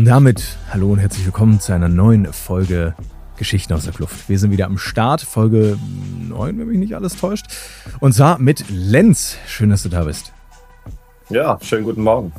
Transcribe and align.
Und 0.00 0.06
damit 0.06 0.56
hallo 0.72 0.92
und 0.92 0.98
herzlich 0.98 1.26
willkommen 1.26 1.60
zu 1.60 1.74
einer 1.74 1.90
neuen 1.90 2.32
Folge 2.32 2.94
Geschichten 3.36 3.74
aus 3.74 3.84
der 3.84 3.92
Kluft. 3.92 4.30
Wir 4.30 4.38
sind 4.38 4.50
wieder 4.50 4.64
am 4.64 4.78
Start, 4.78 5.20
Folge 5.20 5.76
9, 6.26 6.58
wenn 6.58 6.68
mich 6.68 6.78
nicht 6.78 6.96
alles 6.96 7.16
täuscht. 7.16 7.44
Und 8.00 8.14
zwar 8.14 8.38
mit 8.38 8.64
Lenz. 8.70 9.36
Schön, 9.46 9.68
dass 9.68 9.82
du 9.82 9.90
da 9.90 10.04
bist. 10.04 10.32
Ja, 11.28 11.58
schönen 11.60 11.84
guten 11.84 12.00
Morgen. 12.00 12.32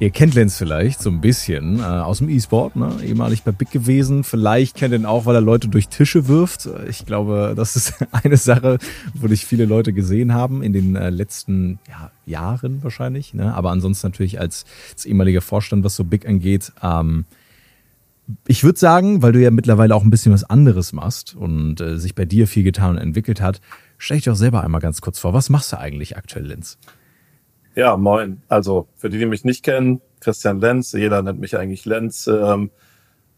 Ihr 0.00 0.10
kennt 0.10 0.34
Lenz 0.34 0.58
vielleicht 0.58 1.00
so 1.00 1.08
ein 1.08 1.20
bisschen 1.20 1.78
äh, 1.78 1.82
aus 1.82 2.18
dem 2.18 2.28
E-Sport, 2.28 2.74
ne? 2.74 2.96
ehemalig 3.04 3.44
bei 3.44 3.52
Big 3.52 3.70
gewesen. 3.70 4.24
Vielleicht 4.24 4.76
kennt 4.76 4.92
ihr 4.92 4.98
ihn 4.98 5.06
auch, 5.06 5.24
weil 5.24 5.36
er 5.36 5.40
Leute 5.40 5.68
durch 5.68 5.88
Tische 5.88 6.26
wirft. 6.26 6.68
Ich 6.88 7.06
glaube, 7.06 7.54
das 7.56 7.76
ist 7.76 7.94
eine 8.10 8.36
Sache, 8.36 8.78
wo 9.14 9.28
dich 9.28 9.46
viele 9.46 9.66
Leute 9.66 9.92
gesehen 9.92 10.34
haben 10.34 10.62
in 10.62 10.72
den 10.72 10.96
äh, 10.96 11.10
letzten 11.10 11.78
ja, 11.88 12.10
Jahren 12.26 12.82
wahrscheinlich. 12.82 13.34
Ne? 13.34 13.54
Aber 13.54 13.70
ansonsten 13.70 14.08
natürlich 14.08 14.40
als, 14.40 14.64
als 14.92 15.06
ehemaliger 15.06 15.40
Vorstand, 15.40 15.84
was 15.84 15.94
so 15.94 16.02
Big 16.02 16.26
angeht. 16.26 16.72
Ähm, 16.82 17.24
ich 18.48 18.64
würde 18.64 18.78
sagen, 18.78 19.22
weil 19.22 19.32
du 19.32 19.40
ja 19.40 19.52
mittlerweile 19.52 19.94
auch 19.94 20.02
ein 20.02 20.10
bisschen 20.10 20.32
was 20.32 20.44
anderes 20.44 20.92
machst 20.92 21.36
und 21.36 21.80
äh, 21.80 21.98
sich 21.98 22.16
bei 22.16 22.24
dir 22.24 22.48
viel 22.48 22.64
getan 22.64 22.90
und 22.90 22.98
entwickelt 22.98 23.40
hat, 23.40 23.60
stell 23.98 24.16
dich 24.16 24.24
doch 24.24 24.34
selber 24.34 24.64
einmal 24.64 24.80
ganz 24.80 25.00
kurz 25.00 25.20
vor. 25.20 25.34
Was 25.34 25.50
machst 25.50 25.72
du 25.72 25.78
eigentlich 25.78 26.16
aktuell, 26.16 26.46
Lenz? 26.46 26.78
Ja, 27.74 27.96
moin. 27.96 28.40
Also 28.48 28.86
für 28.96 29.10
die, 29.10 29.18
die 29.18 29.26
mich 29.26 29.44
nicht 29.44 29.64
kennen, 29.64 30.00
Christian 30.20 30.60
Lenz, 30.60 30.92
jeder 30.92 31.22
nennt 31.22 31.40
mich 31.40 31.56
eigentlich 31.58 31.84
Lenz, 31.84 32.28
ähm, 32.28 32.70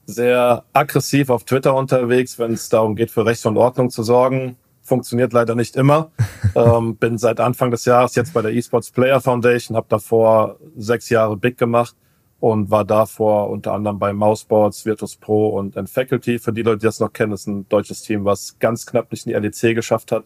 sehr 0.05 0.65
aggressiv 0.75 1.31
auf 1.31 1.45
Twitter 1.45 1.75
unterwegs, 1.75 2.39
wenn 2.39 2.53
es 2.53 2.69
darum 2.69 2.97
geht, 2.97 3.11
für 3.11 3.25
Recht 3.25 3.45
und 3.47 3.57
Ordnung 3.57 3.91
zu 3.91 4.03
sorgen. 4.03 4.57
Funktioniert 4.83 5.33
leider 5.33 5.55
nicht 5.55 5.75
immer. 5.75 6.11
ähm, 6.55 6.97
bin 6.97 7.17
seit 7.17 7.41
Anfang 7.41 7.71
des 7.71 7.87
Jahres 7.87 8.15
jetzt 8.15 8.35
bei 8.35 8.43
der 8.43 8.53
Esports 8.53 8.91
Player 8.91 9.21
Foundation, 9.23 9.75
habe 9.75 9.87
davor 9.89 10.59
sechs 10.77 11.09
Jahre 11.09 11.37
Big 11.39 11.57
gemacht 11.57 11.97
und 12.39 12.71
war 12.71 12.85
davor 12.85 13.49
unter 13.49 13.73
anderem 13.73 13.99
bei 13.99 14.13
Mouseboards, 14.13 14.85
Virtus 14.85 15.17
Pro 15.17 15.49
und 15.49 15.75
Faculty. 15.89 16.39
Für 16.39 16.53
die 16.53 16.63
Leute, 16.63 16.81
die 16.81 16.87
das 16.87 17.01
noch 17.01 17.13
kennen, 17.13 17.33
ist 17.33 17.47
ein 17.47 17.67
deutsches 17.71 18.03
Team, 18.03 18.27
was 18.27 18.59
ganz 18.59 18.85
knapp 18.85 19.11
nicht 19.11 19.27
in 19.27 19.33
die 19.33 19.49
LEC 19.49 19.75
geschafft 19.75 20.13
hat 20.13 20.25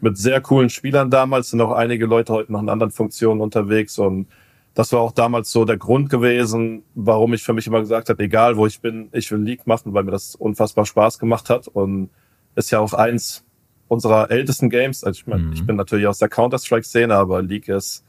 mit 0.00 0.18
sehr 0.18 0.40
coolen 0.40 0.70
Spielern 0.70 1.10
damals, 1.10 1.50
sind 1.50 1.60
auch 1.60 1.72
einige 1.72 2.06
Leute 2.06 2.32
heute 2.32 2.52
noch 2.52 2.62
in 2.62 2.68
anderen 2.68 2.92
Funktionen 2.92 3.40
unterwegs 3.40 3.98
und 3.98 4.26
das 4.74 4.92
war 4.92 5.00
auch 5.00 5.12
damals 5.12 5.52
so 5.52 5.64
der 5.64 5.76
Grund 5.76 6.10
gewesen, 6.10 6.82
warum 6.94 7.32
ich 7.32 7.42
für 7.44 7.52
mich 7.52 7.66
immer 7.66 7.80
gesagt 7.80 8.08
habe, 8.08 8.22
egal 8.22 8.56
wo 8.56 8.66
ich 8.66 8.80
bin, 8.80 9.08
ich 9.12 9.30
will 9.30 9.40
League 9.40 9.66
machen, 9.66 9.94
weil 9.94 10.02
mir 10.02 10.10
das 10.10 10.34
unfassbar 10.34 10.84
Spaß 10.84 11.20
gemacht 11.20 11.48
hat 11.48 11.68
und 11.68 12.10
ist 12.56 12.72
ja 12.72 12.80
auch 12.80 12.92
eins 12.92 13.44
unserer 13.86 14.30
ältesten 14.32 14.70
Games. 14.70 15.04
Also 15.04 15.20
ich 15.20 15.26
meine, 15.28 15.44
mhm. 15.44 15.52
ich 15.52 15.64
bin 15.64 15.76
natürlich 15.76 16.08
aus 16.08 16.18
der 16.18 16.28
Counter-Strike-Szene, 16.28 17.14
aber 17.14 17.40
League 17.40 17.68
ist 17.68 18.04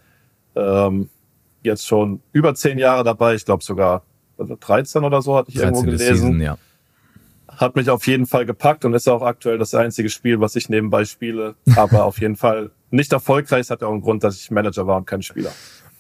ähm, 0.56 1.10
jetzt 1.62 1.86
schon 1.86 2.22
über 2.32 2.56
zehn 2.56 2.80
Jahre 2.80 3.04
dabei. 3.04 3.36
Ich 3.36 3.46
glaube 3.46 3.64
sogar 3.64 4.04
13 4.38 5.04
oder 5.04 5.22
so 5.22 5.36
hatte 5.38 5.52
ich 5.52 5.58
irgendwo 5.58 5.84
gelesen. 5.84 6.16
Season, 6.16 6.42
ja 6.42 6.58
hat 7.58 7.76
mich 7.76 7.90
auf 7.90 8.08
jeden 8.08 8.26
Fall 8.26 8.46
gepackt 8.46 8.86
und 8.86 8.94
ist 8.94 9.08
auch 9.08 9.22
aktuell 9.22 9.58
das 9.58 9.74
einzige 9.74 10.10
Spiel, 10.10 10.40
was 10.40 10.56
ich 10.56 10.70
nebenbei 10.70 11.06
spiele. 11.06 11.56
Aber 11.76 12.06
auf 12.06 12.20
jeden 12.20 12.36
Fall 12.36 12.72
nicht 12.92 13.14
erfolgreich. 13.14 13.62
Es 13.62 13.70
hat 13.70 13.82
ja 13.82 13.88
auch 13.88 13.94
einen 13.94 14.02
Grund, 14.02 14.24
dass 14.24 14.40
ich 14.40 14.52
Manager 14.52 14.88
war 14.88 14.98
und 14.98 15.08
kein 15.08 15.22
Spieler. 15.22 15.52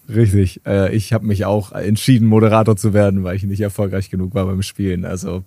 Richtig. 0.07 0.61
Äh, 0.65 0.95
ich 0.95 1.13
habe 1.13 1.25
mich 1.25 1.45
auch 1.45 1.71
entschieden, 1.71 2.27
Moderator 2.27 2.75
zu 2.75 2.93
werden, 2.93 3.23
weil 3.23 3.35
ich 3.35 3.43
nicht 3.43 3.61
erfolgreich 3.61 4.09
genug 4.09 4.35
war 4.35 4.45
beim 4.45 4.61
Spielen. 4.61 5.05
Also 5.05 5.43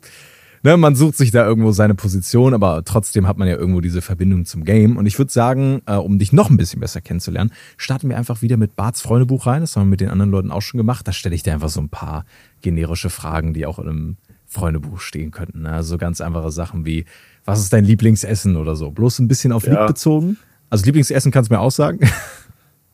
ne, 0.63 0.77
man 0.77 0.95
sucht 0.95 1.17
sich 1.17 1.31
da 1.31 1.47
irgendwo 1.47 1.73
seine 1.73 1.95
Position, 1.95 2.55
aber 2.55 2.85
trotzdem 2.85 3.27
hat 3.29 3.39
man 3.39 3.49
ja 3.49 3.57
irgendwo 3.57 3.81
diese 3.81 4.03
Verbindung 4.03 4.45
zum 4.45 4.65
Game. 4.65 4.97
Und 4.97 5.07
ich 5.07 5.19
würde 5.19 5.31
sagen, 5.31 5.83
äh, 5.87 5.95
um 5.95 6.19
dich 6.19 6.33
noch 6.33 6.51
ein 6.51 6.57
bisschen 6.57 6.81
besser 6.81 7.01
kennenzulernen, 7.01 7.53
starten 7.77 8.09
wir 8.09 8.17
einfach 8.17 8.43
wieder 8.43 8.57
mit 8.57 8.77
Barts 8.77 9.01
Freundebuch 9.01 9.47
rein. 9.47 9.61
Das 9.61 9.77
haben 9.77 9.85
wir 9.85 9.91
mit 9.91 10.01
den 10.01 10.11
anderen 10.11 10.31
Leuten 10.31 10.51
auch 10.51 10.63
schon 10.63 10.79
gemacht. 10.79 11.07
Da 11.07 11.13
stelle 11.13 11.35
ich 11.35 11.43
dir 11.43 11.53
einfach 11.53 11.69
so 11.69 11.81
ein 11.81 11.89
paar 11.89 12.25
generische 12.61 13.11
Fragen, 13.11 13.55
die 13.55 13.67
auch 13.67 13.79
in 13.79 13.89
einem 13.89 14.17
Freundebuch 14.49 15.01
stehen 15.01 15.31
könnten. 15.31 15.63
Ne? 15.63 15.73
Also 15.73 15.99
ganz 15.99 16.21
einfache 16.21 16.51
Sachen 16.51 16.85
wie, 16.85 17.05
was 17.45 17.61
ist 17.61 17.73
dein 17.73 17.85
Lieblingsessen 17.85 18.57
oder 18.57 18.75
so. 18.75 18.91
Bloß 18.91 19.21
ein 19.21 19.29
bisschen 19.29 19.53
auf 19.53 19.67
ja. 19.67 19.79
Lied 19.79 19.87
bezogen. 19.87 20.39
Also 20.71 20.87
Lieblingsessen 20.87 21.31
kannst 21.31 21.51
du 21.51 21.55
mir 21.55 21.61
auch 21.61 21.71
sagen. 21.73 22.01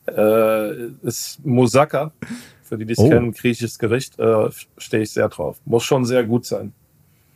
Äh, 0.07 0.91
ist 1.01 1.43
Moussaka. 1.43 2.11
Für 2.61 2.77
die, 2.77 2.85
die 2.85 2.93
es 2.93 2.99
oh. 2.99 3.09
kennen, 3.09 3.31
griechisches 3.31 3.79
Gericht, 3.79 4.19
äh, 4.19 4.49
stehe 4.77 5.01
ich 5.01 5.09
sehr 5.09 5.29
drauf. 5.29 5.59
Muss 5.65 5.83
schon 5.83 6.05
sehr 6.05 6.23
gut 6.23 6.45
sein. 6.45 6.73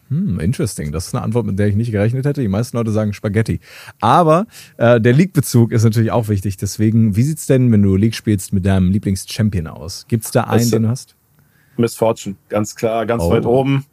Hm, 0.10 0.40
interesting. 0.40 0.92
Das 0.92 1.08
ist 1.08 1.16
eine 1.16 1.24
Antwort, 1.24 1.48
mit 1.48 1.58
der 1.58 1.66
ich 1.66 1.76
nicht 1.76 1.92
gerechnet 1.92 2.26
hätte. 2.26 2.42
Die 2.42 2.48
meisten 2.48 2.78
Leute 2.78 2.92
sagen 2.92 3.14
Spaghetti. 3.14 3.60
Aber 4.02 4.46
äh, 4.78 5.02
der 5.02 5.14
League-Bezug 5.14 5.72
ist 5.72 5.84
natürlich 5.84 6.12
auch 6.12 6.28
wichtig. 6.28 6.58
Deswegen, 6.58 7.16
wie 7.16 7.24
sieht's 7.24 7.48
denn, 7.48 7.72
wenn 7.72 7.82
du 7.82 7.96
League 7.96 8.14
spielst, 8.14 8.54
mit 8.54 8.68
deinem 8.68 8.92
Lieblings-Champion 8.92 9.66
aus? 9.66 10.06
Gibt's 10.08 10.30
da 10.30 10.44
einen, 10.44 10.70
den 10.70 10.84
du 10.84 10.90
hast? 10.90 11.16
Miss 11.76 11.96
Fortune, 11.96 12.36
ganz 12.50 12.76
klar, 12.76 13.08
ganz 13.08 13.24
oh. 13.24 13.32
weit 13.32 13.48
oben 13.48 13.86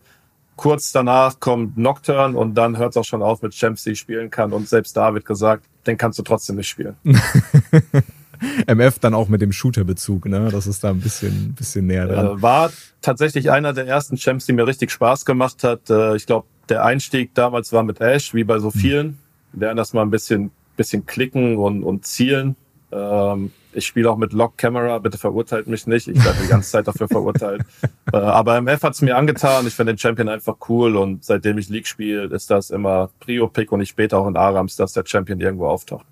kurz 0.56 0.92
danach 0.92 1.38
kommt 1.38 1.76
Nocturne 1.76 2.36
und 2.36 2.54
dann 2.54 2.78
hört 2.78 2.90
es 2.90 2.96
auch 2.96 3.04
schon 3.04 3.22
auf 3.22 3.42
mit 3.42 3.52
Champs, 3.52 3.84
die 3.84 3.94
spielen 3.94 4.30
kann. 4.30 4.52
Und 4.52 4.68
selbst 4.68 4.96
da 4.96 5.14
wird 5.14 5.24
gesagt, 5.24 5.64
den 5.86 5.96
kannst 5.96 6.18
du 6.18 6.22
trotzdem 6.22 6.56
nicht 6.56 6.68
spielen. 6.68 6.96
MF 8.66 8.98
dann 8.98 9.14
auch 9.14 9.28
mit 9.28 9.40
dem 9.40 9.52
Shooter-Bezug, 9.52 10.26
ne? 10.26 10.48
Das 10.50 10.66
ist 10.66 10.84
da 10.84 10.90
ein 10.90 11.00
bisschen, 11.00 11.54
bisschen 11.54 11.86
näher 11.86 12.06
dran. 12.06 12.38
Äh, 12.38 12.42
war 12.42 12.70
tatsächlich 13.00 13.50
einer 13.50 13.72
der 13.72 13.86
ersten 13.86 14.16
Champs, 14.16 14.46
die 14.46 14.52
mir 14.52 14.66
richtig 14.66 14.90
Spaß 14.90 15.24
gemacht 15.24 15.64
hat. 15.64 15.88
Äh, 15.88 16.16
ich 16.16 16.26
glaube, 16.26 16.46
der 16.68 16.84
Einstieg 16.84 17.34
damals 17.34 17.72
war 17.72 17.82
mit 17.82 18.00
Ash, 18.00 18.34
wie 18.34 18.44
bei 18.44 18.58
so 18.58 18.72
hm. 18.72 18.80
vielen. 18.80 19.06
Mhm. 19.52 19.60
Lernen 19.60 19.76
das 19.76 19.92
mal 19.92 20.02
ein 20.02 20.10
bisschen, 20.10 20.50
bisschen 20.76 21.06
klicken 21.06 21.56
und, 21.56 21.82
und 21.82 22.04
zielen. 22.04 22.56
Ähm, 22.92 23.52
ich 23.76 23.86
spiele 23.86 24.10
auch 24.10 24.16
mit 24.16 24.32
Lock 24.32 24.56
Camera, 24.56 24.98
bitte 24.98 25.18
verurteilt 25.18 25.66
mich 25.66 25.86
nicht. 25.86 26.08
Ich 26.08 26.24
werde 26.24 26.38
die 26.42 26.48
ganze 26.48 26.70
Zeit 26.70 26.88
dafür 26.88 27.08
verurteilt. 27.08 27.62
äh, 28.12 28.16
aber 28.16 28.56
MF 28.60 28.82
hat 28.82 28.94
es 28.94 29.02
mir 29.02 29.16
angetan. 29.16 29.66
Ich 29.66 29.74
finde 29.74 29.92
den 29.92 29.98
Champion 29.98 30.28
einfach 30.28 30.56
cool 30.68 30.96
und 30.96 31.24
seitdem 31.24 31.58
ich 31.58 31.68
League 31.68 31.86
spiele, 31.86 32.24
ist 32.24 32.50
das 32.50 32.70
immer 32.70 33.10
Prio-Pick 33.20 33.70
und 33.72 33.80
ich 33.80 33.90
später 33.90 34.18
auch 34.18 34.26
in 34.26 34.36
Arams, 34.36 34.76
dass 34.76 34.92
der 34.92 35.04
Champion 35.06 35.40
irgendwo 35.40 35.66
auftaucht. 35.66 36.06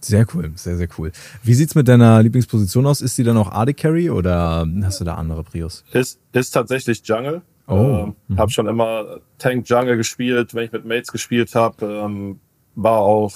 Sehr 0.00 0.26
cool, 0.32 0.52
sehr, 0.54 0.76
sehr 0.76 0.88
cool. 0.96 1.10
Wie 1.42 1.54
sieht's 1.54 1.74
mit 1.74 1.88
deiner 1.88 2.22
Lieblingsposition 2.22 2.86
aus? 2.86 3.00
Ist 3.00 3.18
die 3.18 3.24
dann 3.24 3.36
auch 3.36 3.50
AD 3.50 3.74
Carry 3.74 4.10
oder 4.10 4.64
hast 4.82 5.00
du 5.00 5.04
da 5.04 5.14
andere 5.14 5.42
Prios? 5.42 5.84
Ist, 5.92 6.20
ist 6.32 6.50
tatsächlich 6.52 7.02
Jungle. 7.04 7.42
Oh. 7.66 7.74
Ähm, 7.74 8.14
mhm. 8.28 8.38
Habe 8.38 8.50
schon 8.50 8.68
immer 8.68 9.18
Tank 9.38 9.68
Jungle 9.68 9.96
gespielt, 9.96 10.54
wenn 10.54 10.64
ich 10.64 10.72
mit 10.72 10.84
Mates 10.84 11.10
gespielt 11.10 11.54
habe. 11.54 11.84
Ähm, 11.84 12.38
war 12.76 12.98
auch 12.98 13.32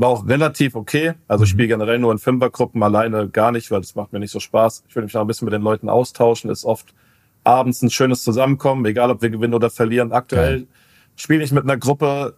war 0.00 0.08
auch 0.08 0.26
relativ 0.26 0.74
okay. 0.74 1.14
Also 1.28 1.44
ich 1.44 1.50
mhm. 1.50 1.54
spiele 1.54 1.68
generell 1.68 1.98
nur 1.98 2.10
in 2.12 2.18
Fünfergruppen, 2.18 2.82
alleine 2.82 3.28
gar 3.28 3.52
nicht, 3.52 3.70
weil 3.70 3.80
das 3.80 3.94
macht 3.94 4.12
mir 4.12 4.18
nicht 4.18 4.30
so 4.30 4.40
Spaß. 4.40 4.84
Ich 4.88 4.96
will 4.96 5.02
mich 5.04 5.12
noch 5.12 5.20
ein 5.20 5.26
bisschen 5.26 5.44
mit 5.44 5.52
den 5.52 5.62
Leuten 5.62 5.88
austauschen. 5.88 6.50
Ist 6.50 6.64
oft 6.64 6.94
abends 7.44 7.82
ein 7.82 7.90
schönes 7.90 8.22
Zusammenkommen, 8.22 8.84
egal 8.86 9.10
ob 9.10 9.20
wir 9.20 9.30
gewinnen 9.30 9.54
oder 9.54 9.68
verlieren. 9.68 10.12
Aktuell 10.12 10.66
spiele 11.16 11.44
ich 11.44 11.52
mit 11.52 11.64
einer 11.64 11.76
Gruppe 11.76 12.34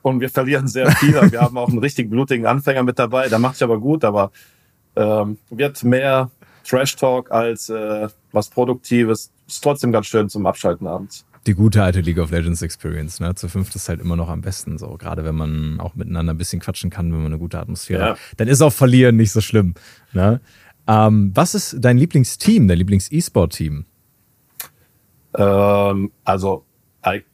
und 0.00 0.20
wir 0.20 0.30
verlieren 0.30 0.66
sehr 0.66 0.90
viel. 0.92 1.14
wir 1.30 1.40
haben 1.42 1.58
auch 1.58 1.68
einen 1.68 1.78
richtig 1.78 2.08
blutigen 2.08 2.46
Anfänger 2.46 2.82
mit 2.82 2.98
dabei. 2.98 3.28
Da 3.28 3.38
macht 3.38 3.56
sich 3.56 3.64
aber 3.64 3.78
gut, 3.78 4.02
aber 4.02 4.32
ähm, 4.96 5.38
wird 5.50 5.84
mehr 5.84 6.30
Trash 6.66 6.96
Talk 6.96 7.30
als 7.30 7.68
äh, 7.68 8.08
was 8.32 8.48
Produktives. 8.48 9.30
Ist 9.46 9.62
trotzdem 9.62 9.92
ganz 9.92 10.06
schön 10.06 10.30
zum 10.30 10.46
Abschalten 10.46 10.86
abends 10.86 11.26
die 11.46 11.54
gute 11.54 11.82
alte 11.82 12.00
League 12.00 12.18
of 12.18 12.30
Legends 12.30 12.62
Experience. 12.62 13.20
Ne? 13.20 13.34
Zu 13.34 13.48
fünft 13.48 13.74
ist 13.74 13.88
halt 13.88 14.00
immer 14.00 14.16
noch 14.16 14.28
am 14.28 14.40
besten 14.42 14.78
so. 14.78 14.96
Gerade 14.96 15.24
wenn 15.24 15.34
man 15.34 15.80
auch 15.80 15.94
miteinander 15.94 16.34
ein 16.34 16.38
bisschen 16.38 16.60
quatschen 16.60 16.90
kann, 16.90 17.12
wenn 17.12 17.18
man 17.18 17.32
eine 17.32 17.38
gute 17.38 17.58
Atmosphäre 17.58 18.00
ja. 18.00 18.10
hat. 18.10 18.18
Dann 18.36 18.48
ist 18.48 18.62
auch 18.62 18.72
Verlieren 18.72 19.16
nicht 19.16 19.32
so 19.32 19.40
schlimm. 19.40 19.74
Ne? 20.12 20.40
Ähm, 20.86 21.32
was 21.34 21.54
ist 21.54 21.76
dein 21.80 21.98
Lieblingsteam, 21.98 22.68
dein 22.68 22.78
Lieblings-E-Sport-Team? 22.78 23.84
Ähm, 25.34 26.12
also, 26.24 26.64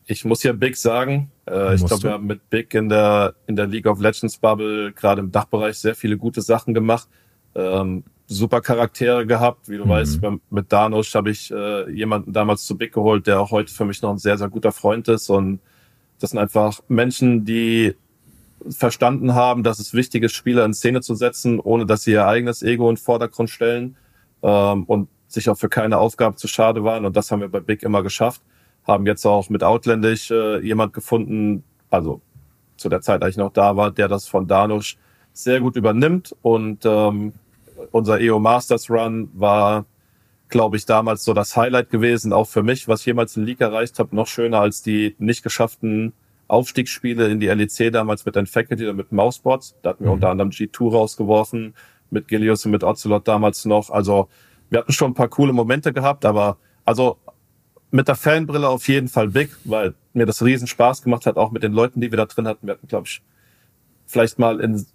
ich 0.07 0.25
muss 0.25 0.43
ja 0.43 0.53
Big 0.53 0.77
sagen. 0.77 1.31
Äh, 1.47 1.75
ich 1.75 1.85
glaube, 1.85 2.03
wir 2.05 2.13
haben 2.13 2.27
mit 2.27 2.49
Big 2.49 2.73
in 2.75 2.89
der, 2.89 3.35
in 3.47 3.57
der 3.57 3.67
League 3.67 3.87
of 3.87 4.01
Legends 4.01 4.39
Bubble 4.39 4.93
gerade 4.93 5.21
im 5.21 5.31
Dachbereich 5.31 5.77
sehr 5.77 5.95
viele 5.95 6.17
gute 6.17 6.41
Sachen 6.41 6.75
gemacht. 6.75 7.09
Ähm, 7.55 8.05
super 8.29 8.61
Charaktere 8.61 9.27
gehabt. 9.27 9.69
Wie 9.69 9.79
du 9.79 9.87
mhm. 9.87 9.89
weißt, 9.89 10.21
mit 10.51 10.73
Danusch 10.73 11.15
habe 11.15 11.31
ich 11.31 11.51
äh, 11.51 11.91
jemanden 11.91 12.33
damals 12.33 12.65
zu 12.67 12.77
Big 12.77 12.93
geholt, 12.93 13.27
der 13.27 13.41
auch 13.41 13.51
heute 13.51 13.73
für 13.73 13.85
mich 13.85 14.03
noch 14.03 14.11
ein 14.11 14.19
sehr, 14.19 14.39
sehr 14.39 14.49
guter 14.49 14.71
Freund 14.71 15.09
ist. 15.09 15.31
Und 15.31 15.61
das 16.21 16.31
sind 16.31 16.39
einfach 16.39 16.81
Menschen, 16.89 17.45
die 17.45 17.97
verstanden 18.69 19.35
haben, 19.35 19.63
dass 19.63 19.79
es 19.79 19.95
wichtig 19.95 20.25
ist, 20.25 20.35
Spieler 20.35 20.65
in 20.65 20.75
Szene 20.75 21.01
zu 21.01 21.15
setzen, 21.15 21.59
ohne 21.59 21.87
dass 21.87 22.03
sie 22.03 22.13
ihr 22.13 22.27
eigenes 22.27 22.63
Ego 22.63 22.89
in 22.89 22.97
den 22.97 23.01
Vordergrund 23.01 23.51
stellen 23.51 23.97
ähm, 24.43 24.85
und 24.85 25.09
sich 25.29 25.49
auch 25.49 25.57
für 25.57 25.69
keine 25.69 25.99
Aufgabe 25.99 26.37
zu 26.37 26.49
schade 26.49 26.85
waren. 26.85 27.05
Und 27.05 27.17
das 27.17 27.31
haben 27.31 27.41
wir 27.41 27.49
bei 27.49 27.61
Big 27.61 27.83
immer 27.83 28.03
geschafft. 28.03 28.43
Haben 28.87 29.07
jetzt 29.07 29.25
auch 29.27 29.49
mit 29.49 29.63
Outlandish 29.63 30.31
äh, 30.31 30.61
jemand 30.61 30.93
gefunden, 30.93 31.63
also 31.91 32.21
zu 32.77 32.89
der 32.89 33.01
Zeit, 33.01 33.23
als 33.23 33.33
ich 33.33 33.39
noch 33.39 33.53
da 33.53 33.77
war, 33.77 33.91
der 33.91 34.09
das 34.09 34.27
von 34.27 34.47
Danusch 34.47 34.97
sehr 35.33 35.61
gut 35.61 35.77
übernimmt 35.77 36.35
und 36.43 36.85
ähm, 36.85 37.33
unser 37.93 38.21
EO 38.21 38.39
Masters 38.39 38.91
Run 38.91 39.31
war, 39.35 39.87
glaube 40.49 40.77
ich, 40.77 40.87
damals 40.87 41.25
so 41.25 41.35
das 41.35 41.57
Highlight 41.57 41.91
gewesen, 41.91 42.33
auch 42.33 42.47
für 42.47 42.63
mich, 42.63 42.89
was 42.89 43.01
ich 43.01 43.07
jemals 43.07 43.37
in 43.37 43.45
League 43.45 43.61
erreicht 43.61 43.99
habe, 43.99 44.15
noch 44.15 44.27
schöner 44.27 44.61
als 44.61 44.83
die 44.83 45.15
nicht 45.19 45.43
geschafften 45.43 46.13
Aufstiegsspiele 46.49 47.29
in 47.29 47.41
die 47.41 47.49
LEC 47.49 47.93
damals 47.93 48.25
mit 48.25 48.35
den 48.35 48.47
Faculty 48.47 48.85
oder 48.85 48.95
mit 48.95 49.13
Mousebots. 49.13 49.77
Da 49.83 49.91
hatten 49.91 50.05
wir 50.05 50.09
mhm. 50.09 50.15
unter 50.15 50.31
anderem 50.31 50.51
G2 50.51 50.91
rausgeworfen, 50.91 51.75
mit 52.11 52.29
Gilius 52.29 52.65
und 52.65 52.73
mit 52.73 52.83
Ocelot 52.83 53.29
damals 53.29 53.67
noch. 53.67 53.91
Also 53.91 54.29
wir 54.71 54.81
hatten 54.81 54.93
schon 54.93 55.11
ein 55.11 55.15
paar 55.15 55.29
coole 55.29 55.53
Momente 55.53 55.93
gehabt, 55.93 56.25
aber 56.25 56.57
also 56.85 57.19
mit 57.91 58.09
der 58.09 58.17
Fanbrille 58.17 58.69
auf 58.69 58.89
jeden 58.89 59.09
Fall 59.09 59.29
big, 59.29 59.51
weil 59.65 59.95
mir 60.13 60.27
das 60.27 60.43
riesen 60.43 60.67
Spaß 60.67 61.03
gemacht 61.03 61.27
hat, 61.27 61.37
auch 61.37 61.51
mit 61.51 61.63
den 61.63 61.73
Leuten, 61.73 62.01
die 62.01 62.11
wir 62.11 62.17
da 62.17 62.27
drin 62.27 62.49
hatten. 62.49 62.67
Wir 62.67 62.75
hatten, 62.75 62.89
glaube 62.89 63.07
ich, 63.07 63.23
vielleicht 64.07 64.39
mal 64.39 64.61
in 64.61 64.87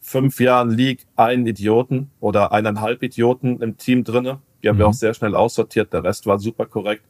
fünf 0.00 0.40
Jahren 0.40 0.70
League 0.70 1.06
einen 1.16 1.46
Idioten 1.46 2.10
oder 2.20 2.52
eineinhalb 2.52 3.02
Idioten 3.02 3.60
im 3.60 3.76
Team 3.76 4.04
drinne. 4.04 4.40
Die 4.62 4.68
haben 4.68 4.76
mhm. 4.76 4.80
wir 4.80 4.88
auch 4.88 4.94
sehr 4.94 5.14
schnell 5.14 5.34
aussortiert. 5.34 5.92
Der 5.92 6.04
Rest 6.04 6.26
war 6.26 6.38
super 6.38 6.66
korrekt. 6.66 7.04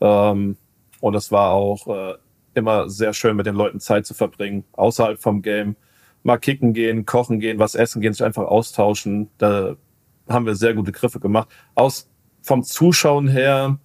Ähm, 0.00 0.56
und 1.00 1.14
es 1.14 1.32
war 1.32 1.52
auch 1.52 1.86
äh, 1.88 2.14
immer 2.54 2.88
sehr 2.88 3.12
schön, 3.12 3.36
mit 3.36 3.46
den 3.46 3.54
Leuten 3.54 3.80
Zeit 3.80 4.06
zu 4.06 4.14
verbringen, 4.14 4.64
außerhalb 4.72 5.20
vom 5.20 5.42
Game. 5.42 5.76
Mal 6.22 6.38
kicken 6.38 6.74
gehen, 6.74 7.06
kochen 7.06 7.40
gehen, 7.40 7.58
was 7.58 7.74
essen 7.74 8.00
gehen, 8.02 8.12
sich 8.12 8.24
einfach 8.24 8.44
austauschen. 8.44 9.30
Da 9.38 9.76
haben 10.28 10.46
wir 10.46 10.54
sehr 10.54 10.74
gute 10.74 10.92
Griffe 10.92 11.20
gemacht. 11.20 11.48
Aus 11.74 12.08
vom 12.42 12.62
Zuschauen 12.62 13.28
her 13.28 13.78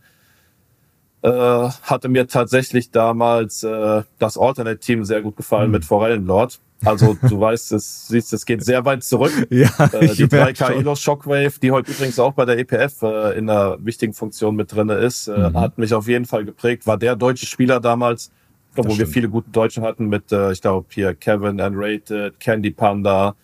äh, 1.22 1.30
hatte 1.30 2.10
mir 2.10 2.28
tatsächlich 2.28 2.92
damals 2.92 3.64
äh, 3.64 4.04
das 4.20 4.38
Alternate-Team 4.38 5.06
sehr 5.06 5.22
gut 5.22 5.38
gefallen 5.38 5.68
mhm. 5.68 5.72
mit 5.74 5.86
Forellenlord. 5.86 6.60
Also 6.84 7.16
du 7.22 7.40
weißt, 7.40 7.72
es 7.74 8.08
siehst, 8.08 8.34
es 8.34 8.46
geht 8.46 8.64
sehr 8.64 8.84
weit 8.86 9.04
zurück. 9.04 9.32
Ja, 9.50 9.70
äh, 9.94 10.14
die 10.14 10.26
3K 10.26 10.74
Elo 10.74 10.96
Shockwave, 10.96 11.54
die 11.62 11.72
heute 11.72 11.92
übrigens 11.92 12.20
auch 12.20 12.34
bei 12.34 12.46
der 12.46 12.58
EPF 12.58 13.02
äh, 13.04 13.38
in 13.38 13.50
einer 13.50 13.78
wichtigen 13.84 14.14
Funktion 14.14 14.56
mit 14.56 14.74
drinne 14.74 14.96
ist, 14.96 15.28
äh, 15.28 15.50
mhm. 15.50 15.60
hat 15.60 15.78
mich 15.78 15.94
auf 15.94 16.08
jeden 16.08 16.26
Fall 16.26 16.46
geprägt. 16.46 16.86
War 16.88 16.98
der 16.98 17.16
deutsche 17.16 17.46
Spieler 17.46 17.80
damals, 17.80 18.32
das 18.76 18.86
wo 18.86 18.90
stimmt. 18.90 19.00
wir 19.00 19.08
viele 19.08 19.30
gute 19.30 19.50
Deutsche 19.52 19.82
hatten 19.82 20.08
mit, 20.08 20.32
äh, 20.32 20.52
ich 20.52 20.62
glaube 20.62 20.88
hier 20.90 21.14
Kevin 21.14 21.62
Unrated, 21.62 22.40
Candy 22.40 22.72
Panda. 22.72 23.36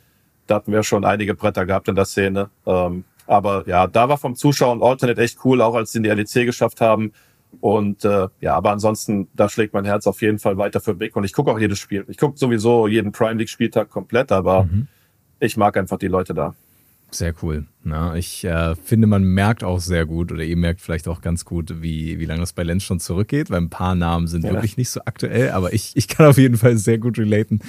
Da 0.47 0.55
hatten 0.55 0.71
wir 0.71 0.83
schon 0.83 1.05
einige 1.05 1.33
Bretter 1.33 1.65
gehabt 1.65 1.87
in 1.87 1.95
der 1.95 2.05
Szene. 2.05 2.49
Ähm, 2.65 3.05
aber 3.27 3.63
ja, 3.67 3.87
da 3.87 4.09
war 4.09 4.17
vom 4.17 4.35
Zuschauen 4.35 4.83
Alternate 4.83 5.21
echt 5.21 5.37
cool, 5.45 5.61
auch 5.61 5.75
als 5.75 5.93
sie 5.93 5.99
in 5.99 6.03
die 6.03 6.09
LEC 6.09 6.45
geschafft 6.45 6.81
haben. 6.81 7.13
Und 7.59 8.05
äh, 8.05 8.27
ja, 8.39 8.55
aber 8.55 8.71
ansonsten, 8.71 9.27
da 9.33 9.49
schlägt 9.49 9.73
mein 9.73 9.85
Herz 9.85 10.07
auf 10.07 10.21
jeden 10.21 10.39
Fall 10.39 10.57
weiter 10.57 10.79
für 10.79 10.95
Big. 10.95 11.15
Und 11.15 11.23
ich 11.23 11.33
gucke 11.33 11.51
auch 11.51 11.59
jedes 11.59 11.79
Spiel. 11.79 12.05
Ich 12.07 12.17
gucke 12.17 12.37
sowieso 12.37 12.87
jeden 12.87 13.11
Prime 13.11 13.35
League 13.35 13.49
Spieltag 13.49 13.89
komplett, 13.89 14.31
aber 14.31 14.63
mhm. 14.63 14.87
ich 15.39 15.57
mag 15.57 15.77
einfach 15.77 15.97
die 15.97 16.07
Leute 16.07 16.33
da. 16.33 16.55
Sehr 17.13 17.33
cool. 17.43 17.65
Na, 17.83 18.15
ich 18.15 18.45
äh, 18.45 18.73
finde, 18.75 19.05
man 19.05 19.23
merkt 19.23 19.65
auch 19.65 19.81
sehr 19.81 20.05
gut, 20.05 20.31
oder 20.31 20.43
ihr 20.43 20.55
merkt 20.55 20.79
vielleicht 20.79 21.09
auch 21.09 21.19
ganz 21.19 21.43
gut, 21.43 21.81
wie, 21.81 22.19
wie 22.19 22.25
lange 22.25 22.39
das 22.39 22.53
bei 22.53 22.63
Lenz 22.63 22.83
schon 22.83 23.01
zurückgeht, 23.01 23.49
weil 23.49 23.59
ein 23.59 23.69
paar 23.69 23.95
Namen 23.95 24.27
sind 24.27 24.45
ja. 24.45 24.53
wirklich 24.53 24.77
nicht 24.77 24.89
so 24.89 25.01
aktuell, 25.03 25.51
aber 25.51 25.73
ich, 25.73 25.91
ich 25.95 26.07
kann 26.07 26.25
auf 26.25 26.37
jeden 26.37 26.55
Fall 26.55 26.77
sehr 26.77 26.99
gut 26.99 27.19
relaten. 27.19 27.59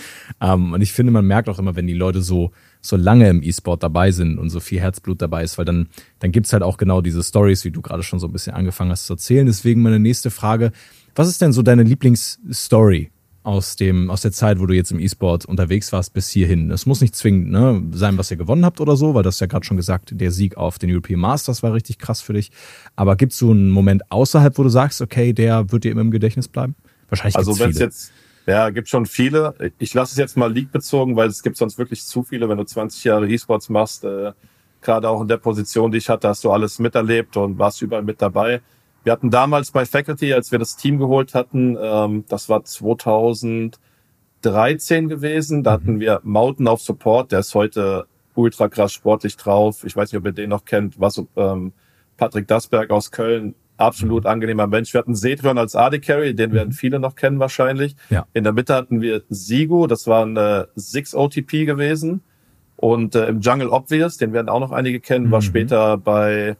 Ähm, 0.40 0.74
und 0.74 0.80
ich 0.80 0.92
finde, 0.92 1.10
man 1.10 1.26
merkt 1.26 1.48
auch 1.48 1.58
immer, 1.58 1.74
wenn 1.74 1.88
die 1.88 1.94
Leute 1.94 2.22
so, 2.22 2.52
so 2.82 2.96
lange 2.96 3.30
im 3.30 3.42
E-Sport 3.42 3.82
dabei 3.82 4.10
sind 4.10 4.38
und 4.38 4.50
so 4.50 4.60
viel 4.60 4.80
Herzblut 4.80 5.22
dabei 5.22 5.44
ist, 5.44 5.56
weil 5.56 5.64
dann, 5.64 5.88
dann 6.18 6.32
gibt's 6.32 6.52
halt 6.52 6.62
auch 6.62 6.76
genau 6.76 7.00
diese 7.00 7.22
Stories, 7.22 7.64
wie 7.64 7.70
du 7.70 7.80
gerade 7.80 8.02
schon 8.02 8.18
so 8.18 8.26
ein 8.26 8.32
bisschen 8.32 8.54
angefangen 8.54 8.90
hast 8.90 9.06
zu 9.06 9.14
erzählen. 9.14 9.46
Deswegen 9.46 9.82
meine 9.82 10.00
nächste 10.00 10.30
Frage, 10.30 10.72
was 11.14 11.28
ist 11.28 11.40
denn 11.40 11.52
so 11.52 11.62
deine 11.62 11.84
Lieblingsstory 11.84 13.10
aus 13.44 13.76
dem 13.76 14.10
aus 14.10 14.22
der 14.22 14.32
Zeit, 14.32 14.60
wo 14.60 14.66
du 14.66 14.74
jetzt 14.74 14.92
im 14.92 15.00
E-Sport 15.00 15.46
unterwegs 15.46 15.92
warst, 15.92 16.12
bis 16.14 16.28
hierhin. 16.28 16.70
Es 16.70 16.86
muss 16.86 17.00
nicht 17.00 17.16
zwingend 17.16 17.50
ne, 17.50 17.82
sein, 17.92 18.16
was 18.18 18.30
ihr 18.30 18.36
gewonnen 18.36 18.64
habt 18.64 18.80
oder 18.80 18.96
so, 18.96 19.14
weil 19.14 19.22
das 19.22 19.40
ja 19.40 19.46
gerade 19.46 19.64
schon 19.64 19.76
gesagt, 19.76 20.12
der 20.12 20.30
Sieg 20.30 20.56
auf 20.56 20.78
den 20.78 20.90
European 20.90 21.20
Masters 21.20 21.62
war 21.62 21.72
richtig 21.72 21.98
krass 21.98 22.20
für 22.20 22.34
dich. 22.34 22.50
Aber 22.94 23.16
gibt 23.16 23.32
es 23.32 23.38
so 23.38 23.50
einen 23.50 23.70
Moment 23.70 24.10
außerhalb, 24.10 24.56
wo 24.58 24.62
du 24.62 24.68
sagst, 24.68 25.00
okay, 25.00 25.32
der 25.32 25.72
wird 25.72 25.84
dir 25.84 25.92
immer 25.92 26.02
im 26.02 26.10
Gedächtnis 26.10 26.48
bleiben? 26.48 26.76
Wahrscheinlich 27.08 27.36
also 27.36 27.58
wenn 27.58 27.70
es 27.70 27.78
jetzt 27.78 28.12
ja, 28.46 28.70
gibt 28.70 28.88
schon 28.88 29.06
viele. 29.06 29.54
Ich 29.78 29.94
lasse 29.94 30.12
es 30.12 30.18
jetzt 30.18 30.36
mal 30.36 30.52
League 30.52 30.72
bezogen, 30.72 31.16
weil 31.16 31.28
es 31.28 31.42
gibt 31.42 31.56
sonst 31.56 31.78
wirklich 31.78 32.04
zu 32.04 32.22
viele, 32.22 32.48
wenn 32.48 32.58
du 32.58 32.64
20 32.64 33.04
Jahre 33.04 33.28
E-Sports 33.28 33.68
machst. 33.68 34.04
Äh, 34.04 34.32
Gerade 34.80 35.08
auch 35.08 35.22
in 35.22 35.28
der 35.28 35.36
Position, 35.36 35.92
die 35.92 35.98
ich 35.98 36.08
hatte, 36.08 36.26
hast 36.28 36.42
du 36.42 36.50
alles 36.50 36.80
miterlebt 36.80 37.36
und 37.36 37.56
warst 37.58 37.82
überall 37.82 38.02
mit 38.02 38.20
dabei. 38.20 38.60
Wir 39.04 39.12
hatten 39.12 39.30
damals 39.30 39.70
bei 39.70 39.86
Faculty, 39.86 40.32
als 40.32 40.50
wir 40.50 40.58
das 40.58 40.76
Team 40.76 40.98
geholt 40.98 41.34
hatten, 41.34 41.76
ähm, 41.80 42.24
das 42.28 42.48
war 42.48 42.64
2013 42.64 43.78
gewesen, 45.08 45.62
da 45.62 45.72
hatten 45.72 45.94
mhm. 45.94 46.00
wir 46.00 46.20
Mountain 46.24 46.66
auf 46.66 46.80
Support, 46.82 47.30
der 47.32 47.40
ist 47.40 47.54
heute 47.54 48.06
ultra 48.34 48.68
krass 48.68 48.92
sportlich 48.92 49.36
drauf. 49.36 49.84
Ich 49.84 49.94
weiß 49.94 50.10
nicht, 50.10 50.18
ob 50.18 50.24
ihr 50.24 50.32
den 50.32 50.50
noch 50.50 50.64
kennt, 50.64 50.98
was 50.98 51.22
ähm, 51.36 51.72
Patrick 52.16 52.48
Dasberg 52.48 52.90
aus 52.90 53.10
Köln, 53.10 53.54
absolut 53.82 54.24
mhm. 54.24 54.30
angenehmer 54.30 54.66
Mensch. 54.66 54.92
Wir 54.92 54.98
hatten 54.98 55.14
Setrion 55.14 55.58
als 55.58 55.76
AD 55.76 55.98
Carry, 56.00 56.34
den 56.34 56.52
werden 56.52 56.68
mhm. 56.70 56.72
viele 56.72 56.98
noch 56.98 57.14
kennen 57.14 57.38
wahrscheinlich. 57.38 57.96
Ja. 58.10 58.26
In 58.32 58.44
der 58.44 58.52
Mitte 58.52 58.74
hatten 58.74 59.00
wir 59.00 59.22
Sigo, 59.28 59.86
das 59.86 60.06
war 60.06 60.22
eine 60.22 60.68
Six 60.74 61.14
OTP 61.14 61.66
gewesen. 61.66 62.22
Und 62.76 63.14
äh, 63.14 63.26
im 63.26 63.40
Jungle 63.40 63.68
Obvious, 63.68 64.16
den 64.16 64.32
werden 64.32 64.48
auch 64.48 64.60
noch 64.60 64.72
einige 64.72 64.98
kennen, 64.98 65.30
war 65.30 65.40
mhm. 65.40 65.44
später 65.44 65.96
bei 65.98 66.56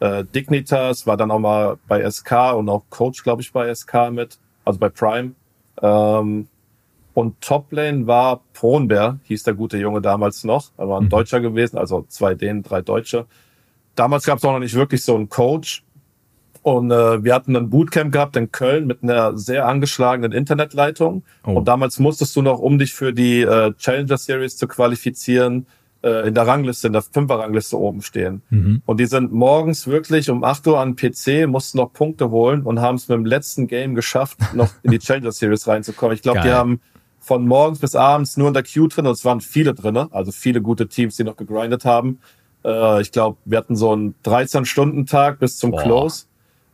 äh, 0.00 0.24
Dignitas, 0.24 1.06
war 1.06 1.16
dann 1.16 1.30
auch 1.30 1.38
mal 1.38 1.76
bei 1.88 2.08
SK 2.08 2.54
und 2.54 2.68
auch 2.68 2.84
Coach, 2.88 3.22
glaube 3.22 3.42
ich, 3.42 3.52
bei 3.52 3.74
SK 3.74 4.10
mit, 4.10 4.38
also 4.64 4.78
bei 4.78 4.88
Prime. 4.88 5.32
Ähm, 5.82 6.46
und 7.14 7.40
Toplane 7.40 8.06
war 8.06 8.42
Pronberg, 8.52 9.16
hieß 9.24 9.42
der 9.42 9.54
gute 9.54 9.76
Junge 9.76 10.00
damals 10.00 10.44
noch. 10.44 10.70
Er 10.76 10.88
war 10.88 11.00
ein 11.00 11.04
mhm. 11.04 11.10
Deutscher 11.10 11.40
gewesen, 11.40 11.76
also 11.76 12.06
zwei 12.08 12.34
Dänen, 12.34 12.62
drei 12.62 12.80
Deutsche. 12.80 13.26
Damals 13.96 14.24
gab 14.24 14.38
es 14.38 14.44
auch 14.44 14.52
noch 14.52 14.60
nicht 14.60 14.74
wirklich 14.74 15.02
so 15.02 15.16
einen 15.16 15.28
Coach. 15.28 15.82
Und 16.76 16.90
äh, 16.90 17.24
wir 17.24 17.34
hatten 17.34 17.56
ein 17.56 17.70
Bootcamp 17.70 18.12
gehabt 18.12 18.36
in 18.36 18.52
Köln 18.52 18.86
mit 18.86 19.02
einer 19.02 19.36
sehr 19.36 19.66
angeschlagenen 19.66 20.32
Internetleitung. 20.32 21.22
Oh. 21.46 21.52
Und 21.52 21.68
damals 21.68 21.98
musstest 21.98 22.36
du 22.36 22.42
noch, 22.42 22.58
um 22.58 22.78
dich 22.78 22.92
für 22.92 23.12
die 23.12 23.40
äh, 23.40 23.72
Challenger 23.78 24.18
Series 24.18 24.56
zu 24.56 24.68
qualifizieren, 24.68 25.66
äh, 26.02 26.28
in 26.28 26.34
der 26.34 26.46
Rangliste, 26.46 26.88
in 26.88 26.92
der 26.92 27.02
Fünfer-Rangliste 27.02 27.78
oben 27.78 28.02
stehen. 28.02 28.42
Mhm. 28.50 28.82
Und 28.86 29.00
die 29.00 29.06
sind 29.06 29.32
morgens 29.32 29.86
wirklich 29.86 30.30
um 30.30 30.44
8 30.44 30.66
Uhr 30.66 30.78
an 30.78 30.94
PC, 30.94 31.46
mussten 31.48 31.78
noch 31.78 31.92
Punkte 31.92 32.30
holen 32.30 32.62
und 32.62 32.80
haben 32.80 32.96
es 32.96 33.08
mit 33.08 33.16
dem 33.16 33.26
letzten 33.26 33.66
Game 33.66 33.94
geschafft, 33.94 34.38
noch 34.54 34.70
in 34.82 34.90
die 34.90 34.98
Challenger 35.00 35.32
Series 35.32 35.66
reinzukommen. 35.66 36.14
Ich 36.14 36.22
glaube, 36.22 36.40
die 36.40 36.50
haben 36.50 36.80
von 37.18 37.46
morgens 37.46 37.80
bis 37.80 37.94
abends 37.94 38.36
nur 38.36 38.48
in 38.48 38.54
der 38.54 38.62
Queue 38.62 38.88
drin 38.88 39.06
und 39.06 39.12
es 39.12 39.24
waren 39.24 39.40
viele 39.40 39.74
drin, 39.74 39.96
also 39.96 40.32
viele 40.32 40.62
gute 40.62 40.88
Teams, 40.88 41.16
die 41.16 41.24
noch 41.24 41.36
gegrindet 41.36 41.84
haben. 41.84 42.20
Äh, 42.64 43.00
ich 43.02 43.10
glaube, 43.12 43.38
wir 43.44 43.58
hatten 43.58 43.76
so 43.76 43.92
einen 43.92 44.14
13-Stunden-Tag 44.24 45.38
bis 45.38 45.58
zum 45.58 45.72
Boah. 45.72 45.82
Close 45.82 46.26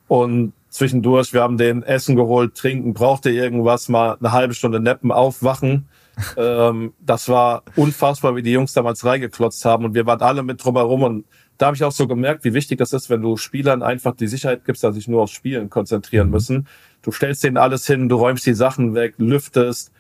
und 0.09 0.53
zwischendurch, 0.75 1.33
wir 1.33 1.43
haben 1.43 1.57
den 1.57 1.83
Essen 1.83 2.17
geholt, 2.17 2.57
trinken, 2.57 2.95
brauchte 2.95 3.31
irgendwas, 3.31 3.89
mal 3.89 4.17
eine 4.19 4.33
halbe 4.33 4.55
Stunde 4.55 4.81
neppen, 4.81 5.13
aufwachen. 5.13 5.89
Ähm, 6.37 6.93
das 7.01 7.29
war 7.29 7.65
unfassbar, 7.75 8.37
wie 8.37 8.43
die 8.43 8.53
Jungs 8.53 8.73
damals 8.73 9.05
reingeklotzt 9.05 9.65
haben. 9.65 9.85
Und 9.85 9.95
wir 9.95 10.07
waren 10.07 10.21
alle 10.21 10.45
mit 10.45 10.65
drumherum. 10.65 11.03
Und 11.03 11.25
da 11.59 11.67
habe 11.67 11.77
ich 11.77 11.83
auch 11.83 11.91
so 11.91 12.07
gemerkt, 12.07 12.45
wie 12.45 12.55
wichtig 12.55 12.79
das 12.79 12.93
ist, 12.93 13.11
wenn 13.11 13.21
du 13.21 13.37
Spielern 13.37 13.83
einfach 13.83 14.15
die 14.15 14.29
Sicherheit 14.29 14.65
gibst, 14.65 14.85
dass 14.85 14.95
sie 14.95 15.01
sich 15.01 15.09
nur 15.09 15.23
aufs 15.23 15.33
Spielen 15.33 15.71
konzentrieren 15.71 16.29
mhm. 16.29 16.35
müssen. 16.35 16.69
Du 17.03 17.11
stellst 17.11 17.43
denen 17.43 17.57
alles 17.57 17.89
hin, 17.89 18.09
du 18.09 18.15
räumst 18.15 18.47
die 18.47 18.55
Sachen 18.55 18.95
weg, 18.95 19.15
lüftest, 19.19 19.91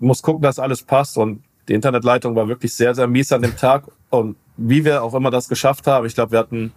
musst 0.00 0.24
gucken, 0.24 0.42
dass 0.42 0.58
alles 0.58 0.82
passt. 0.82 1.16
Und 1.16 1.44
die 1.68 1.74
Internetleitung 1.74 2.34
war 2.34 2.48
wirklich 2.48 2.74
sehr, 2.74 2.96
sehr 2.96 3.06
mies 3.06 3.30
an 3.30 3.42
dem 3.42 3.56
Tag. 3.56 3.84
Und 4.08 4.34
wie 4.56 4.84
wir 4.84 5.04
auch 5.04 5.14
immer 5.14 5.30
das 5.30 5.48
geschafft 5.48 5.86
haben, 5.86 6.04
ich 6.04 6.16
glaube, 6.16 6.32
wir 6.32 6.40
hatten 6.40 6.72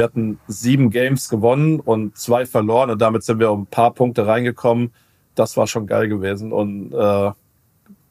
wir 0.00 0.04
hatten 0.04 0.40
sieben 0.48 0.88
Games 0.88 1.28
gewonnen 1.28 1.78
und 1.78 2.16
zwei 2.16 2.46
verloren 2.46 2.88
und 2.88 3.02
damit 3.02 3.22
sind 3.22 3.38
wir 3.38 3.52
um 3.52 3.62
ein 3.62 3.66
paar 3.66 3.92
Punkte 3.92 4.26
reingekommen. 4.26 4.94
Das 5.34 5.58
war 5.58 5.66
schon 5.66 5.86
geil 5.86 6.08
gewesen 6.08 6.54
und 6.54 6.94
äh, 6.94 7.30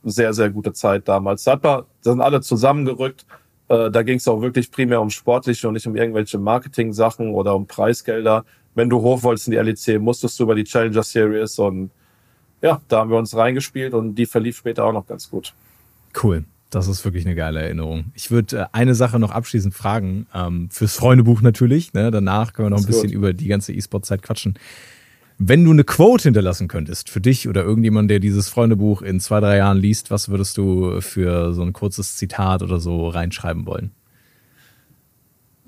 sehr, 0.04 0.34
sehr 0.34 0.52
gute 0.52 0.72
Zeit 0.74 1.08
damals. 1.08 1.46
Da, 1.46 1.54
hat 1.54 1.64
man, 1.64 1.86
da 2.04 2.12
sind 2.12 2.22
alle 2.22 2.42
zusammengerückt. 2.42 3.26
Äh, 3.70 3.90
da 3.90 4.04
ging 4.04 4.18
es 4.18 4.28
auch 4.28 4.40
wirklich 4.40 4.70
primär 4.70 5.02
um 5.02 5.10
sportliche 5.10 5.68
und 5.68 5.74
nicht 5.74 5.88
um 5.88 5.96
irgendwelche 5.96 6.38
Marketing-Sachen 6.38 7.34
oder 7.34 7.56
um 7.56 7.66
Preisgelder. 7.66 8.46
Wenn 8.76 8.92
du 8.92 9.02
hoch 9.02 9.24
wolltest 9.24 9.48
in 9.48 9.54
die 9.54 9.58
LEC, 9.58 10.00
musstest 10.00 10.40
du 10.40 10.44
über 10.44 10.54
die 10.54 10.66
Challenger 10.66 11.02
Series 11.02 11.58
und 11.58 11.90
ja, 12.62 12.80
da 12.88 13.00
haben 13.00 13.10
wir 13.10 13.18
uns 13.18 13.36
reingespielt 13.36 13.96
und 13.96 14.14
die 14.14 14.28
verlief 14.28 14.58
später 14.58 14.86
auch 14.86 14.94
noch 14.94 15.08
ganz 15.08 15.28
gut. 15.28 15.56
Cool. 16.22 16.46
Das 16.70 16.88
ist 16.88 17.04
wirklich 17.04 17.26
eine 17.26 17.36
geile 17.36 17.62
Erinnerung. 17.62 18.12
Ich 18.14 18.30
würde 18.30 18.58
äh, 18.58 18.66
eine 18.72 18.94
Sache 18.96 19.20
noch 19.20 19.32
abschließend 19.32 19.74
fragen, 19.74 20.28
ähm, 20.34 20.70
fürs 20.70 20.96
Freundebuch 20.96 21.42
natürlich. 21.42 21.94
Ne? 21.94 22.12
Danach 22.12 22.54
können 22.54 22.68
wir 22.68 22.70
noch 22.72 22.80
ein 22.80 22.86
bisschen 22.86 23.08
gut. 23.08 23.14
über 23.14 23.34
die 23.34 23.48
ganze 23.48 23.74
E-Sport-Zeit 23.74 24.22
quatschen. 24.22 24.58
Wenn 25.40 25.64
du 25.64 25.72
eine 25.72 25.86
Quote 25.86 26.24
hinterlassen 26.24 26.68
könntest 26.68 27.10
für 27.10 27.22
dich 27.22 27.48
oder 27.48 27.64
irgendjemand, 27.64 28.12
der 28.12 28.20
dieses 28.20 28.50
Freundebuch 28.50 29.02
in 29.02 29.20
zwei, 29.22 29.40
drei 29.40 29.58
Jahren 29.58 29.78
liest, 29.78 30.12
was 30.12 30.28
würdest 30.28 30.58
du 30.58 31.00
für 31.00 31.54
so 31.54 31.62
ein 31.62 31.72
kurzes 31.72 32.18
Zitat 32.18 32.62
oder 32.62 32.80
so 32.80 33.08
reinschreiben 33.08 33.66
wollen? 33.66 33.92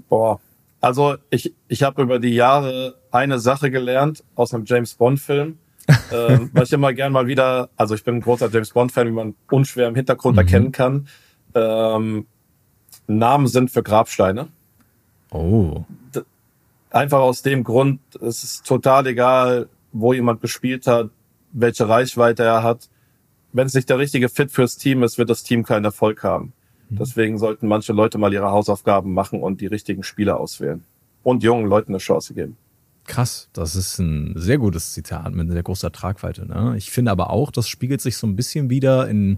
Boah, 0.09 0.41
also 0.81 1.15
ich, 1.29 1.53
ich 1.69 1.83
habe 1.83 2.01
über 2.01 2.19
die 2.19 2.33
Jahre 2.33 2.95
eine 3.11 3.39
Sache 3.39 3.71
gelernt 3.71 4.25
aus 4.35 4.53
einem 4.53 4.65
James 4.65 4.95
Bond-Film, 4.95 5.57
äh, 5.87 6.39
was 6.53 6.69
ich 6.69 6.73
immer 6.73 6.93
gern 6.93 7.11
mal 7.11 7.27
wieder, 7.27 7.69
also 7.75 7.95
ich 7.95 8.03
bin 8.03 8.15
ein 8.15 8.21
großer 8.21 8.49
James 8.51 8.71
Bond-Fan, 8.71 9.07
wie 9.07 9.11
man 9.11 9.35
unschwer 9.49 9.87
im 9.87 9.95
Hintergrund 9.95 10.35
mhm. 10.35 10.39
erkennen 10.39 10.71
kann. 10.71 11.07
Ähm, 11.55 12.25
Namen 13.07 13.47
sind 13.47 13.71
für 13.71 13.83
Grabsteine. 13.83 14.49
Oh. 15.31 15.83
Einfach 16.89 17.19
aus 17.19 17.41
dem 17.41 17.63
Grund, 17.63 18.01
es 18.21 18.43
ist 18.43 18.65
total 18.65 19.07
egal, 19.07 19.69
wo 19.91 20.13
jemand 20.13 20.41
gespielt 20.41 20.87
hat, 20.87 21.09
welche 21.51 21.87
Reichweite 21.87 22.43
er 22.43 22.63
hat. 22.63 22.89
Wenn 23.53 23.67
es 23.67 23.73
nicht 23.73 23.89
der 23.89 23.97
richtige 23.97 24.29
Fit 24.29 24.51
fürs 24.51 24.77
Team 24.77 25.03
ist, 25.03 25.17
wird 25.17 25.29
das 25.29 25.43
Team 25.43 25.63
keinen 25.63 25.85
Erfolg 25.85 26.23
haben. 26.23 26.53
Mhm. 26.89 26.97
Deswegen 26.97 27.37
sollten 27.37 27.67
manche 27.67 27.93
Leute 27.93 28.17
mal 28.17 28.33
ihre 28.33 28.51
Hausaufgaben 28.51 29.13
machen 29.13 29.41
und 29.41 29.61
die 29.61 29.67
richtigen 29.67 30.03
Spieler 30.03 30.39
auswählen. 30.39 30.83
Und 31.23 31.43
jungen 31.43 31.67
Leuten 31.67 31.91
eine 31.91 31.99
Chance 31.99 32.33
geben. 32.33 32.57
Krass, 33.11 33.49
das 33.51 33.75
ist 33.75 33.99
ein 33.99 34.31
sehr 34.37 34.57
gutes 34.57 34.93
Zitat 34.93 35.33
mit 35.33 35.51
sehr 35.51 35.63
großer 35.63 35.91
Tragweite. 35.91 36.45
Ne? 36.45 36.75
Ich 36.77 36.91
finde 36.91 37.11
aber 37.11 37.29
auch, 37.29 37.51
das 37.51 37.67
spiegelt 37.67 37.99
sich 37.99 38.15
so 38.15 38.25
ein 38.25 38.37
bisschen 38.37 38.69
wieder 38.69 39.09
in 39.09 39.37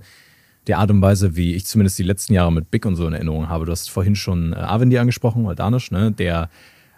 der 0.68 0.77
Art 0.77 0.92
und 0.92 1.01
Weise, 1.01 1.36
wie 1.36 1.56
ich 1.56 1.65
zumindest 1.65 1.98
die 1.98 2.03
letzten 2.03 2.36
Jahre 2.36 2.51
mit 2.51 2.70
Big 2.70 2.86
und 2.86 2.96
so 2.96 3.08
in 3.08 3.13
Erinnerung 3.13 3.50
habe. 3.50 3.65
Du 3.65 3.72
hast 3.72 3.89
vorhin 3.89 4.15
schon 4.15 4.53
äh, 4.53 4.58
Avendi 4.58 5.00
angesprochen, 5.00 5.44
oder 5.46 5.56
Danisch, 5.56 5.89
ne? 5.89 6.12
der 6.12 6.51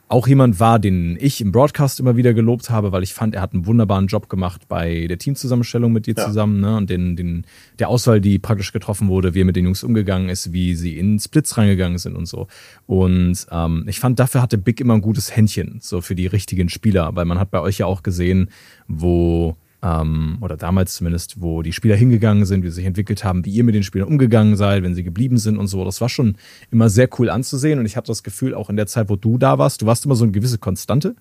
auch 0.07 0.27
jemand 0.27 0.59
war, 0.59 0.77
den 0.77 1.17
ich 1.19 1.41
im 1.41 1.51
Broadcast 1.51 1.99
immer 1.99 2.15
wieder 2.15 2.33
gelobt 2.33 2.69
habe, 2.69 2.91
weil 2.91 3.01
ich 3.01 3.13
fand, 3.13 3.33
er 3.33 3.41
hat 3.41 3.53
einen 3.53 3.65
wunderbaren 3.65 4.05
Job 4.05 4.29
gemacht 4.29 4.67
bei 4.67 5.07
der 5.07 5.17
Teamzusammenstellung 5.17 5.91
mit 5.91 6.05
dir 6.05 6.13
ja. 6.15 6.25
zusammen 6.25 6.59
ne? 6.59 6.77
und 6.77 6.89
den, 6.89 7.15
den, 7.15 7.45
der 7.79 7.89
Auswahl, 7.89 8.21
die 8.21 8.37
praktisch 8.37 8.71
getroffen 8.71 9.07
wurde, 9.07 9.33
wie 9.33 9.41
er 9.41 9.45
mit 9.45 9.55
den 9.55 9.65
Jungs 9.65 9.83
umgegangen 9.83 10.29
ist, 10.29 10.53
wie 10.53 10.75
sie 10.75 10.97
in 10.99 11.19
Splits 11.19 11.57
reingegangen 11.57 11.97
sind 11.97 12.15
und 12.15 12.27
so. 12.27 12.47
Und 12.85 13.47
ähm, 13.51 13.85
ich 13.87 13.99
fand, 13.99 14.19
dafür 14.19 14.43
hatte 14.43 14.59
Big 14.59 14.79
immer 14.79 14.93
ein 14.93 15.01
gutes 15.01 15.35
Händchen, 15.35 15.79
so 15.81 16.01
für 16.01 16.15
die 16.15 16.27
richtigen 16.27 16.69
Spieler, 16.69 17.15
weil 17.15 17.25
man 17.25 17.39
hat 17.39 17.49
bei 17.49 17.61
euch 17.61 17.79
ja 17.79 17.87
auch 17.87 18.03
gesehen, 18.03 18.49
wo 18.87 19.57
ähm, 19.85 20.37
oder 20.41 20.57
damals 20.57 20.95
zumindest, 20.95 21.41
wo 21.41 21.61
die 21.61 21.73
Spieler 21.73 21.95
hingegangen 21.95 22.45
sind, 22.45 22.63
wie 22.63 22.69
sie 22.69 22.75
sich 22.75 22.85
entwickelt 22.85 23.23
haben, 23.23 23.45
wie 23.45 23.51
ihr 23.51 23.63
mit 23.63 23.75
den 23.75 23.83
Spielern 23.83 24.07
umgegangen 24.07 24.55
seid, 24.55 24.83
wenn 24.83 24.95
sie 24.95 25.03
geblieben 25.03 25.37
sind 25.37 25.57
und 25.57 25.67
so. 25.67 25.85
Das 25.85 26.01
war 26.01 26.09
schon 26.09 26.37
immer 26.71 26.89
sehr 26.89 27.07
cool 27.19 27.29
anzusehen 27.29 27.77
und 27.79 27.85
ich 27.85 27.95
hatte 27.95 28.07
das 28.07 28.23
Gefühl, 28.23 28.55
auch 28.55 28.69
in 28.69 28.77
der 28.77 28.87
Zeit, 28.87 29.09
wo 29.09 29.15
du 29.15 29.37
da 29.37 29.59
warst, 29.59 29.83
du 29.83 29.85
warst 29.85 30.05
immer 30.05 30.15
so 30.15 30.23
eine 30.23 30.31
gewisse 30.31 30.57
Konstante. 30.57 31.15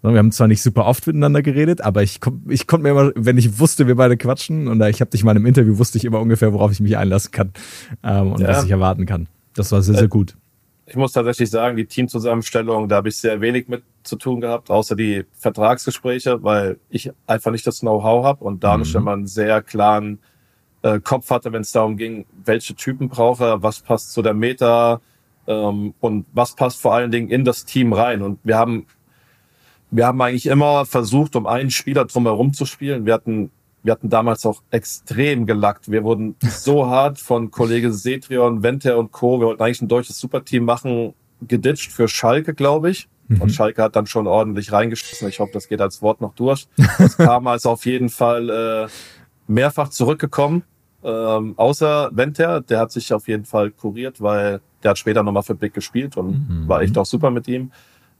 Wir 0.00 0.16
haben 0.16 0.30
zwar 0.30 0.46
nicht 0.46 0.62
super 0.62 0.86
oft 0.86 1.08
miteinander 1.08 1.42
geredet, 1.42 1.80
aber 1.80 2.04
ich, 2.04 2.20
ich 2.48 2.68
konnte 2.68 2.84
mir 2.84 2.90
immer, 2.90 3.10
wenn 3.16 3.36
ich 3.36 3.58
wusste, 3.58 3.88
wir 3.88 3.96
beide 3.96 4.16
quatschen 4.16 4.68
und 4.68 4.80
ich 4.82 5.00
habe 5.00 5.10
dich 5.10 5.24
mal 5.24 5.36
im 5.36 5.44
Interview, 5.44 5.78
wusste 5.78 5.98
ich 5.98 6.04
immer 6.04 6.20
ungefähr, 6.20 6.52
worauf 6.52 6.70
ich 6.70 6.78
mich 6.78 6.96
einlassen 6.96 7.32
kann 7.32 7.52
ähm, 8.04 8.30
und 8.30 8.40
ja. 8.40 8.48
was 8.48 8.64
ich 8.64 8.70
erwarten 8.70 9.06
kann. 9.06 9.26
Das 9.54 9.72
war 9.72 9.82
sehr, 9.82 9.96
sehr 9.96 10.08
gut 10.08 10.36
ich 10.88 10.96
muss 10.96 11.12
tatsächlich 11.12 11.50
sagen, 11.50 11.76
die 11.76 11.86
Teamzusammenstellung, 11.86 12.88
da 12.88 12.96
habe 12.96 13.10
ich 13.10 13.16
sehr 13.16 13.40
wenig 13.40 13.68
mit 13.68 13.82
zu 14.02 14.16
tun 14.16 14.40
gehabt, 14.40 14.70
außer 14.70 14.96
die 14.96 15.24
Vertragsgespräche, 15.32 16.42
weil 16.42 16.78
ich 16.88 17.10
einfach 17.26 17.50
nicht 17.50 17.66
das 17.66 17.80
Know-how 17.80 18.24
habe 18.24 18.42
und 18.42 18.64
dadurch 18.64 18.94
mhm. 18.94 19.00
immer 19.00 19.12
einen 19.12 19.26
sehr 19.26 19.60
klaren 19.62 20.18
äh, 20.82 20.98
Kopf 21.00 21.28
hatte, 21.30 21.52
wenn 21.52 21.60
es 21.60 21.72
darum 21.72 21.96
ging, 21.98 22.24
welche 22.44 22.74
Typen 22.74 23.08
brauche 23.08 23.44
er, 23.44 23.62
was 23.62 23.80
passt 23.80 24.12
zu 24.12 24.22
der 24.22 24.32
Meta 24.32 25.02
ähm, 25.46 25.92
und 26.00 26.24
was 26.32 26.54
passt 26.54 26.80
vor 26.80 26.94
allen 26.94 27.10
Dingen 27.10 27.28
in 27.28 27.44
das 27.44 27.66
Team 27.66 27.92
rein. 27.92 28.22
Und 28.22 28.38
wir 28.42 28.56
haben 28.56 28.86
wir 29.90 30.06
haben 30.06 30.20
eigentlich 30.20 30.46
immer 30.46 30.84
versucht, 30.84 31.34
um 31.34 31.46
einen 31.46 31.70
Spieler 31.70 32.04
drumherum 32.04 32.52
zu 32.52 32.66
spielen. 32.66 33.06
Wir 33.06 33.14
hatten 33.14 33.50
wir 33.88 33.92
hatten 33.92 34.10
damals 34.10 34.44
auch 34.44 34.62
extrem 34.70 35.46
gelackt. 35.46 35.90
Wir 35.90 36.04
wurden 36.04 36.36
so 36.42 36.86
hart 36.90 37.18
von 37.18 37.50
Kollege 37.50 37.90
Setrion, 37.90 38.62
Venter 38.62 38.98
und 38.98 39.12
Co. 39.12 39.40
Wir 39.40 39.46
wollten 39.46 39.62
eigentlich 39.62 39.80
ein 39.80 39.88
deutsches 39.88 40.20
Superteam 40.20 40.66
machen, 40.66 41.14
geditcht 41.40 41.90
für 41.90 42.06
Schalke, 42.06 42.52
glaube 42.52 42.90
ich. 42.90 43.08
Mhm. 43.28 43.40
Und 43.40 43.48
Schalke 43.48 43.82
hat 43.82 43.96
dann 43.96 44.04
schon 44.04 44.26
ordentlich 44.26 44.72
reingeschissen. 44.72 45.26
Ich 45.30 45.40
hoffe, 45.40 45.52
das 45.54 45.68
geht 45.68 45.80
als 45.80 46.02
Wort 46.02 46.20
noch 46.20 46.34
durch. 46.34 46.68
Das 46.98 47.16
kam 47.16 47.46
also 47.46 47.70
auf 47.70 47.86
jeden 47.86 48.10
Fall 48.10 48.50
äh, 48.50 48.88
mehrfach 49.50 49.88
zurückgekommen. 49.88 50.64
Ähm, 51.02 51.54
außer 51.56 52.10
Venter, 52.12 52.60
der 52.60 52.80
hat 52.80 52.92
sich 52.92 53.14
auf 53.14 53.26
jeden 53.26 53.46
Fall 53.46 53.70
kuriert, 53.70 54.20
weil 54.20 54.60
der 54.82 54.90
hat 54.90 54.98
später 54.98 55.22
nochmal 55.22 55.44
für 55.44 55.54
Big 55.54 55.72
gespielt 55.72 56.18
und 56.18 56.46
mhm. 56.46 56.68
war 56.68 56.82
echt 56.82 56.98
auch 56.98 57.06
super 57.06 57.30
mit 57.30 57.48
ihm. 57.48 57.72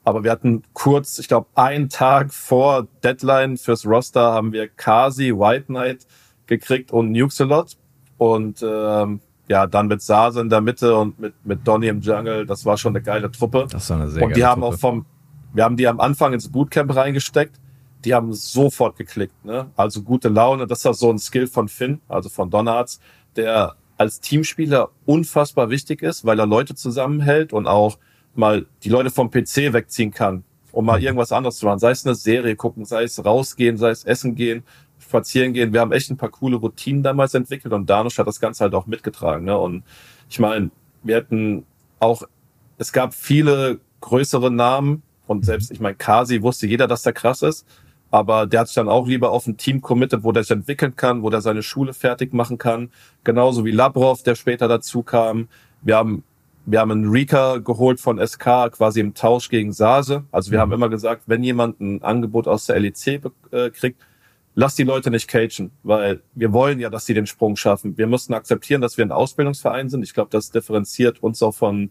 Aber 0.08 0.24
wir 0.24 0.30
hatten 0.30 0.62
kurz, 0.72 1.18
ich 1.18 1.28
glaube, 1.28 1.48
einen 1.54 1.90
Tag 1.90 2.32
vor 2.32 2.88
Deadline 3.04 3.58
fürs 3.58 3.84
Roster 3.84 4.32
haben 4.32 4.54
wir 4.54 4.66
Kasi, 4.66 5.34
White 5.34 5.66
Knight 5.66 6.06
gekriegt 6.46 6.92
und 6.92 7.12
Nuxelot. 7.12 7.76
Und 8.16 8.64
ähm, 8.66 9.20
ja, 9.48 9.66
dann 9.66 9.86
mit 9.86 10.00
Sase 10.00 10.40
in 10.40 10.48
der 10.48 10.62
Mitte 10.62 10.96
und 10.96 11.20
mit, 11.20 11.34
mit 11.44 11.68
Donny 11.68 11.88
im 11.88 12.00
Jungle. 12.00 12.46
Das 12.46 12.64
war 12.64 12.78
schon 12.78 12.92
eine 12.96 13.02
geile 13.02 13.30
Truppe. 13.30 13.66
Das 13.68 13.90
war 13.90 14.00
eine 14.00 14.08
sehr 14.08 14.22
Und 14.22 14.34
die 14.34 14.46
haben 14.46 14.62
Truppe. 14.62 14.76
auch 14.76 14.80
vom, 14.80 15.04
wir 15.52 15.64
haben 15.64 15.76
die 15.76 15.86
am 15.86 16.00
Anfang 16.00 16.32
ins 16.32 16.50
Bootcamp 16.50 16.96
reingesteckt. 16.96 17.60
Die 18.06 18.14
haben 18.14 18.32
sofort 18.32 18.96
geklickt, 18.96 19.44
ne? 19.44 19.66
Also 19.76 20.00
gute 20.00 20.30
Laune. 20.30 20.66
Das 20.66 20.86
war 20.86 20.94
so 20.94 21.10
ein 21.10 21.18
Skill 21.18 21.48
von 21.48 21.68
Finn, 21.68 22.00
also 22.08 22.30
von 22.30 22.48
Donards, 22.48 22.98
der 23.36 23.74
als 23.98 24.20
Teamspieler 24.20 24.88
unfassbar 25.04 25.68
wichtig 25.68 26.00
ist, 26.00 26.24
weil 26.24 26.38
er 26.38 26.46
Leute 26.46 26.74
zusammenhält 26.74 27.52
und 27.52 27.66
auch 27.66 27.98
mal 28.38 28.66
die 28.84 28.88
Leute 28.88 29.10
vom 29.10 29.30
PC 29.30 29.72
wegziehen 29.72 30.12
kann, 30.12 30.44
um 30.72 30.86
mal 30.86 30.98
mhm. 30.98 31.04
irgendwas 31.04 31.32
anderes 31.32 31.58
zu 31.58 31.66
machen. 31.66 31.80
Sei 31.80 31.90
es 31.90 32.06
eine 32.06 32.14
Serie 32.14 32.56
gucken, 32.56 32.84
sei 32.84 33.02
es 33.02 33.22
rausgehen, 33.22 33.76
sei 33.76 33.90
es 33.90 34.04
essen 34.04 34.34
gehen, 34.34 34.62
spazieren 34.98 35.52
gehen. 35.52 35.72
Wir 35.72 35.80
haben 35.80 35.92
echt 35.92 36.10
ein 36.10 36.16
paar 36.16 36.30
coole 36.30 36.56
Routinen 36.56 37.02
damals 37.02 37.34
entwickelt 37.34 37.74
und 37.74 37.90
Danusch 37.90 38.18
hat 38.18 38.26
das 38.26 38.40
Ganze 38.40 38.64
halt 38.64 38.74
auch 38.74 38.86
mitgetragen. 38.86 39.44
Ne? 39.44 39.58
Und 39.58 39.82
ich 40.30 40.38
meine, 40.38 40.70
wir 41.02 41.16
hatten 41.16 41.66
auch, 41.98 42.22
es 42.78 42.92
gab 42.92 43.12
viele 43.12 43.80
größere 44.00 44.50
Namen 44.50 45.02
und 45.26 45.44
selbst, 45.44 45.70
ich 45.70 45.80
meine, 45.80 45.96
Kasi 45.96 46.42
wusste 46.42 46.66
jeder, 46.66 46.86
dass 46.86 47.02
der 47.02 47.12
krass 47.12 47.42
ist. 47.42 47.66
Aber 48.10 48.46
der 48.46 48.60
hat 48.60 48.68
sich 48.68 48.76
dann 48.76 48.88
auch 48.88 49.06
lieber 49.06 49.32
auf 49.32 49.46
ein 49.46 49.58
Team 49.58 49.82
committed, 49.82 50.24
wo 50.24 50.32
der 50.32 50.42
sich 50.42 50.52
entwickeln 50.52 50.96
kann, 50.96 51.22
wo 51.22 51.28
der 51.28 51.42
seine 51.42 51.62
Schule 51.62 51.92
fertig 51.92 52.32
machen 52.32 52.56
kann. 52.56 52.90
Genauso 53.22 53.66
wie 53.66 53.70
Labrov, 53.70 54.22
der 54.22 54.34
später 54.34 54.66
dazu 54.66 55.02
kam. 55.02 55.48
Wir 55.82 55.96
haben 55.96 56.24
wir 56.70 56.80
haben 56.80 56.90
einen 56.90 57.08
Rika 57.08 57.56
geholt 57.58 57.98
von 57.98 58.24
SK, 58.24 58.70
quasi 58.72 59.00
im 59.00 59.14
Tausch 59.14 59.48
gegen 59.48 59.72
Sase. 59.72 60.24
Also 60.30 60.50
wir 60.50 60.58
mhm. 60.58 60.62
haben 60.62 60.72
immer 60.72 60.88
gesagt, 60.90 61.22
wenn 61.26 61.42
jemand 61.42 61.80
ein 61.80 62.02
Angebot 62.02 62.46
aus 62.46 62.66
der 62.66 62.78
LEC 62.78 63.22
äh, 63.50 63.70
kriegt, 63.70 64.02
lass 64.54 64.74
die 64.74 64.82
Leute 64.82 65.10
nicht 65.10 65.28
cagen, 65.28 65.70
weil 65.82 66.20
wir 66.34 66.52
wollen 66.52 66.78
ja, 66.78 66.90
dass 66.90 67.06
sie 67.06 67.14
den 67.14 67.26
Sprung 67.26 67.56
schaffen. 67.56 67.96
Wir 67.96 68.06
müssen 68.06 68.34
akzeptieren, 68.34 68.82
dass 68.82 68.98
wir 68.98 69.06
ein 69.06 69.12
Ausbildungsverein 69.12 69.88
sind. 69.88 70.02
Ich 70.02 70.12
glaube, 70.12 70.28
das 70.30 70.50
differenziert 70.50 71.22
uns 71.22 71.42
auch 71.42 71.54
von 71.54 71.90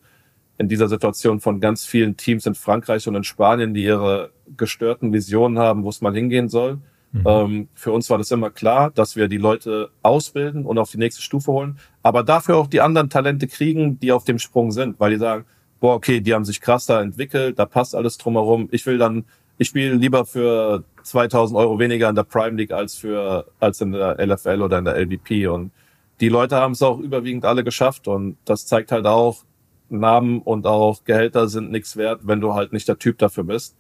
in 0.60 0.68
dieser 0.68 0.88
Situation 0.88 1.40
von 1.40 1.60
ganz 1.60 1.86
vielen 1.86 2.16
Teams 2.16 2.46
in 2.46 2.54
Frankreich 2.54 3.08
und 3.08 3.16
in 3.16 3.24
Spanien, 3.24 3.74
die 3.74 3.84
ihre 3.84 4.32
gestörten 4.58 5.12
Visionen 5.12 5.58
haben, 5.58 5.84
wo 5.84 5.90
es 5.90 6.02
mal 6.02 6.14
hingehen 6.14 6.50
soll. 6.50 6.80
Mhm. 7.12 7.24
Ähm, 7.26 7.68
für 7.74 7.92
uns 7.92 8.10
war 8.10 8.18
das 8.18 8.32
immer 8.32 8.50
klar, 8.50 8.92
dass 8.92 9.16
wir 9.16 9.28
die 9.28 9.38
Leute 9.38 9.90
ausbilden 10.04 10.66
und 10.66 10.78
auf 10.78 10.92
die 10.92 10.98
nächste 10.98 11.22
Stufe 11.22 11.52
holen, 11.52 11.78
aber 12.04 12.24
dafür 12.24 12.58
auch 12.58 12.68
die 12.68 12.82
anderen 12.82 13.10
Talente 13.10 13.48
kriegen, 13.48 14.00
die 14.00 14.12
auf 14.12 14.24
dem 14.24 14.40
Sprung 14.40 14.72
sind, 14.72 15.00
weil 15.00 15.12
die 15.12 15.18
sagen, 15.18 15.46
boah, 15.80 15.96
okay, 15.96 16.22
die 16.22 16.34
haben 16.34 16.46
sich 16.46 16.60
krass 16.60 16.86
da 16.86 17.02
entwickelt, 17.02 17.60
da 17.60 17.66
passt 17.66 17.96
alles 17.96 18.18
drumherum. 18.18 18.68
Ich 18.72 18.86
will 18.86 18.98
dann, 18.98 19.26
ich 19.58 19.70
spiele 19.70 19.94
lieber 19.94 20.26
für 20.26 20.84
2000 21.04 21.58
Euro 21.58 21.80
weniger 21.80 22.10
in 22.10 22.16
der 22.16 22.24
Prime 22.24 22.58
League 22.58 22.72
als 22.72 22.96
für, 22.96 23.46
als 23.60 23.80
in 23.82 23.92
der 23.92 24.20
LFL 24.20 24.62
oder 24.62 24.80
in 24.80 24.86
der 24.86 24.98
LVP 24.98 25.48
und 25.48 25.72
die 26.20 26.30
Leute 26.30 26.56
haben 26.56 26.72
es 26.72 26.82
auch 26.82 27.00
überwiegend 27.00 27.46
alle 27.46 27.64
geschafft 27.64 28.08
und 28.08 28.38
das 28.44 28.66
zeigt 28.66 28.92
halt 28.92 29.06
auch, 29.06 29.44
Namen 29.90 30.42
und 30.42 30.68
auch 30.68 31.04
Gehälter 31.06 31.48
sind 31.48 31.72
nichts 31.72 31.96
wert, 31.96 32.22
wenn 32.24 32.42
du 32.42 32.54
halt 32.54 32.74
nicht 32.74 32.88
der 32.88 32.98
Typ 32.98 33.18
dafür 33.20 33.44
bist. 33.46 33.76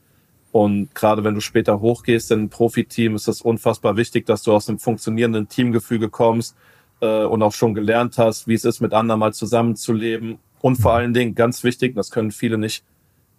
Und 0.57 0.95
gerade 0.95 1.23
wenn 1.23 1.35
du 1.35 1.39
später 1.39 1.81
hochgehst 1.81 2.31
in 2.31 2.45
ein 2.45 2.49
Profiteam, 2.49 3.13
ist 3.13 3.27
das 3.27 3.43
unfassbar 3.43 3.95
wichtig, 3.95 4.25
dass 4.25 4.41
du 4.41 4.53
aus 4.53 4.67
einem 4.67 4.79
funktionierenden 4.79 5.47
Teamgefüge 5.47 6.09
kommst 6.09 6.55
äh, 6.99 7.25
und 7.25 7.43
auch 7.43 7.53
schon 7.53 7.75
gelernt 7.75 8.17
hast, 8.17 8.47
wie 8.47 8.55
es 8.55 8.65
ist, 8.65 8.81
mit 8.81 8.91
anderen 8.91 9.19
mal 9.19 9.35
zusammenzuleben. 9.35 10.39
Und 10.59 10.77
vor 10.77 10.93
allen 10.93 11.13
Dingen, 11.13 11.35
ganz 11.35 11.63
wichtig, 11.63 11.93
das 11.93 12.09
können 12.09 12.31
viele 12.31 12.57
nicht, 12.57 12.83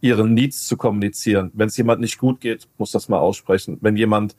ihre 0.00 0.28
Needs 0.28 0.68
zu 0.68 0.76
kommunizieren. 0.76 1.50
Wenn 1.54 1.66
es 1.66 1.76
jemand 1.76 2.00
nicht 2.00 2.18
gut 2.18 2.40
geht, 2.40 2.68
muss 2.78 2.92
das 2.92 3.08
mal 3.08 3.18
aussprechen. 3.18 3.78
Wenn 3.80 3.96
jemand, 3.96 4.37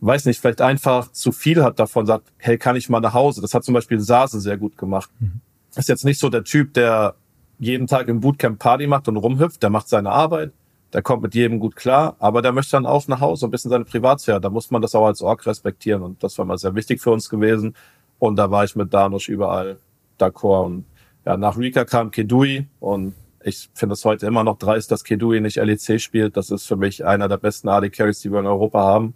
weiß 0.00 0.26
nicht, 0.26 0.38
vielleicht 0.38 0.60
einfach 0.60 1.10
zu 1.12 1.32
viel 1.32 1.64
hat 1.64 1.78
davon, 1.78 2.04
sagt, 2.04 2.30
hey, 2.36 2.58
kann 2.58 2.76
ich 2.76 2.90
mal 2.90 3.00
nach 3.00 3.14
Hause? 3.14 3.40
Das 3.40 3.54
hat 3.54 3.64
zum 3.64 3.72
Beispiel 3.72 4.00
Sase 4.00 4.38
sehr 4.38 4.58
gut 4.58 4.76
gemacht. 4.76 5.08
Mhm. 5.18 5.40
Ist 5.74 5.88
jetzt 5.88 6.04
nicht 6.04 6.20
so 6.20 6.28
der 6.28 6.44
Typ, 6.44 6.74
der 6.74 7.14
jeden 7.58 7.86
Tag 7.86 8.08
im 8.08 8.20
Bootcamp 8.20 8.58
Party 8.58 8.86
macht 8.86 9.08
und 9.08 9.16
rumhüpft, 9.16 9.62
der 9.62 9.70
macht 9.70 9.88
seine 9.88 10.10
Arbeit, 10.10 10.52
der 10.92 11.02
kommt 11.02 11.22
mit 11.22 11.34
jedem 11.34 11.60
gut 11.60 11.76
klar, 11.76 12.16
aber 12.18 12.42
der 12.42 12.52
möchte 12.52 12.72
dann 12.72 12.86
auch 12.86 13.06
nach 13.08 13.20
Hause 13.20 13.46
ein 13.46 13.50
bisschen 13.50 13.70
seine 13.70 13.84
Privatsphäre. 13.84 14.40
Da 14.40 14.50
muss 14.50 14.70
man 14.70 14.82
das 14.82 14.94
auch 14.94 15.06
als 15.06 15.22
Org 15.22 15.46
respektieren 15.46 16.02
und 16.02 16.22
das 16.22 16.36
war 16.38 16.44
mal 16.44 16.58
sehr 16.58 16.74
wichtig 16.74 17.00
für 17.00 17.10
uns 17.10 17.28
gewesen. 17.28 17.74
Und 18.18 18.36
da 18.36 18.50
war 18.50 18.64
ich 18.64 18.76
mit 18.76 18.92
Danusch 18.92 19.28
überall 19.28 19.78
d'accord. 20.18 20.66
Und 20.66 20.84
ja, 21.24 21.36
nach 21.36 21.56
Rika 21.56 21.84
kam 21.84 22.10
Kedui 22.10 22.66
und 22.80 23.14
ich 23.42 23.70
finde 23.74 23.94
es 23.94 24.04
heute 24.04 24.26
immer 24.26 24.44
noch 24.44 24.58
dreist, 24.58 24.90
dass 24.90 25.04
Kedui 25.04 25.40
nicht 25.40 25.56
LEC 25.56 26.00
spielt. 26.00 26.36
Das 26.36 26.50
ist 26.50 26.66
für 26.66 26.76
mich 26.76 27.04
einer 27.04 27.28
der 27.28 27.38
besten 27.38 27.68
AD 27.68 27.90
Carries, 27.90 28.20
die 28.20 28.30
wir 28.30 28.40
in 28.40 28.46
Europa 28.46 28.80
haben. 28.80 29.14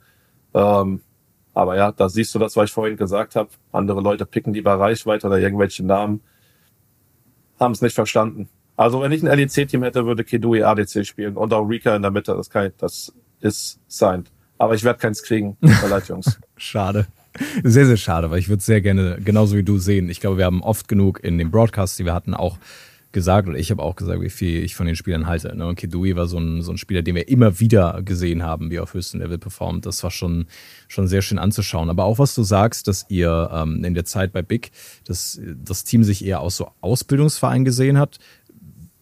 Ähm, 0.55 1.01
aber 1.53 1.77
ja, 1.77 1.93
da 1.93 2.09
siehst 2.09 2.35
du 2.35 2.39
das, 2.39 2.57
was 2.57 2.67
ich 2.67 2.73
vorhin 2.73 2.97
gesagt 2.97 3.37
habe. 3.37 3.51
Andere 3.73 4.01
Leute 4.01 4.27
picken 4.27 4.55
lieber 4.55 4.79
Reichweite 4.79 5.27
oder 5.27 5.39
irgendwelche 5.39 5.85
Namen. 5.85 6.21
Haben 7.61 7.73
es 7.73 7.83
nicht 7.83 7.95
verstanden. 7.95 8.49
Also 8.77 9.01
wenn 9.01 9.13
ich 9.13 9.23
ein 9.23 9.39
LEC-Team 9.39 9.83
hätte, 9.83 10.05
würde 10.05 10.25
Kedui 10.25 10.63
ADC 10.63 11.07
spielen 11.07 11.37
und 11.37 11.53
auch 11.53 11.65
Rika 11.69 11.95
in 11.95 12.03
der 12.03 12.11
Mitte. 12.11 12.35
Das, 12.35 12.51
kann 12.51 12.67
ich, 12.67 12.73
das 12.79 13.13
ist 13.41 13.79
signed. 13.89 14.31
Aber 14.59 14.75
ich 14.75 14.85
werde 14.85 14.99
keins 14.99 15.23
kriegen. 15.23 15.57
Leid, 15.61 16.09
Jungs. 16.09 16.39
schade. 16.57 17.07
Sehr, 17.65 17.87
sehr 17.87 17.97
schade, 17.97 18.31
weil 18.31 18.39
ich 18.39 18.49
würde 18.49 18.63
sehr 18.63 18.81
gerne 18.81 19.19
genauso 19.25 19.57
wie 19.57 19.65
du 19.65 19.79
sehen. 19.79 20.09
Ich 20.09 20.21
glaube, 20.21 20.39
wir 20.39 20.45
haben 20.45 20.63
oft 20.63 20.87
genug 20.87 21.23
in 21.23 21.37
den 21.37 21.51
Broadcasts, 21.51 21.97
die 21.97 22.05
wir 22.05 22.15
hatten, 22.15 22.33
auch 22.33 22.59
gesagt, 23.15 23.49
oder 23.49 23.59
ich 23.59 23.71
habe 23.71 23.83
auch 23.83 23.97
gesagt, 23.97 24.21
wie 24.21 24.29
viel 24.29 24.63
ich 24.63 24.75
von 24.75 24.87
den 24.87 24.97
Spielern 24.97 25.27
halte. 25.27 25.57
Ne? 25.57 25.67
Und 25.67 25.77
Kedui 25.77 26.15
war 26.17 26.27
so 26.27 26.39
ein, 26.39 26.61
so 26.61 26.73
ein 26.73 26.77
Spieler, 26.77 27.01
den 27.01 27.15
wir 27.15 27.29
immer 27.29 27.61
wieder 27.61 28.03
gesehen 28.03 28.43
haben, 28.43 28.71
wie 28.71 28.77
er 28.77 28.83
auf 28.83 28.93
höchstem 28.93 29.21
Level 29.21 29.39
performt. 29.39 29.87
Das 29.87 30.03
war 30.03 30.11
schon, 30.11 30.47
schon 30.89 31.09
sehr 31.09 31.23
schön 31.23 31.39
anzuschauen. 31.39 31.89
Aber 31.89 32.05
auch 32.05 32.19
was 32.19 32.35
du 32.35 32.43
sagst, 32.43 32.87
dass 32.89 33.07
ihr 33.09 33.51
ähm, 33.53 33.83
in 33.85 33.95
der 33.95 34.05
Zeit 34.05 34.33
bei 34.33 34.43
Big, 34.43 34.73
dass 35.07 35.41
das 35.65 35.85
Team 35.85 36.05
sich 36.05 36.25
eher 36.25 36.41
aus 36.41 36.57
so 36.57 36.71
Ausbildungsverein 36.83 37.65
gesehen 37.65 37.99
hat, 37.99 38.19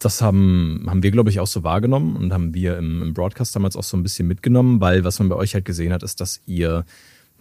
das 0.05 0.23
haben, 0.23 0.85
haben 0.89 1.03
wir, 1.03 1.11
glaube 1.11 1.31
ich, 1.31 1.41
auch 1.41 1.47
so 1.47 1.65
wahrgenommen 1.65 2.17
und 2.17 2.33
haben 2.33 2.55
wir 2.55 2.77
im, 2.77 3.03
im 3.03 3.15
Broadcast 3.15 3.55
damals 3.57 3.77
auch 3.77 3.83
so 3.83 3.97
ein 3.97 4.03
bisschen 4.03 4.29
mitgenommen, 4.29 4.81
weil 4.81 5.05
was 5.05 5.19
man 5.19 5.29
bei 5.29 5.37
euch 5.37 5.55
halt 5.55 5.65
gesehen 5.65 5.93
hat, 5.93 6.03
ist, 6.03 6.21
dass 6.21 6.41
ihr 6.47 6.85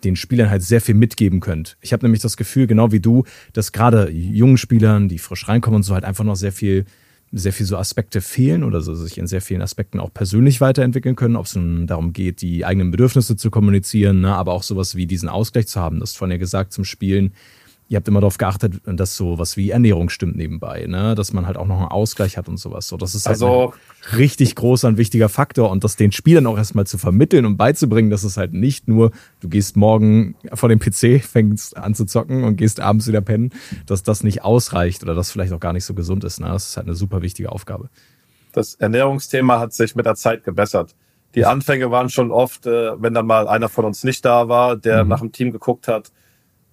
den 0.03 0.15
Spielern 0.15 0.49
halt 0.49 0.63
sehr 0.63 0.81
viel 0.81 0.95
mitgeben 0.95 1.39
könnt. 1.39 1.77
Ich 1.81 1.93
habe 1.93 2.05
nämlich 2.05 2.21
das 2.21 2.37
Gefühl, 2.37 2.67
genau 2.67 2.91
wie 2.91 2.99
du, 2.99 3.23
dass 3.53 3.71
gerade 3.71 4.09
jungen 4.09 4.57
Spielern, 4.57 5.09
die 5.09 5.19
frisch 5.19 5.47
reinkommen 5.47 5.77
und 5.77 5.83
so 5.83 5.93
halt 5.93 6.05
einfach 6.05 6.23
noch 6.23 6.35
sehr 6.35 6.51
viel 6.51 6.85
sehr 7.33 7.53
viel 7.53 7.65
so 7.65 7.77
Aspekte 7.77 8.19
fehlen 8.19 8.63
oder 8.63 8.81
so 8.81 8.93
sich 8.93 9.17
in 9.17 9.25
sehr 9.25 9.41
vielen 9.41 9.61
Aspekten 9.61 9.99
auch 9.99 10.13
persönlich 10.13 10.59
weiterentwickeln 10.59 11.15
können, 11.15 11.37
ob 11.37 11.45
es 11.45 11.55
nun 11.55 11.87
darum 11.87 12.11
geht, 12.11 12.41
die 12.41 12.65
eigenen 12.65 12.91
Bedürfnisse 12.91 13.37
zu 13.37 13.49
kommunizieren, 13.49 14.21
ne, 14.21 14.35
aber 14.35 14.51
auch 14.51 14.63
sowas 14.63 14.95
wie 14.95 15.05
diesen 15.05 15.29
Ausgleich 15.29 15.67
zu 15.67 15.79
haben. 15.79 15.99
Das 15.99 16.09
hast 16.09 16.17
vorhin 16.17 16.33
ja 16.33 16.37
gesagt 16.37 16.73
zum 16.73 16.83
Spielen 16.83 17.31
ihr 17.91 17.97
habt 17.97 18.07
immer 18.07 18.21
darauf 18.21 18.37
geachtet, 18.37 18.75
dass 18.85 19.17
so 19.17 19.37
was 19.37 19.57
wie 19.57 19.71
Ernährung 19.71 20.07
stimmt 20.07 20.37
nebenbei, 20.37 20.85
ne? 20.87 21.13
dass 21.13 21.33
man 21.33 21.45
halt 21.45 21.57
auch 21.57 21.67
noch 21.67 21.77
einen 21.77 21.89
Ausgleich 21.89 22.37
hat 22.37 22.47
und 22.47 22.55
sowas. 22.55 22.87
So, 22.87 22.95
das 22.95 23.15
ist 23.15 23.25
halt 23.25 23.33
also, 23.33 23.73
ein 24.09 24.17
richtig 24.17 24.55
großer 24.55 24.87
und 24.87 24.97
wichtiger 24.97 25.27
Faktor 25.27 25.69
und 25.69 25.83
das 25.83 25.97
den 25.97 26.13
Spielern 26.13 26.47
auch 26.47 26.57
erstmal 26.57 26.87
zu 26.87 26.97
vermitteln 26.97 27.45
und 27.45 27.57
beizubringen, 27.57 28.09
dass 28.09 28.23
es 28.23 28.37
halt 28.37 28.53
nicht 28.53 28.87
nur, 28.87 29.11
du 29.41 29.49
gehst 29.49 29.75
morgen 29.75 30.35
vor 30.53 30.69
dem 30.69 30.79
PC, 30.79 31.21
fängst 31.21 31.75
an 31.75 31.93
zu 31.93 32.05
zocken 32.05 32.45
und 32.45 32.55
gehst 32.55 32.79
abends 32.79 33.09
wieder 33.09 33.19
pennen, 33.19 33.51
dass 33.87 34.03
das 34.03 34.23
nicht 34.23 34.41
ausreicht 34.41 35.03
oder 35.03 35.13
das 35.13 35.29
vielleicht 35.29 35.51
auch 35.51 35.59
gar 35.59 35.73
nicht 35.73 35.83
so 35.83 35.93
gesund 35.93 36.23
ist. 36.23 36.39
Ne? 36.39 36.47
Das 36.47 36.69
ist 36.69 36.77
halt 36.77 36.87
eine 36.87 36.95
super 36.95 37.21
wichtige 37.21 37.51
Aufgabe. 37.51 37.89
Das 38.53 38.75
Ernährungsthema 38.75 39.59
hat 39.59 39.73
sich 39.73 39.97
mit 39.97 40.05
der 40.05 40.15
Zeit 40.15 40.45
gebessert. 40.45 40.95
Die 41.35 41.43
Anfänge 41.43 41.91
waren 41.91 42.07
schon 42.07 42.31
oft, 42.31 42.67
äh, 42.67 43.01
wenn 43.01 43.13
dann 43.13 43.25
mal 43.25 43.49
einer 43.49 43.67
von 43.67 43.83
uns 43.83 44.05
nicht 44.05 44.23
da 44.23 44.47
war, 44.47 44.77
der 44.77 45.03
mhm. 45.03 45.09
nach 45.09 45.19
dem 45.19 45.33
Team 45.33 45.51
geguckt 45.51 45.89
hat, 45.89 46.13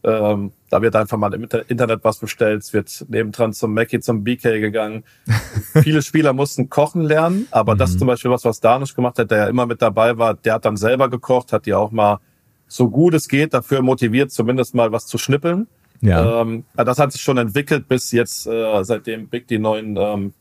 ähm, 0.08 0.52
da 0.70 0.80
wird 0.80 0.96
einfach 0.96 1.18
mal 1.18 1.32
im 1.34 1.46
Internet 1.68 2.00
was 2.02 2.18
bestellt, 2.18 2.62
es 2.62 2.72
wird 2.72 3.04
nebendran 3.08 3.52
zum 3.52 3.74
Mackie, 3.74 4.00
zum 4.00 4.24
BK 4.24 4.58
gegangen. 4.60 5.04
Viele 5.82 6.02
Spieler 6.02 6.32
mussten 6.32 6.70
kochen 6.70 7.02
lernen, 7.02 7.46
aber 7.50 7.74
mhm. 7.74 7.78
das 7.78 7.90
ist 7.90 7.98
zum 7.98 8.08
Beispiel 8.08 8.30
was, 8.30 8.44
was 8.44 8.60
Danisch 8.60 8.94
gemacht 8.94 9.18
hat, 9.18 9.30
der 9.30 9.38
ja 9.38 9.46
immer 9.48 9.66
mit 9.66 9.82
dabei 9.82 10.16
war, 10.16 10.34
der 10.34 10.54
hat 10.54 10.64
dann 10.64 10.76
selber 10.76 11.10
gekocht, 11.10 11.52
hat 11.52 11.66
die 11.66 11.74
auch 11.74 11.90
mal 11.90 12.20
so 12.66 12.90
gut 12.90 13.14
es 13.14 13.28
geht 13.28 13.54
dafür 13.54 13.82
motiviert, 13.82 14.30
zumindest 14.30 14.74
mal 14.74 14.92
was 14.92 15.06
zu 15.06 15.18
schnippeln. 15.18 15.66
Ja. 16.00 16.42
Ähm, 16.42 16.64
das 16.74 16.98
hat 16.98 17.12
sich 17.12 17.22
schon 17.22 17.38
entwickelt, 17.38 17.88
bis 17.88 18.12
jetzt, 18.12 18.46
äh, 18.46 18.84
seitdem 18.84 19.28
Big 19.28 19.48
die 19.48 19.58
neuen 19.58 19.96
ähm, 19.96 20.32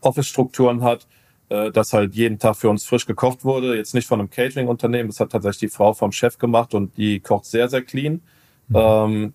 Office-Strukturen 0.00 0.82
hat, 0.82 1.06
äh, 1.48 1.70
dass 1.70 1.92
halt 1.92 2.14
jeden 2.14 2.38
Tag 2.38 2.56
für 2.56 2.68
uns 2.68 2.84
frisch 2.84 3.06
gekocht 3.06 3.44
wurde. 3.44 3.76
Jetzt 3.76 3.94
nicht 3.94 4.06
von 4.06 4.20
einem 4.20 4.30
Catering-Unternehmen, 4.30 5.08
das 5.08 5.20
hat 5.20 5.32
tatsächlich 5.32 5.70
die 5.70 5.76
Frau 5.76 5.92
vom 5.94 6.12
Chef 6.12 6.38
gemacht 6.38 6.74
und 6.74 6.96
die 6.96 7.20
kocht 7.20 7.46
sehr, 7.46 7.68
sehr 7.68 7.82
clean. 7.82 8.22
Mhm. 8.72 9.14
Ähm, 9.14 9.32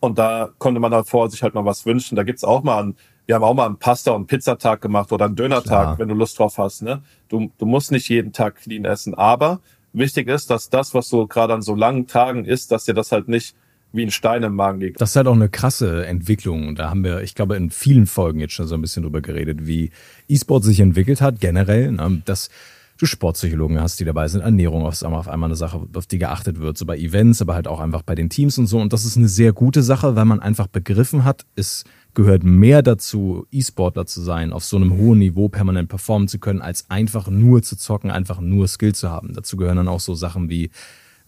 und 0.00 0.18
da 0.18 0.50
konnte 0.58 0.80
man 0.80 0.90
davor 0.90 1.30
sich 1.30 1.42
halt 1.42 1.54
mal 1.54 1.64
was 1.64 1.84
wünschen. 1.84 2.16
Da 2.16 2.22
gibt's 2.22 2.44
auch 2.44 2.62
mal 2.62 2.82
einen, 2.82 2.96
wir 3.26 3.34
haben 3.34 3.44
auch 3.44 3.54
mal 3.54 3.66
einen 3.66 3.78
Pasta- 3.78 4.12
und 4.12 4.26
Pizzatag 4.26 4.80
gemacht 4.80 5.12
oder 5.12 5.24
einen 5.24 5.36
Dönertag, 5.36 5.98
wenn 5.98 6.08
du 6.08 6.14
Lust 6.14 6.38
drauf 6.38 6.58
hast. 6.58 6.82
Ne? 6.82 7.02
Du, 7.28 7.50
du 7.58 7.66
musst 7.66 7.90
nicht 7.90 8.08
jeden 8.08 8.32
Tag 8.32 8.56
clean 8.56 8.84
essen. 8.84 9.14
Aber 9.14 9.60
wichtig 9.92 10.28
ist, 10.28 10.50
dass 10.50 10.70
das, 10.70 10.94
was 10.94 11.08
du 11.08 11.26
gerade 11.26 11.54
an 11.54 11.62
so 11.62 11.74
langen 11.74 12.06
Tagen 12.06 12.44
isst, 12.44 12.70
dass 12.70 12.84
dir 12.84 12.94
das 12.94 13.12
halt 13.12 13.28
nicht 13.28 13.54
wie 13.92 14.02
ein 14.02 14.10
Stein 14.10 14.42
im 14.42 14.54
Magen 14.54 14.80
liegt. 14.80 15.00
Das 15.00 15.10
ist 15.10 15.16
halt 15.16 15.26
auch 15.26 15.34
eine 15.34 15.48
krasse 15.48 16.06
Entwicklung. 16.06 16.74
Da 16.74 16.90
haben 16.90 17.04
wir, 17.04 17.22
ich 17.22 17.34
glaube, 17.34 17.56
in 17.56 17.70
vielen 17.70 18.06
Folgen 18.06 18.38
jetzt 18.40 18.52
schon 18.52 18.66
so 18.66 18.74
ein 18.74 18.82
bisschen 18.82 19.02
drüber 19.02 19.22
geredet, 19.22 19.66
wie 19.66 19.90
E-Sport 20.28 20.64
sich 20.64 20.80
entwickelt 20.80 21.20
hat, 21.20 21.40
generell. 21.40 21.92
Ne? 21.92 22.22
Das 22.24 22.50
du 22.98 23.06
Sportpsychologen 23.06 23.80
hast, 23.80 23.98
die 24.00 24.04
dabei 24.04 24.28
sind, 24.28 24.42
Ernährung 24.42 24.84
auf 24.84 25.02
einmal 25.02 25.48
eine 25.48 25.56
Sache, 25.56 25.88
auf 25.94 26.06
die 26.06 26.18
geachtet 26.18 26.58
wird, 26.58 26.76
so 26.76 26.84
bei 26.84 26.98
Events, 26.98 27.40
aber 27.40 27.54
halt 27.54 27.68
auch 27.68 27.80
einfach 27.80 28.02
bei 28.02 28.14
den 28.14 28.28
Teams 28.28 28.58
und 28.58 28.66
so. 28.66 28.78
Und 28.78 28.92
das 28.92 29.04
ist 29.04 29.16
eine 29.16 29.28
sehr 29.28 29.52
gute 29.52 29.82
Sache, 29.82 30.16
weil 30.16 30.24
man 30.24 30.40
einfach 30.40 30.66
begriffen 30.66 31.24
hat, 31.24 31.46
es 31.54 31.84
gehört 32.14 32.42
mehr 32.42 32.82
dazu, 32.82 33.46
E-Sportler 33.52 34.06
zu 34.06 34.20
sein, 34.20 34.52
auf 34.52 34.64
so 34.64 34.76
einem 34.76 34.96
hohen 34.96 35.20
Niveau 35.20 35.48
permanent 35.48 35.88
performen 35.88 36.26
zu 36.26 36.38
können, 36.38 36.60
als 36.60 36.90
einfach 36.90 37.28
nur 37.28 37.62
zu 37.62 37.76
zocken, 37.76 38.10
einfach 38.10 38.40
nur 38.40 38.66
Skill 38.66 38.94
zu 38.94 39.08
haben. 39.08 39.32
Dazu 39.32 39.56
gehören 39.56 39.76
dann 39.76 39.88
auch 39.88 40.00
so 40.00 40.14
Sachen 40.14 40.50
wie 40.50 40.70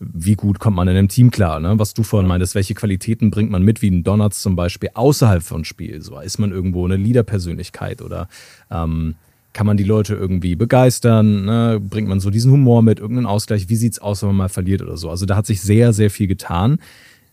wie 0.01 0.35
gut 0.35 0.59
kommt 0.59 0.77
man 0.77 0.89
in 0.89 0.97
einem 0.97 1.09
Team 1.09 1.31
klar, 1.31 1.61
ne? 1.61 1.79
Was 1.79 1.93
du 1.93 2.03
vorhin 2.03 2.27
meintest, 2.27 2.55
welche 2.55 2.73
Qualitäten 2.73 3.31
bringt 3.31 3.51
man 3.51 3.63
mit, 3.63 3.83
wie 3.83 3.91
ein 3.91 4.03
Donuts 4.03 4.41
zum 4.41 4.57
Beispiel, 4.57 4.89
außerhalb 4.95 5.43
von 5.43 5.67
Spiel? 5.67 6.01
So 6.01 6.19
ist 6.19 6.39
man 6.39 6.53
irgendwo 6.53 6.87
eine 6.87 6.97
Leaderpersönlichkeit 6.97 8.01
oder 8.01 8.27
ähm, 8.71 9.17
kann 9.53 9.67
man 9.67 9.77
die 9.77 9.85
Leute 9.85 10.15
irgendwie 10.15 10.55
begeistern? 10.55 11.45
Ne? 11.45 11.81
Bringt 11.81 12.09
man 12.09 12.21
so 12.21 12.31
diesen 12.31 12.53
Humor 12.53 12.83
mit, 12.83 13.01
irgendeinen 13.01 13.27
Ausgleich? 13.27 13.69
Wie 13.69 13.77
sieht's 13.77 13.99
aus, 13.99 14.23
wenn 14.23 14.29
man 14.29 14.37
mal 14.37 14.49
verliert 14.49 14.83
oder 14.83 14.97
so? 14.97 15.11
Also 15.11 15.27
da 15.27 15.37
hat 15.37 15.47
sich 15.47 15.61
sehr, 15.61 15.93
sehr 15.93 16.11
viel 16.11 16.27
getan. 16.27 16.79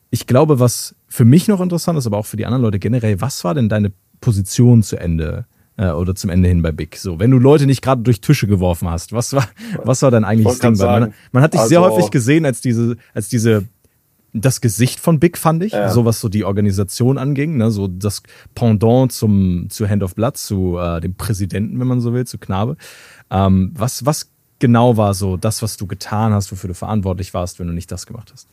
Ich 0.10 0.25
glaube, 0.25 0.60
was 0.60 0.95
für 1.08 1.25
mich 1.25 1.47
noch 1.47 1.62
interessant 1.62 1.97
ist, 1.97 2.08
aber 2.08 2.17
auch 2.17 2.25
für 2.25 2.38
die 2.38 2.45
anderen 2.45 2.63
Leute 2.63 2.80
generell, 2.80 3.21
was 3.21 3.43
war 3.43 3.53
denn 3.53 3.69
deine 3.69 3.91
Position 4.21 4.84
zu 4.84 4.97
Ende 4.97 5.45
äh, 5.77 5.89
oder 5.89 6.15
zum 6.15 6.30
Ende 6.30 6.47
hin 6.49 6.62
bei 6.62 6.71
Big? 6.71 6.95
So, 6.95 7.19
wenn 7.19 7.32
du 7.32 7.38
Leute 7.38 7.65
nicht 7.65 7.82
gerade 7.82 8.01
durch 8.01 8.21
Tische 8.21 8.47
geworfen 8.47 8.89
hast, 8.89 9.13
was 9.13 9.34
war, 9.34 9.47
was 9.84 10.01
war 10.01 10.12
dein 10.12 10.25
eigentliches 10.25 10.60
Ding? 10.60 10.77
Man, 10.77 11.13
man, 11.32 11.43
hat 11.43 11.53
dich 11.53 11.62
also, 11.62 11.69
sehr 11.69 11.82
häufig 11.82 12.10
gesehen 12.10 12.45
als 12.45 12.62
diese, 12.62 12.97
als 13.13 13.30
diese 13.30 13.65
das 14.39 14.62
Gesicht 14.62 15.00
von 15.00 15.19
Big 15.19 15.38
fand 15.38 15.63
ich, 15.63 15.73
ja. 15.73 15.89
so 15.89 16.06
was 16.06 16.19
so 16.19 16.30
die 16.30 16.45
Organisation 16.45 17.17
anging, 17.17 17.58
ne, 17.58 17.71
so 17.71 17.88
das 17.88 18.23
Pendant 18.56 19.12
zum 19.12 19.67
zu 19.69 19.88
Hand 19.88 20.04
of 20.04 20.15
Blood, 20.15 20.38
zu 20.38 20.78
äh, 20.78 21.02
dem 21.02 21.15
Präsidenten, 21.15 21.80
wenn 21.80 21.88
man 21.88 22.02
so 22.02 22.13
will, 22.13 22.26
zu 22.26 22.38
Knabe. 22.38 22.78
Ähm, 23.30 23.71
was 23.76 24.06
was 24.06 24.32
genau 24.60 24.97
war 24.97 25.13
so 25.13 25.38
das, 25.38 25.62
was 25.62 25.78
du 25.78 25.88
getan 25.88 26.34
hast, 26.34 26.52
wofür 26.52 26.69
du 26.69 26.73
verantwortlich 26.73 27.34
warst, 27.34 27.60
wenn 27.60 27.67
du 27.67 27.73
nicht 27.73 27.91
das 27.91 28.06
gemacht 28.06 28.32
hast? 28.34 28.47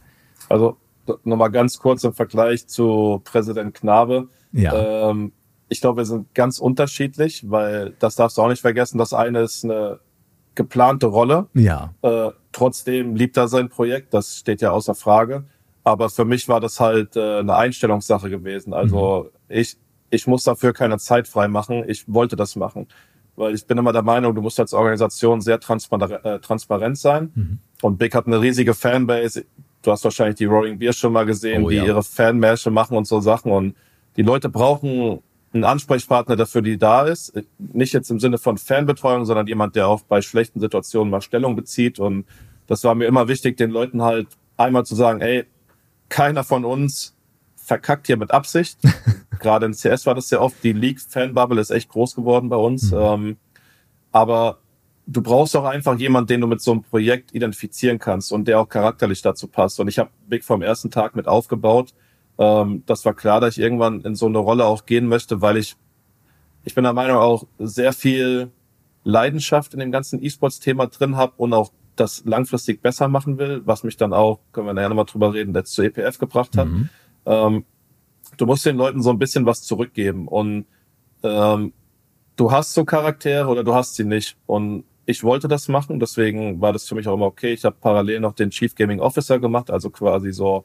Also 0.48 0.76
nochmal 1.24 1.50
ganz 1.50 1.78
kurz 1.78 2.04
im 2.04 2.12
Vergleich 2.12 2.66
zu 2.66 3.20
Präsident 3.24 3.74
Knabe. 3.74 4.28
Ja. 4.52 5.10
Ähm, 5.10 5.32
ich 5.68 5.80
glaube, 5.80 5.98
wir 5.98 6.04
sind 6.04 6.34
ganz 6.34 6.58
unterschiedlich, 6.58 7.50
weil 7.50 7.94
das 7.98 8.16
darfst 8.16 8.38
du 8.38 8.42
auch 8.42 8.48
nicht 8.48 8.60
vergessen. 8.60 8.98
Das 8.98 9.12
eine 9.12 9.40
ist 9.40 9.64
eine 9.64 9.98
geplante 10.54 11.06
Rolle. 11.06 11.46
Ja. 11.54 11.94
Äh, 12.02 12.30
trotzdem 12.52 13.16
liebt 13.16 13.36
er 13.36 13.48
sein 13.48 13.68
Projekt, 13.68 14.14
das 14.14 14.38
steht 14.38 14.60
ja 14.60 14.70
außer 14.70 14.94
Frage. 14.94 15.44
Aber 15.84 16.08
für 16.08 16.24
mich 16.24 16.48
war 16.48 16.60
das 16.60 16.80
halt 16.80 17.14
äh, 17.14 17.38
eine 17.38 17.54
Einstellungssache 17.54 18.30
gewesen. 18.30 18.72
Also 18.72 19.30
mhm. 19.48 19.56
ich, 19.56 19.76
ich 20.10 20.26
muss 20.26 20.42
dafür 20.42 20.72
keine 20.72 20.98
Zeit 20.98 21.28
frei 21.28 21.46
machen. 21.46 21.84
Ich 21.86 22.04
wollte 22.12 22.36
das 22.36 22.56
machen. 22.56 22.88
Weil 23.36 23.54
ich 23.54 23.66
bin 23.66 23.76
immer 23.76 23.92
der 23.92 24.02
Meinung, 24.02 24.34
du 24.34 24.40
musst 24.40 24.58
als 24.58 24.72
Organisation 24.72 25.40
sehr 25.40 25.60
transparent, 25.60 26.24
äh, 26.24 26.38
transparent 26.38 26.98
sein. 26.98 27.32
Mhm. 27.34 27.58
Und 27.82 27.98
Big 27.98 28.14
hat 28.14 28.26
eine 28.26 28.40
riesige 28.40 28.72
Fanbase. 28.74 29.44
Du 29.82 29.90
hast 29.90 30.04
wahrscheinlich 30.04 30.36
die 30.36 30.46
Rolling 30.46 30.78
Beer 30.78 30.94
schon 30.94 31.12
mal 31.12 31.26
gesehen, 31.26 31.64
oh, 31.64 31.68
die 31.68 31.76
ja. 31.76 31.84
ihre 31.84 32.02
Fanmärsche 32.02 32.70
machen 32.70 32.96
und 32.96 33.06
so 33.06 33.20
Sachen. 33.20 33.52
Und 33.52 33.74
die 34.16 34.22
Leute 34.22 34.48
brauchen 34.48 35.20
einen 35.52 35.64
Ansprechpartner, 35.64 36.36
der 36.36 36.46
für 36.46 36.62
die 36.62 36.78
da 36.78 37.02
ist. 37.02 37.34
Nicht 37.58 37.92
jetzt 37.92 38.10
im 38.10 38.20
Sinne 38.20 38.38
von 38.38 38.56
Fanbetreuung, 38.56 39.24
sondern 39.26 39.46
jemand, 39.46 39.76
der 39.76 39.88
auch 39.88 40.02
bei 40.02 40.22
schlechten 40.22 40.60
Situationen 40.60 41.10
mal 41.10 41.20
Stellung 41.20 41.56
bezieht. 41.56 41.98
Und 41.98 42.24
das 42.66 42.84
war 42.84 42.94
mir 42.94 43.06
immer 43.06 43.28
wichtig, 43.28 43.56
den 43.56 43.70
Leuten 43.70 44.02
halt 44.02 44.28
einmal 44.56 44.86
zu 44.86 44.94
sagen, 44.94 45.20
ey, 45.20 45.44
keiner 46.08 46.44
von 46.44 46.64
uns 46.64 47.14
verkackt 47.56 48.06
hier 48.06 48.16
mit 48.16 48.30
Absicht. 48.30 48.78
Gerade 49.40 49.66
in 49.66 49.72
CS 49.72 50.06
war 50.06 50.14
das 50.14 50.28
sehr 50.28 50.40
oft. 50.40 50.62
Die 50.62 50.72
League-Fan-Bubble 50.72 51.60
ist 51.60 51.70
echt 51.70 51.88
groß 51.88 52.14
geworden 52.14 52.48
bei 52.48 52.56
uns. 52.56 52.92
Mhm. 52.92 52.98
Ähm, 52.98 53.36
aber 54.12 54.58
du 55.06 55.22
brauchst 55.22 55.56
auch 55.56 55.64
einfach 55.64 55.98
jemanden, 55.98 56.28
den 56.28 56.40
du 56.40 56.46
mit 56.46 56.60
so 56.60 56.72
einem 56.72 56.82
Projekt 56.82 57.34
identifizieren 57.34 57.98
kannst 57.98 58.32
und 58.32 58.46
der 58.48 58.60
auch 58.60 58.68
charakterlich 58.68 59.22
dazu 59.22 59.48
passt. 59.48 59.80
Und 59.80 59.88
ich 59.88 59.98
habe 59.98 60.10
Big 60.28 60.44
vom 60.44 60.62
ersten 60.62 60.90
Tag 60.90 61.16
mit 61.16 61.26
aufgebaut. 61.26 61.94
Ähm, 62.38 62.82
das 62.86 63.04
war 63.04 63.14
klar, 63.14 63.40
dass 63.40 63.56
ich 63.56 63.62
irgendwann 63.62 64.00
in 64.02 64.14
so 64.14 64.26
eine 64.26 64.38
Rolle 64.38 64.64
auch 64.64 64.86
gehen 64.86 65.06
möchte, 65.06 65.40
weil 65.40 65.56
ich, 65.56 65.76
ich 66.64 66.74
bin 66.74 66.84
der 66.84 66.92
Meinung, 66.92 67.18
auch 67.18 67.44
sehr 67.58 67.92
viel 67.92 68.50
Leidenschaft 69.04 69.74
in 69.74 69.80
dem 69.80 69.92
ganzen 69.92 70.22
E-Sports-Thema 70.22 70.86
drin 70.86 71.16
habe 71.16 71.34
und 71.36 71.52
auch 71.52 71.72
das 71.96 72.24
langfristig 72.24 72.82
besser 72.82 73.08
machen 73.08 73.38
will, 73.38 73.62
was 73.64 73.84
mich 73.84 73.96
dann 73.96 74.12
auch, 74.12 74.40
können 74.52 74.66
wir 74.66 74.74
nachher 74.74 74.88
nochmal 74.88 75.04
drüber 75.04 75.32
reden, 75.32 75.54
jetzt 75.54 75.72
zu 75.72 75.82
EPF 75.82 76.18
gebracht 76.18 76.56
hat. 76.56 76.68
Mhm. 76.68 76.88
Ähm, 77.26 77.64
du 78.36 78.46
musst 78.46 78.66
den 78.66 78.76
Leuten 78.76 79.02
so 79.02 79.10
ein 79.10 79.18
bisschen 79.18 79.46
was 79.46 79.62
zurückgeben 79.62 80.28
und 80.28 80.66
ähm, 81.22 81.72
du 82.36 82.50
hast 82.50 82.74
so 82.74 82.84
Charaktere 82.84 83.48
oder 83.48 83.64
du 83.64 83.74
hast 83.74 83.94
sie 83.94 84.04
nicht. 84.04 84.36
Und 84.46 84.84
ich 85.06 85.22
wollte 85.22 85.48
das 85.48 85.68
machen, 85.68 86.00
deswegen 86.00 86.60
war 86.60 86.72
das 86.72 86.88
für 86.88 86.94
mich 86.94 87.06
auch 87.08 87.14
immer 87.14 87.26
okay. 87.26 87.52
Ich 87.52 87.64
habe 87.64 87.76
parallel 87.80 88.20
noch 88.20 88.34
den 88.34 88.50
Chief 88.50 88.74
Gaming 88.74 89.00
Officer 89.00 89.38
gemacht, 89.38 89.70
also 89.70 89.90
quasi 89.90 90.32
so 90.32 90.64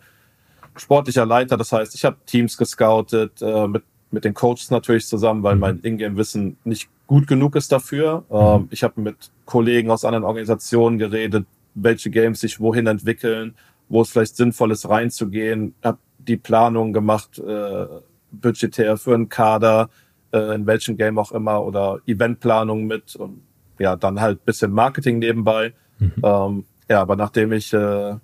sportlicher 0.76 1.26
Leiter. 1.26 1.58
Das 1.58 1.72
heißt, 1.72 1.94
ich 1.96 2.06
habe 2.06 2.18
Teams 2.26 2.58
gescoutet, 2.58 3.42
äh, 3.42 3.68
mit, 3.68 3.84
mit 4.12 4.26
den 4.26 4.34
Coaches 4.34 4.72
natürlich 4.72 5.08
zusammen, 5.08 5.44
weil 5.44 5.56
mhm. 5.56 5.62
mein 5.62 5.80
Ingame-Wissen 5.82 6.58
nicht 6.64 6.90
gut 7.10 7.26
genug 7.26 7.56
ist 7.56 7.72
dafür. 7.72 8.24
Mhm. 8.30 8.36
Ähm, 8.36 8.68
ich 8.70 8.84
habe 8.84 9.02
mit 9.02 9.32
Kollegen 9.46 9.90
aus 9.90 10.06
anderen 10.06 10.24
Organisationen 10.24 11.00
geredet, 11.00 11.48
welche 11.74 12.12
Games 12.12 12.40
sich 12.40 12.60
wohin 12.60 12.86
entwickeln, 12.86 13.56
wo 13.90 14.04
es 14.04 14.12
vielleicht 14.12 14.36
sinnvoll 14.36 14.72
ist, 14.72 14.88
reinzugehen. 14.88 15.74
Habe 15.84 15.98
die 16.20 16.38
Planung 16.38 16.94
gemacht, 16.94 17.40
äh, 17.40 17.88
budgetär 18.32 18.96
für 18.98 19.16
einen 19.16 19.28
Kader, 19.28 19.90
äh, 20.32 20.54
in 20.54 20.68
welchem 20.68 20.98
Game 20.98 21.18
auch 21.18 21.32
immer, 21.32 21.66
oder 21.66 22.00
Eventplanung 22.06 22.86
mit 22.86 23.16
und 23.16 23.42
ja, 23.80 23.96
dann 23.96 24.22
halt 24.22 24.46
bisschen 24.46 24.72
Marketing 24.72 25.18
nebenbei. 25.18 25.74
Mhm. 25.98 26.14
Ähm, 26.22 26.66
ja, 26.88 27.02
aber 27.02 27.16
nachdem 27.16 27.54
ich 27.54 27.74
äh, 27.74 28.18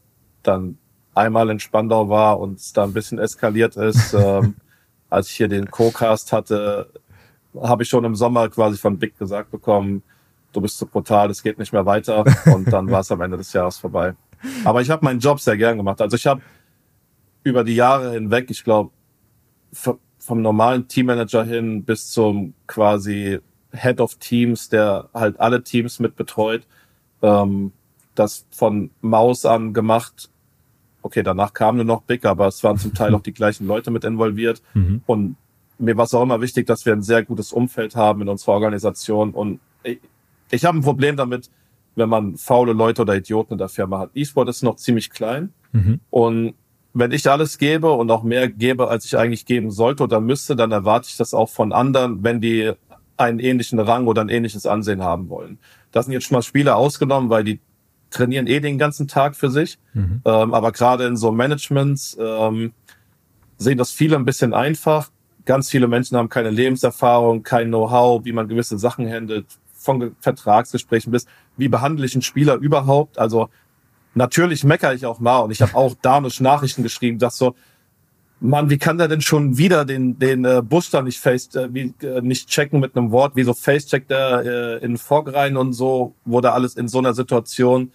dann 0.44 0.78
einmal 1.16 1.50
in 1.50 1.60
Spandau 1.60 2.08
war 2.08 2.40
und 2.40 2.60
es 2.60 2.72
da 2.72 2.84
ein 2.84 2.94
bisschen 2.94 3.18
eskaliert 3.18 3.78
ist, 3.78 4.14
ähm, 4.20 4.58
als 5.10 5.32
ich 5.32 5.38
hier 5.38 5.48
den 5.48 5.72
Co-Cast 5.72 6.32
hatte, 6.32 6.92
habe 7.62 7.84
ich 7.84 7.90
schon 7.90 8.04
im 8.06 8.16
Sommer 8.16 8.50
quasi 8.50 8.78
von 8.78 8.98
Big 8.98 9.18
gesagt 9.18 9.52
bekommen, 9.52 10.04
du 10.54 10.62
bist 10.62 10.78
zu 10.78 10.86
brutal, 10.86 11.30
es 11.30 11.44
geht 11.44 11.60
nicht 11.60 11.74
mehr 11.74 11.86
weiter. 11.86 12.24
Und 12.46 12.72
dann 12.72 12.90
war 12.90 13.02
es 13.02 13.12
am 13.12 13.22
Ende 13.22 13.38
des 13.38 13.54
Jahres 13.54 13.78
vorbei. 13.78 14.16
Aber 14.64 14.82
ich 14.82 14.90
habe 14.90 15.04
meinen 15.04 15.20
Job 15.20 15.40
sehr 15.40 15.58
gern 15.58 15.78
gemacht. 15.78 16.02
Also 16.02 16.16
ich 16.16 16.28
habe 16.28 16.42
über 17.44 17.64
die 17.64 17.76
Jahre 17.76 18.12
hinweg, 18.14 18.50
ich 18.50 18.64
glaube, 18.64 18.92
vom 19.72 20.42
normalen 20.42 20.88
Teammanager 20.88 21.44
hin 21.44 21.84
bis 21.84 22.10
zum 22.10 22.54
quasi 22.68 23.40
Head 23.72 24.00
of 24.00 24.16
Teams, 24.16 24.70
der 24.70 25.10
halt 25.14 25.40
alle 25.40 25.64
Teams 25.64 26.00
mit 26.00 26.16
betreut, 26.16 26.66
ähm, 27.22 27.72
das 28.16 28.46
von 28.52 28.92
Maus 29.02 29.46
an 29.46 29.74
gemacht. 29.74 30.30
Okay, 31.02 31.22
danach 31.22 31.54
kam 31.54 31.76
nur 31.76 31.86
noch 31.86 32.02
Big, 32.02 32.26
aber 32.26 32.48
es 32.48 32.64
waren 32.64 32.78
zum 32.78 32.94
Teil 32.94 33.14
auch 33.14 33.22
die 33.22 33.34
gleichen 33.34 33.68
Leute 33.68 33.92
mit 33.92 34.04
involviert. 34.06 34.62
Mhm. 34.74 35.02
Und 35.06 35.36
mir 35.78 35.98
war 35.98 36.06
es 36.06 36.14
auch 36.14 36.24
immer 36.24 36.42
wichtig, 36.42 36.68
dass 36.68 36.86
wir 36.86 36.94
ein 36.94 37.02
sehr 37.02 37.24
gutes 37.24 37.52
Umfeld 37.52 37.96
haben 37.96 38.22
in 38.22 38.30
unserer 38.30 38.54
Organisation. 38.54 39.32
Und 39.32 39.60
ich, 39.84 40.00
ich 40.52 40.66
habe 40.66 40.78
ein 40.78 40.82
Problem 40.82 41.18
damit, 41.18 41.50
wenn 41.96 42.10
man 42.10 42.38
faule 42.38 42.74
Leute 42.74 43.02
oder 43.02 43.16
Idioten 43.16 43.54
in 43.54 43.58
der 43.58 43.70
Firma 43.70 44.00
hat. 44.00 44.12
E-Sport 44.14 44.50
ist 44.50 44.64
noch 44.64 44.76
ziemlich 44.76 45.10
klein. 45.10 45.54
Mhm. 45.72 46.00
Und 46.10 46.54
wenn 46.94 47.12
ich 47.12 47.30
alles 47.30 47.58
gebe 47.58 47.92
und 47.92 48.10
auch 48.10 48.24
mehr 48.24 48.48
gebe, 48.48 48.90
als 48.90 49.06
ich 49.06 49.18
eigentlich 49.18 49.46
geben 49.46 49.72
sollte 49.72 50.04
oder 50.04 50.22
müsste, 50.22 50.56
dann 50.56 50.72
erwarte 50.72 51.08
ich 51.10 51.18
das 51.18 51.34
auch 51.34 51.50
von 51.50 51.74
anderen, 51.74 52.24
wenn 52.24 52.40
die 52.40 52.72
einen 53.18 53.40
ähnlichen 53.40 53.80
Rang 53.80 54.08
oder 54.08 54.22
ein 54.22 54.30
ähnliches 54.30 54.66
Ansehen 54.66 55.04
haben 55.04 55.30
wollen. 55.30 55.58
Das 55.92 56.06
sind 56.06 56.14
jetzt 56.14 56.26
schon 56.26 56.36
mal 56.36 56.42
Spieler 56.42 56.78
ausgenommen, 56.78 57.30
weil 57.30 57.44
die 57.44 57.60
trainieren 58.12 58.48
eh 58.48 58.60
den 58.60 58.78
ganzen 58.78 59.08
Tag 59.08 59.36
für 59.36 59.50
sich. 59.50 59.78
Mhm. 59.94 60.22
Ähm, 60.26 60.54
aber 60.54 60.72
gerade 60.72 61.06
in 61.06 61.18
so 61.18 61.32
Managements 61.32 62.18
ähm, 62.20 62.74
sehen 63.58 63.78
das 63.78 63.92
viele 63.92 64.16
ein 64.16 64.26
bisschen 64.26 64.54
einfach. 64.54 65.10
Ganz 65.46 65.70
viele 65.70 65.88
Menschen 65.88 66.18
haben 66.18 66.30
keine 66.30 66.50
Lebenserfahrung, 66.50 67.44
kein 67.44 67.68
Know-how, 67.68 68.26
wie 68.26 68.34
man 68.34 68.48
gewisse 68.48 68.78
Sachen 68.78 69.08
handelt, 69.10 69.46
von 69.74 70.16
Vertragsgesprächen 70.20 71.12
bis, 71.12 71.26
wie 71.58 71.68
behandle 71.68 72.06
ich 72.06 72.16
einen 72.16 72.24
Spieler 72.24 72.56
überhaupt? 72.56 73.20
Also 73.20 73.50
natürlich 74.16 74.64
meckere 74.64 74.94
ich 74.94 75.06
auch 75.06 75.20
mal 75.20 75.40
und 75.40 75.52
ich 75.52 75.62
habe 75.62 75.76
auch 75.76 75.96
Danisch 76.02 76.40
Nachrichten 76.42 76.84
geschrieben, 76.84 77.20
dass 77.20 77.38
so, 77.38 77.56
Mann, 78.42 78.70
wie 78.70 78.78
kann 78.78 78.98
der 78.98 79.08
denn 79.08 79.22
schon 79.22 79.58
wieder 79.58 79.86
den, 79.86 80.20
den 80.20 80.44
äh, 80.44 80.62
Busch 80.62 80.90
da 80.92 81.02
nicht 81.02 81.20
face, 81.20 81.56
äh, 81.56 81.74
wie, 81.74 81.94
äh, 82.02 82.22
nicht 82.22 82.50
checken 82.50 82.80
mit 82.80 82.96
einem 82.98 83.12
Wort? 83.12 83.32
Wieso 83.36 83.54
face-checkt 83.54 84.12
er 84.12 84.46
äh, 84.82 84.86
in 84.86 84.98
Fog 84.98 85.34
rein 85.34 85.56
und 85.56 85.74
so, 85.74 86.16
wurde 86.26 86.52
alles 86.52 86.76
in 86.76 86.88
so 86.88 87.00
einer 87.00 87.14
Situation? 87.14 87.92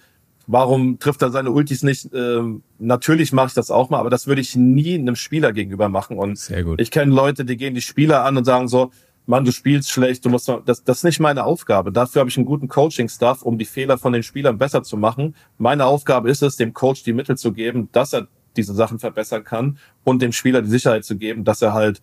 Warum 0.53 0.99
trifft 0.99 1.23
er 1.23 1.31
seine 1.31 1.53
Ultis 1.53 1.85
nicht? 1.85 2.13
Ähm, 2.13 2.65
natürlich 2.81 3.33
mache 3.33 3.47
ich 3.49 3.55
das 3.55 3.71
auch 3.71 3.89
mal, 3.89 4.01
aber 4.01 4.11
das 4.11 4.27
würde 4.27 4.41
ich 4.41 4.57
nie 4.57 4.95
einem 4.95 5.15
Spieler 5.15 5.53
gegenüber 5.53 5.89
machen. 5.89 6.19
Und 6.19 6.39
Sehr 6.39 6.65
gut. 6.65 6.81
ich 6.81 6.91
kenne 6.91 7.15
Leute, 7.15 7.45
die 7.45 7.57
gehen 7.57 7.77
die 7.77 7.81
Spieler 7.81 8.25
an 8.25 8.37
und 8.37 8.45
sagen 8.45 8.67
so, 8.67 8.91
Mann, 9.27 9.45
du 9.45 9.53
spielst 9.53 9.93
schlecht, 9.93 10.25
du 10.25 10.29
musst 10.29 10.49
das, 10.67 10.83
das 10.83 10.99
ist 10.99 11.05
nicht 11.05 11.21
meine 11.21 11.45
Aufgabe. 11.45 11.93
Dafür 11.93 12.19
habe 12.21 12.31
ich 12.31 12.37
einen 12.37 12.47
guten 12.47 12.67
Coaching-Staff, 12.67 13.43
um 13.43 13.59
die 13.59 13.65
Fehler 13.65 13.97
von 13.97 14.13
den 14.13 14.25
Spielern 14.25 14.59
besser 14.59 14.83
zu 14.83 14.97
machen. 14.97 15.37
Meine 15.57 15.85
Aufgabe 15.85 16.29
ist 16.29 16.43
es, 16.43 16.57
dem 16.57 16.75
Coach 16.75 17.05
die 17.05 17.13
Mittel 17.13 17.39
zu 17.39 17.53
geben, 17.53 17.89
dass 17.93 18.13
er 18.13 18.27
diese 18.57 18.75
Sachen 18.75 18.99
verbessern 18.99 19.45
kann 19.45 19.79
und 20.03 20.21
dem 20.21 20.33
Spieler 20.33 20.63
die 20.63 20.69
Sicherheit 20.69 21.05
zu 21.05 21.17
geben, 21.17 21.45
dass 21.45 21.63
er 21.63 21.75
halt 21.75 22.03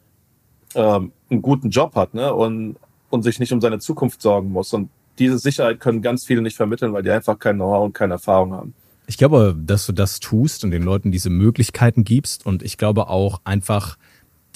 ähm, 0.73 1.11
einen 1.29 1.41
guten 1.41 1.69
Job 1.69 1.95
hat 1.95 2.13
ne? 2.13 2.33
und, 2.33 2.77
und 3.09 3.23
sich 3.23 3.39
nicht 3.41 3.51
um 3.51 3.59
seine 3.59 3.79
Zukunft 3.79 4.21
sorgen 4.21 4.53
muss. 4.53 4.71
Und 4.73 4.89
diese 5.19 5.37
Sicherheit 5.39 5.79
können 5.79 6.01
ganz 6.01 6.25
viele 6.25 6.41
nicht 6.41 6.55
vermitteln, 6.55 6.93
weil 6.93 7.03
die 7.03 7.11
einfach 7.11 7.39
kein 7.39 7.55
Know-how 7.55 7.85
und 7.85 7.93
keine 7.93 8.13
Erfahrung 8.13 8.53
haben. 8.53 8.73
Ich 9.07 9.17
glaube, 9.17 9.55
dass 9.57 9.85
du 9.85 9.93
das 9.93 10.19
tust 10.19 10.63
und 10.63 10.71
den 10.71 10.83
Leuten 10.83 11.11
diese 11.11 11.29
Möglichkeiten 11.29 12.03
gibst 12.03 12.45
und 12.45 12.61
ich 12.61 12.77
glaube 12.77 13.09
auch 13.09 13.41
einfach 13.45 13.97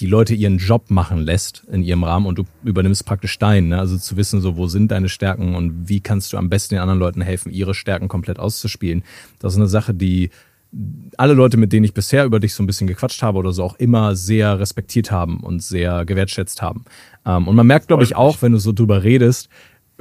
die 0.02 0.08
Leute 0.08 0.34
ihren 0.34 0.58
Job 0.58 0.90
machen 0.90 1.20
lässt 1.20 1.64
in 1.72 1.84
ihrem 1.84 2.04
Rahmen 2.04 2.26
und 2.26 2.38
du 2.38 2.44
übernimmst 2.64 3.06
praktisch 3.06 3.38
deinen. 3.38 3.70
Ne? 3.70 3.80
Also 3.80 3.98
zu 3.98 4.18
wissen, 4.18 4.42
so 4.42 4.58
wo 4.58 4.68
sind 4.68 4.92
deine 4.92 5.10
Stärken 5.10 5.56
und 5.56 5.88
wie 5.88 6.02
kannst 6.02 6.34
du 6.34 6.38
am 6.38 6.50
besten 6.50 6.76
den 6.76 6.82
anderen 6.82 7.00
Leuten 7.00 7.22
helfen, 7.22 7.52
ihre 7.52 7.76
Stärken 7.76 8.08
komplett 8.08 8.40
auszuspielen. 8.40 9.04
Das 9.40 9.54
ist 9.54 9.60
eine 9.60 9.68
Sache, 9.68 9.94
die 9.94 10.32
alle 11.18 11.34
Leute, 11.34 11.58
mit 11.58 11.74
denen 11.74 11.84
ich 11.84 11.94
bisher 11.94 12.26
über 12.26 12.40
dich 12.40 12.54
so 12.54 12.64
ein 12.64 12.68
bisschen 12.68 12.88
gequatscht 12.88 13.22
habe 13.22 13.38
oder 13.38 13.52
so, 13.52 13.64
auch 13.64 13.76
immer 13.76 14.16
sehr 14.16 14.60
respektiert 14.60 15.12
haben 15.12 15.42
und 15.42 15.62
sehr 15.62 16.06
gewertschätzt 16.06 16.62
haben. 16.62 16.86
Ähm, 17.26 17.48
und 17.48 17.56
man 17.56 17.68
merkt, 17.68 17.88
glaube 17.88 18.04
ich, 18.04 18.16
auch, 18.16 18.42
wenn 18.42 18.54
du 18.54 18.58
so 18.58 18.72
drüber 18.72 19.04
redest, 19.04 19.50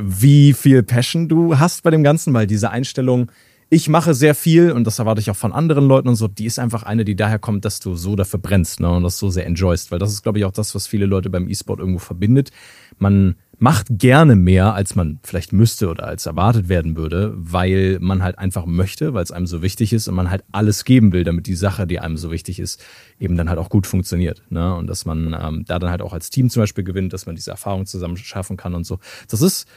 wie 0.03 0.53
viel 0.53 0.83
Passion 0.83 1.29
du 1.29 1.59
hast 1.59 1.83
bei 1.83 1.91
dem 1.91 2.03
Ganzen, 2.03 2.33
weil 2.35 2.47
diese 2.47 2.71
Einstellung, 2.71 3.31
ich 3.73 3.89
mache 3.89 4.15
sehr 4.15 4.35
viel 4.35 4.73
und 4.73 4.85
das 4.85 4.99
erwarte 4.99 5.21
ich 5.21 5.31
auch 5.31 5.37
von 5.37 5.53
anderen 5.53 5.87
Leuten 5.87 6.09
und 6.09 6.17
so, 6.17 6.27
die 6.27 6.47
ist 6.47 6.59
einfach 6.59 6.83
eine, 6.83 7.05
die 7.05 7.15
daher 7.15 7.39
kommt, 7.39 7.65
dass 7.65 7.79
du 7.79 7.95
so 7.95 8.17
dafür 8.17 8.41
brennst 8.41 8.81
ne, 8.81 8.91
und 8.91 9.05
das 9.05 9.19
so 9.19 9.31
sehr 9.31 9.47
enjoyst, 9.47 9.93
weil 9.93 10.01
das 10.01 10.11
ist, 10.11 10.23
glaube 10.23 10.41
ich, 10.41 10.45
auch 10.45 10.53
das, 10.53 10.75
was 10.75 10.89
viele 10.89 11.07
Leute 11.07 11.31
beim 11.31 11.49
E-Sport 11.49 11.79
irgendwo 11.79 12.01
verbindet. 12.01 12.51
Man 12.99 13.37
macht 13.61 13.87
gerne 13.91 14.35
mehr, 14.35 14.75
als 14.75 14.97
man 14.97 15.21
vielleicht 15.23 15.53
müsste 15.53 15.89
oder 15.89 16.07
als 16.07 16.27
erwartet 16.27 16.69
werden 16.69 16.97
würde, 16.97 17.33
weil 17.37 17.99
man 18.01 18.23
halt 18.23 18.39
einfach 18.39 18.67
möchte, 18.67 19.15
weil 19.15 19.23
es 19.23 19.31
einem 19.31 19.47
so 19.47 19.63
wichtig 19.63 19.93
ist 19.93 20.09
und 20.09 20.15
man 20.15 20.31
halt 20.31 20.43
alles 20.51 20.85
geben 20.85 21.13
will, 21.13 21.23
damit 21.25 21.47
die 21.47 21.55
Sache, 21.55 21.87
die 21.87 22.01
einem 22.01 22.17
so 22.17 22.33
wichtig 22.33 22.59
ist, 22.59 22.83
eben 23.21 23.37
dann 23.37 23.51
halt 23.51 23.59
auch 23.59 23.69
gut 23.69 23.87
funktioniert. 23.87 24.43
Ne? 24.49 24.75
Und 24.75 24.89
dass 24.89 25.05
man 25.05 25.37
ähm, 25.41 25.65
da 25.69 25.79
dann 25.79 25.91
halt 25.91 26.03
auch 26.03 26.15
als 26.15 26.31
Team 26.31 26.49
zum 26.49 26.63
Beispiel 26.63 26.85
gewinnt, 26.85 27.13
dass 27.13 27.27
man 27.27 27.37
diese 27.37 27.51
Erfahrung 27.51 27.85
zusammen 27.87 28.17
schaffen 28.17 28.57
kann 28.57 28.75
und 28.75 28.85
so. 28.85 28.99
Das 29.29 29.43
ist 29.43 29.69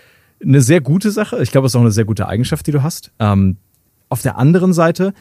eine 0.44 0.62
sehr 0.62 0.82
gute 0.82 1.12
Sache. 1.12 1.42
Ich 1.42 1.52
glaube, 1.52 1.68
es 1.68 1.72
ist 1.72 1.76
auch 1.76 1.82
eine 1.82 1.92
sehr 1.92 2.06
gute 2.06 2.28
Eigenschaft, 2.28 2.68
die 2.68 2.72
du 2.72 2.84
hast. 2.84 3.12
Ähm, 3.20 3.58
auf 4.10 4.22
der 4.22 4.38
anderen 4.38 4.74
Seite 4.74 5.14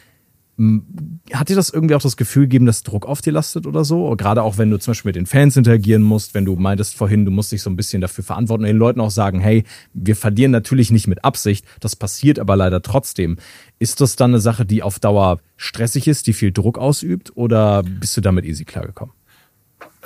hat 1.32 1.48
dir 1.48 1.56
das 1.56 1.70
irgendwie 1.70 1.94
auch 1.94 2.02
das 2.02 2.18
Gefühl 2.18 2.42
gegeben, 2.42 2.66
dass 2.66 2.82
Druck 2.82 3.06
auf 3.06 3.22
dir 3.22 3.32
lastet 3.32 3.66
oder 3.66 3.84
so? 3.84 4.14
Gerade 4.16 4.42
auch 4.42 4.58
wenn 4.58 4.70
du 4.70 4.78
zum 4.78 4.92
Beispiel 4.92 5.08
mit 5.08 5.16
den 5.16 5.26
Fans 5.26 5.56
interagieren 5.56 6.02
musst, 6.02 6.34
wenn 6.34 6.44
du 6.44 6.56
meintest 6.56 6.94
vorhin, 6.94 7.24
du 7.24 7.30
musst 7.30 7.52
dich 7.52 7.62
so 7.62 7.70
ein 7.70 7.76
bisschen 7.76 8.02
dafür 8.02 8.22
verantworten 8.22 8.62
und 8.64 8.68
den 8.68 8.76
Leuten 8.76 9.00
auch 9.00 9.10
sagen, 9.10 9.40
hey, 9.40 9.64
wir 9.94 10.14
verlieren 10.14 10.50
natürlich 10.50 10.90
nicht 10.90 11.08
mit 11.08 11.24
Absicht, 11.24 11.64
das 11.80 11.96
passiert 11.96 12.38
aber 12.38 12.54
leider 12.54 12.82
trotzdem. 12.82 13.38
Ist 13.78 14.02
das 14.02 14.14
dann 14.14 14.32
eine 14.32 14.40
Sache, 14.40 14.66
die 14.66 14.82
auf 14.82 14.98
Dauer 15.00 15.40
stressig 15.56 16.06
ist, 16.06 16.26
die 16.26 16.34
viel 16.34 16.52
Druck 16.52 16.78
ausübt 16.78 17.32
oder 17.34 17.82
bist 17.82 18.16
du 18.16 18.20
damit 18.20 18.44
easy 18.44 18.64
klargekommen? 18.64 19.14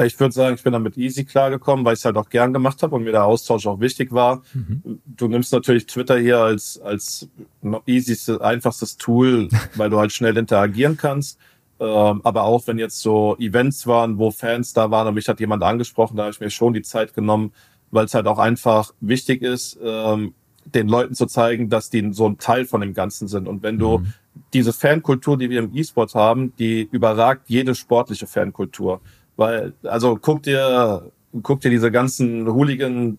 Ich 0.05 0.21
würde 0.21 0.33
sagen, 0.33 0.57
ich 0.57 0.63
bin 0.63 0.73
damit 0.73 0.99
easy 0.99 1.25
klargekommen, 1.25 1.85
weil 1.85 1.95
ich 1.95 2.01
es 2.01 2.05
halt 2.05 2.17
auch 2.17 2.29
gern 2.29 2.53
gemacht 2.53 2.83
habe 2.83 2.95
und 2.97 3.05
mir 3.05 3.13
der 3.13 3.25
Austausch 3.25 3.67
auch 3.67 3.81
wichtig 3.81 4.13
war. 4.13 4.43
Mhm. 4.53 5.01
Du 5.07 5.29
nimmst 5.29 5.53
natürlich 5.53 5.87
Twitter 5.87 6.19
hier 6.19 6.39
als, 6.39 6.79
als 6.81 7.29
easy, 7.87 8.37
einfachstes 8.39 8.99
Tool, 8.99 9.49
weil 9.75 9.89
du 9.89 9.99
halt 9.99 10.13
schnell 10.13 10.37
interagieren 10.37 10.97
kannst. 10.97 11.39
Ähm, 11.79 12.21
aber 12.25 12.45
auch 12.45 12.67
wenn 12.67 12.79
jetzt 12.79 13.01
so 13.01 13.37
Events 13.39 13.87
waren, 13.87 14.19
wo 14.19 14.31
Fans 14.31 14.73
da 14.73 14.91
waren 14.91 15.09
und 15.09 15.15
mich 15.15 15.29
hat 15.29 15.41
jemand 15.41 15.63
angesprochen, 15.63 16.17
da 16.17 16.25
habe 16.25 16.33
ich 16.33 16.41
mir 16.41 16.51
schon 16.51 16.73
die 16.73 16.83
Zeit 16.83 17.15
genommen, 17.15 17.53
weil 17.91 18.07
es 18.07 18.15
halt 18.15 18.27
auch 18.27 18.39
einfach 18.39 18.93
wichtig 19.01 19.43
ist, 19.43 19.79
ähm, 19.83 20.35
den 20.65 20.89
Leuten 20.89 21.15
zu 21.15 21.27
zeigen, 21.27 21.69
dass 21.69 21.91
die 21.91 22.13
so 22.13 22.27
ein 22.27 22.39
Teil 22.39 22.65
von 22.65 22.81
dem 22.81 22.95
Ganzen 22.95 23.29
sind. 23.29 23.47
Und 23.47 23.63
wenn 23.63 23.79
du 23.79 23.99
mhm. 23.99 24.13
diese 24.53 24.73
Fankultur, 24.73 25.39
die 25.39 25.51
wir 25.51 25.61
im 25.61 25.75
E-Sport 25.75 26.15
haben, 26.15 26.55
die 26.59 26.89
überragt 26.91 27.49
jede 27.49 27.75
sportliche 27.75 28.27
Fankultur. 28.27 29.01
Weil, 29.37 29.75
also 29.83 30.19
guck 30.21 30.43
dir, 30.43 31.11
guck 31.43 31.61
dir 31.61 31.71
diese 31.71 31.91
ganzen 31.91 32.47
Hooligan 32.47 33.19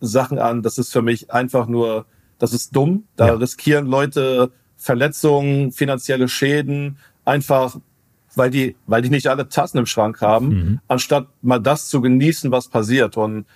Sachen 0.00 0.38
an. 0.38 0.62
Das 0.62 0.78
ist 0.78 0.92
für 0.92 1.02
mich 1.02 1.30
einfach 1.32 1.66
nur, 1.66 2.06
das 2.38 2.52
ist 2.52 2.74
dumm. 2.74 3.04
Da 3.16 3.28
ja. 3.28 3.34
riskieren 3.34 3.86
Leute 3.86 4.50
Verletzungen, 4.76 5.72
finanzielle 5.72 6.28
Schäden, 6.28 6.98
einfach 7.24 7.76
weil 8.38 8.50
die, 8.50 8.76
weil 8.86 9.02
die 9.02 9.10
nicht 9.10 9.26
alle 9.26 9.48
Tassen 9.48 9.78
im 9.78 9.86
Schrank 9.86 10.20
haben, 10.20 10.48
mhm. 10.48 10.80
anstatt 10.88 11.26
mal 11.42 11.58
das 11.58 11.88
zu 11.88 12.00
genießen, 12.00 12.50
was 12.50 12.68
passiert. 12.68 13.16
Und 13.16 13.46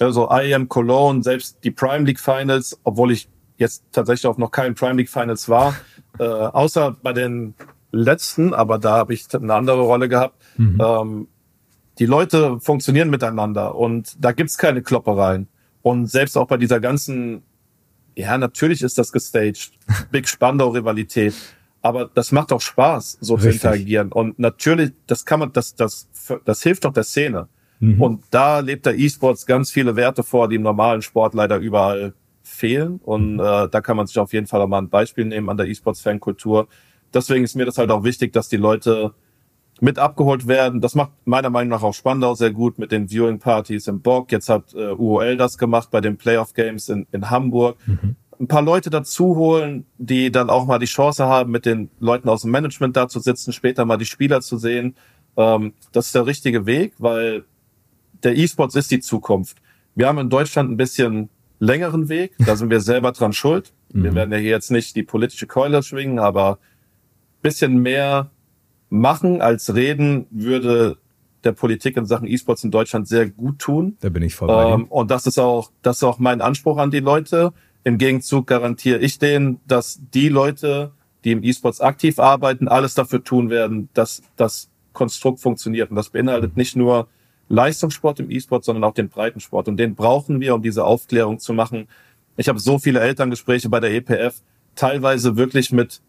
also 0.00 0.30
I 0.30 0.54
am 0.54 0.68
Cologne, 0.68 1.22
selbst 1.22 1.58
die 1.62 1.70
Prime 1.70 2.04
League 2.04 2.18
Finals, 2.18 2.80
obwohl 2.84 3.12
ich 3.12 3.28
jetzt 3.58 3.84
tatsächlich 3.92 4.26
auch 4.26 4.38
noch 4.38 4.50
kein 4.50 4.74
Prime 4.74 4.94
League 4.94 5.10
Finals 5.10 5.48
war, 5.48 5.76
äh, 6.18 6.24
außer 6.24 6.96
bei 7.02 7.12
den 7.12 7.54
letzten, 7.92 8.54
aber 8.54 8.78
da 8.78 8.92
habe 8.92 9.14
ich 9.14 9.26
eine 9.34 9.54
andere 9.54 9.82
Rolle 9.82 10.08
gehabt. 10.08 10.40
Mhm. 10.56 10.78
Ähm, 10.80 11.28
die 11.98 12.06
Leute 12.06 12.60
funktionieren 12.60 13.10
miteinander 13.10 13.74
und 13.74 14.16
da 14.18 14.32
gibt's 14.32 14.56
keine 14.56 14.82
Kloppereien. 14.82 15.48
Und 15.82 16.06
selbst 16.06 16.36
auch 16.36 16.46
bei 16.46 16.56
dieser 16.56 16.80
ganzen, 16.80 17.42
ja, 18.16 18.36
natürlich 18.38 18.82
ist 18.82 18.98
das 18.98 19.12
gestaged, 19.12 19.72
Big 20.10 20.28
Spandau-Rivalität. 20.28 21.34
Aber 21.82 22.10
das 22.12 22.30
macht 22.32 22.52
auch 22.52 22.60
Spaß, 22.60 23.18
so 23.20 23.34
Richtig. 23.34 23.52
zu 23.52 23.56
interagieren. 23.56 24.12
Und 24.12 24.38
natürlich, 24.38 24.92
das 25.06 25.24
kann 25.24 25.40
man, 25.40 25.52
das, 25.52 25.74
das, 25.74 26.08
das 26.44 26.62
hilft 26.62 26.84
doch 26.84 26.92
der 26.92 27.04
Szene. 27.04 27.48
Mhm. 27.80 28.00
Und 28.00 28.24
da 28.30 28.60
lebt 28.60 28.84
der 28.84 28.98
E-Sports 28.98 29.46
ganz 29.46 29.70
viele 29.70 29.96
Werte 29.96 30.22
vor, 30.22 30.48
die 30.48 30.56
im 30.56 30.62
normalen 30.62 31.00
Sport 31.00 31.32
leider 31.34 31.56
überall 31.56 32.12
fehlen. 32.42 33.00
Und 33.02 33.34
mhm. 33.34 33.40
äh, 33.40 33.68
da 33.68 33.80
kann 33.80 33.96
man 33.96 34.06
sich 34.06 34.18
auf 34.18 34.32
jeden 34.34 34.46
Fall 34.46 34.60
auch 34.60 34.68
mal 34.68 34.78
ein 34.78 34.90
Beispiel 34.90 35.24
nehmen 35.24 35.48
an 35.48 35.56
der 35.56 35.66
E-Sports-Fankultur 35.66 36.68
deswegen 37.14 37.44
ist 37.44 37.56
mir 37.56 37.66
das 37.66 37.78
halt 37.78 37.90
auch 37.90 38.04
wichtig, 38.04 38.32
dass 38.32 38.48
die 38.48 38.56
Leute 38.56 39.14
mit 39.80 39.98
abgeholt 39.98 40.46
werden. 40.46 40.80
Das 40.80 40.94
macht 40.94 41.12
meiner 41.24 41.50
Meinung 41.50 41.70
nach 41.70 41.82
auch 41.82 41.94
Spandau 41.94 42.34
sehr 42.34 42.50
gut 42.50 42.78
mit 42.78 42.92
den 42.92 43.08
Viewing 43.08 43.38
Parties 43.38 43.86
im 43.86 44.00
Bock. 44.00 44.30
Jetzt 44.30 44.48
hat 44.48 44.74
äh, 44.74 44.92
UOL 44.92 45.36
das 45.36 45.58
gemacht 45.58 45.90
bei 45.90 46.00
den 46.00 46.16
Playoff 46.16 46.54
Games 46.54 46.88
in, 46.88 47.06
in 47.12 47.30
Hamburg. 47.30 47.76
Mhm. 47.86 48.16
Ein 48.38 48.48
paar 48.48 48.62
Leute 48.62 48.90
dazu 48.90 49.36
holen, 49.36 49.86
die 49.98 50.30
dann 50.30 50.48
auch 50.48 50.66
mal 50.66 50.78
die 50.78 50.86
Chance 50.86 51.26
haben, 51.26 51.50
mit 51.50 51.66
den 51.66 51.90
Leuten 51.98 52.28
aus 52.28 52.42
dem 52.42 52.50
Management 52.50 52.96
da 52.96 53.08
zu 53.08 53.20
sitzen, 53.20 53.52
später 53.52 53.84
mal 53.84 53.98
die 53.98 54.06
Spieler 54.06 54.40
zu 54.40 54.56
sehen. 54.56 54.94
Ähm, 55.36 55.74
das 55.92 56.06
ist 56.06 56.14
der 56.14 56.26
richtige 56.26 56.66
Weg, 56.66 56.94
weil 56.98 57.44
der 58.22 58.36
E-Sports 58.36 58.74
ist 58.74 58.90
die 58.90 59.00
Zukunft 59.00 59.58
Wir 59.94 60.06
haben 60.06 60.18
in 60.18 60.28
Deutschland 60.28 60.70
ein 60.70 60.76
bisschen 60.76 61.30
längeren 61.58 62.08
Weg. 62.08 62.34
Da 62.38 62.56
sind 62.56 62.70
wir 62.70 62.80
selber 62.80 63.12
dran 63.12 63.32
schuld. 63.32 63.72
Wir 63.90 64.10
mhm. 64.10 64.14
werden 64.14 64.32
ja 64.32 64.38
hier 64.38 64.50
jetzt 64.50 64.70
nicht 64.70 64.96
die 64.96 65.02
politische 65.02 65.46
Keule 65.46 65.82
schwingen, 65.82 66.18
aber 66.18 66.58
bisschen 67.42 67.80
mehr 67.80 68.30
machen 68.88 69.40
als 69.40 69.74
reden 69.74 70.26
würde 70.30 70.98
der 71.44 71.52
Politik 71.52 71.96
in 71.96 72.06
Sachen 72.06 72.28
E-Sports 72.28 72.64
in 72.64 72.70
Deutschland 72.70 73.08
sehr 73.08 73.28
gut 73.28 73.58
tun. 73.58 73.96
Da 74.00 74.08
bin 74.08 74.22
ich 74.22 74.34
voll 74.34 74.48
bei 74.48 74.70
ähm, 74.72 74.84
Und 74.86 75.10
das 75.10 75.26
ist 75.26 75.38
auch, 75.38 75.70
das 75.82 75.98
ist 75.98 76.04
auch 76.04 76.18
mein 76.18 76.40
Anspruch 76.40 76.76
an 76.76 76.90
die 76.90 77.00
Leute. 77.00 77.52
Im 77.82 77.96
Gegenzug 77.96 78.46
garantiere 78.46 78.98
ich 78.98 79.18
denen, 79.18 79.60
dass 79.66 80.00
die 80.12 80.28
Leute, 80.28 80.92
die 81.24 81.32
im 81.32 81.42
E-Sports 81.42 81.80
aktiv 81.80 82.18
arbeiten, 82.18 82.68
alles 82.68 82.94
dafür 82.94 83.24
tun 83.24 83.48
werden, 83.48 83.88
dass 83.94 84.22
das 84.36 84.68
Konstrukt 84.92 85.40
funktioniert. 85.40 85.90
Und 85.90 85.96
das 85.96 86.10
beinhaltet 86.10 86.56
nicht 86.56 86.76
nur 86.76 87.08
Leistungssport 87.48 88.20
im 88.20 88.30
E-Sport, 88.30 88.64
sondern 88.64 88.84
auch 88.84 88.94
den 88.94 89.08
Breitensport. 89.08 89.68
Und 89.68 89.78
den 89.78 89.94
brauchen 89.94 90.40
wir, 90.40 90.54
um 90.54 90.62
diese 90.62 90.84
Aufklärung 90.84 91.38
zu 91.38 91.54
machen. 91.54 91.88
Ich 92.36 92.48
habe 92.48 92.58
so 92.58 92.78
viele 92.78 93.00
Elterngespräche 93.00 93.68
bei 93.68 93.80
der 93.80 93.92
EPF, 93.94 94.42
teilweise 94.74 95.36
wirklich 95.36 95.72
mit 95.72 96.00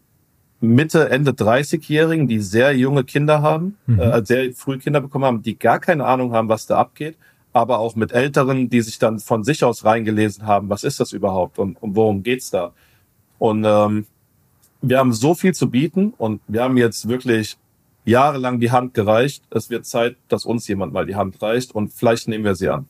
Mitte, 0.62 1.10
Ende 1.10 1.32
30-Jährigen, 1.32 2.28
die 2.28 2.40
sehr 2.40 2.76
junge 2.78 3.04
Kinder 3.04 3.42
haben, 3.42 3.78
mhm. 3.88 4.00
äh, 4.00 4.26
sehr 4.26 4.54
früh 4.54 4.78
Kinder 4.78 5.02
bekommen 5.02 5.26
haben, 5.26 5.42
die 5.42 5.58
gar 5.58 5.80
keine 5.80 6.06
Ahnung 6.06 6.34
haben, 6.34 6.50
was 6.50 6.68
da 6.68 6.78
abgeht, 6.78 7.18
aber 7.52 7.80
auch 7.80 7.96
mit 7.96 8.12
Älteren, 8.12 8.70
die 8.70 8.82
sich 8.82 9.00
dann 9.00 9.20
von 9.20 9.44
sich 9.44 9.64
aus 9.64 9.84
reingelesen 9.84 10.46
haben, 10.46 10.70
was 10.70 10.84
ist 10.84 11.00
das 11.00 11.14
überhaupt 11.14 11.60
und, 11.60 11.82
und 11.82 11.96
worum 11.96 12.24
geht's 12.24 12.52
da? 12.52 12.74
Und 13.40 13.66
ähm, 13.66 14.06
wir 14.82 15.00
haben 15.00 15.14
so 15.14 15.34
viel 15.34 15.54
zu 15.54 15.70
bieten 15.70 16.14
und 16.18 16.42
wir 16.48 16.64
haben 16.64 16.78
jetzt 16.78 17.08
wirklich 17.08 17.58
jahrelang 18.06 18.60
die 18.60 18.72
Hand 18.72 18.94
gereicht. 18.94 19.44
Es 19.50 19.70
wird 19.70 19.86
Zeit, 19.86 20.16
dass 20.28 20.46
uns 20.46 20.68
jemand 20.68 20.94
mal 20.94 21.06
die 21.06 21.16
Hand 21.16 21.42
reicht 21.42 21.74
und 21.74 21.92
vielleicht 21.92 22.28
nehmen 22.28 22.44
wir 22.44 22.56
sie 22.56 22.70
an. 22.70 22.88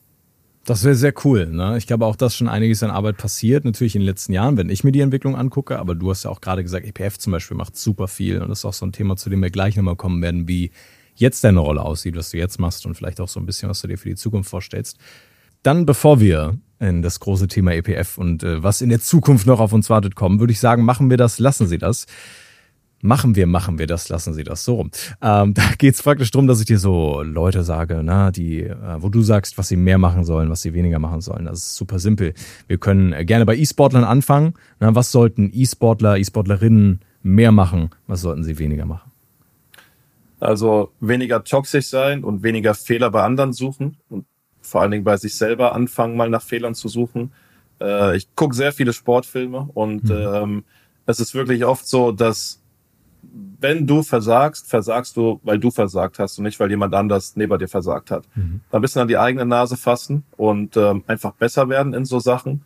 Das 0.64 0.84
wäre 0.84 0.94
sehr 0.94 1.12
cool. 1.24 1.46
Ne? 1.46 1.76
Ich 1.76 1.88
glaube 1.88 2.06
auch, 2.06 2.14
dass 2.14 2.36
schon 2.36 2.48
einiges 2.48 2.84
an 2.84 2.90
Arbeit 2.90 3.16
passiert, 3.16 3.64
natürlich 3.64 3.96
in 3.96 4.02
den 4.02 4.06
letzten 4.06 4.32
Jahren, 4.32 4.56
wenn 4.56 4.70
ich 4.70 4.84
mir 4.84 4.92
die 4.92 5.00
Entwicklung 5.00 5.36
angucke. 5.36 5.78
Aber 5.78 5.96
du 5.96 6.10
hast 6.10 6.22
ja 6.22 6.30
auch 6.30 6.40
gerade 6.40 6.62
gesagt, 6.62 6.86
EPF 6.86 7.18
zum 7.18 7.32
Beispiel 7.32 7.56
macht 7.56 7.76
super 7.76 8.06
viel. 8.06 8.40
Und 8.40 8.48
das 8.48 8.60
ist 8.60 8.64
auch 8.64 8.72
so 8.72 8.86
ein 8.86 8.92
Thema, 8.92 9.16
zu 9.16 9.28
dem 9.28 9.42
wir 9.42 9.50
gleich 9.50 9.76
nochmal 9.76 9.96
kommen 9.96 10.22
werden, 10.22 10.46
wie 10.46 10.70
jetzt 11.16 11.42
deine 11.42 11.58
Rolle 11.58 11.82
aussieht, 11.82 12.16
was 12.16 12.30
du 12.30 12.38
jetzt 12.38 12.60
machst 12.60 12.86
und 12.86 12.94
vielleicht 12.94 13.20
auch 13.20 13.28
so 13.28 13.40
ein 13.40 13.46
bisschen, 13.46 13.68
was 13.68 13.80
du 13.80 13.88
dir 13.88 13.98
für 13.98 14.08
die 14.08 14.14
Zukunft 14.14 14.48
vorstellst. 14.48 14.98
Dann, 15.64 15.84
bevor 15.84 16.20
wir 16.20 16.58
in 16.78 17.02
das 17.02 17.20
große 17.20 17.48
Thema 17.48 17.72
EPF 17.74 18.18
und 18.18 18.42
äh, 18.42 18.62
was 18.62 18.80
in 18.82 18.88
der 18.88 19.00
Zukunft 19.00 19.46
noch 19.46 19.60
auf 19.60 19.72
uns 19.72 19.90
wartet 19.90 20.14
kommen, 20.14 20.40
würde 20.40 20.52
ich 20.52 20.60
sagen, 20.60 20.84
machen 20.84 21.10
wir 21.10 21.16
das, 21.16 21.38
lassen 21.38 21.66
Sie 21.66 21.78
das 21.78 22.06
machen 23.02 23.36
wir, 23.36 23.46
machen 23.46 23.78
wir 23.78 23.86
das, 23.86 24.08
lassen 24.08 24.32
Sie 24.32 24.44
das 24.44 24.64
so 24.64 24.76
rum. 24.76 24.90
Ähm, 25.20 25.52
da 25.54 25.62
geht 25.76 25.94
es 25.94 26.02
praktisch 26.02 26.30
darum, 26.30 26.46
dass 26.46 26.60
ich 26.60 26.66
dir 26.66 26.78
so 26.78 27.22
Leute 27.22 27.62
sage, 27.62 28.00
na, 28.02 28.30
die, 28.30 28.62
äh, 28.62 28.76
wo 28.98 29.10
du 29.10 29.22
sagst, 29.22 29.58
was 29.58 29.68
sie 29.68 29.76
mehr 29.76 29.98
machen 29.98 30.24
sollen, 30.24 30.48
was 30.48 30.62
sie 30.62 30.72
weniger 30.72 30.98
machen 30.98 31.20
sollen. 31.20 31.44
Das 31.44 31.58
ist 31.58 31.76
super 31.76 31.98
simpel. 31.98 32.32
Wir 32.68 32.78
können 32.78 33.12
äh, 33.12 33.24
gerne 33.24 33.44
bei 33.44 33.56
E-Sportlern 33.56 34.04
anfangen. 34.04 34.54
Na, 34.80 34.94
was 34.94 35.12
sollten 35.12 35.50
E-Sportler, 35.52 36.16
E-Sportlerinnen 36.16 37.00
mehr 37.22 37.52
machen? 37.52 37.90
Was 38.06 38.22
sollten 38.22 38.44
sie 38.44 38.58
weniger 38.58 38.86
machen? 38.86 39.10
Also 40.40 40.90
weniger 41.00 41.44
toxisch 41.44 41.86
sein 41.86 42.24
und 42.24 42.42
weniger 42.42 42.74
Fehler 42.74 43.10
bei 43.10 43.22
anderen 43.22 43.52
suchen 43.52 43.96
und 44.08 44.24
vor 44.60 44.80
allen 44.80 44.90
Dingen 44.90 45.04
bei 45.04 45.16
sich 45.16 45.36
selber 45.36 45.74
anfangen, 45.74 46.16
mal 46.16 46.30
nach 46.30 46.42
Fehlern 46.42 46.74
zu 46.74 46.88
suchen. 46.88 47.32
Äh, 47.80 48.16
ich 48.16 48.34
gucke 48.34 48.54
sehr 48.54 48.72
viele 48.72 48.92
Sportfilme 48.92 49.68
und 49.74 50.04
mhm. 50.04 50.10
ähm, 50.10 50.64
es 51.06 51.20
ist 51.20 51.34
wirklich 51.34 51.64
oft 51.64 51.86
so, 51.86 52.12
dass 52.12 52.61
wenn 53.60 53.86
du 53.86 54.02
versagst, 54.02 54.68
versagst 54.68 55.16
du, 55.16 55.40
weil 55.44 55.58
du 55.58 55.70
versagt 55.70 56.18
hast 56.18 56.38
und 56.38 56.44
nicht, 56.44 56.58
weil 56.58 56.70
jemand 56.70 56.94
anders 56.94 57.36
neben 57.36 57.56
dir 57.58 57.68
versagt 57.68 58.10
hat. 58.10 58.24
Mhm. 58.34 58.60
Dann 58.70 58.78
ein 58.78 58.82
bisschen 58.82 59.02
an 59.02 59.08
die 59.08 59.18
eigene 59.18 59.46
Nase 59.46 59.76
fassen 59.76 60.24
und 60.36 60.76
ähm, 60.76 61.04
einfach 61.06 61.32
besser 61.32 61.68
werden 61.68 61.94
in 61.94 62.04
so 62.04 62.18
Sachen 62.18 62.64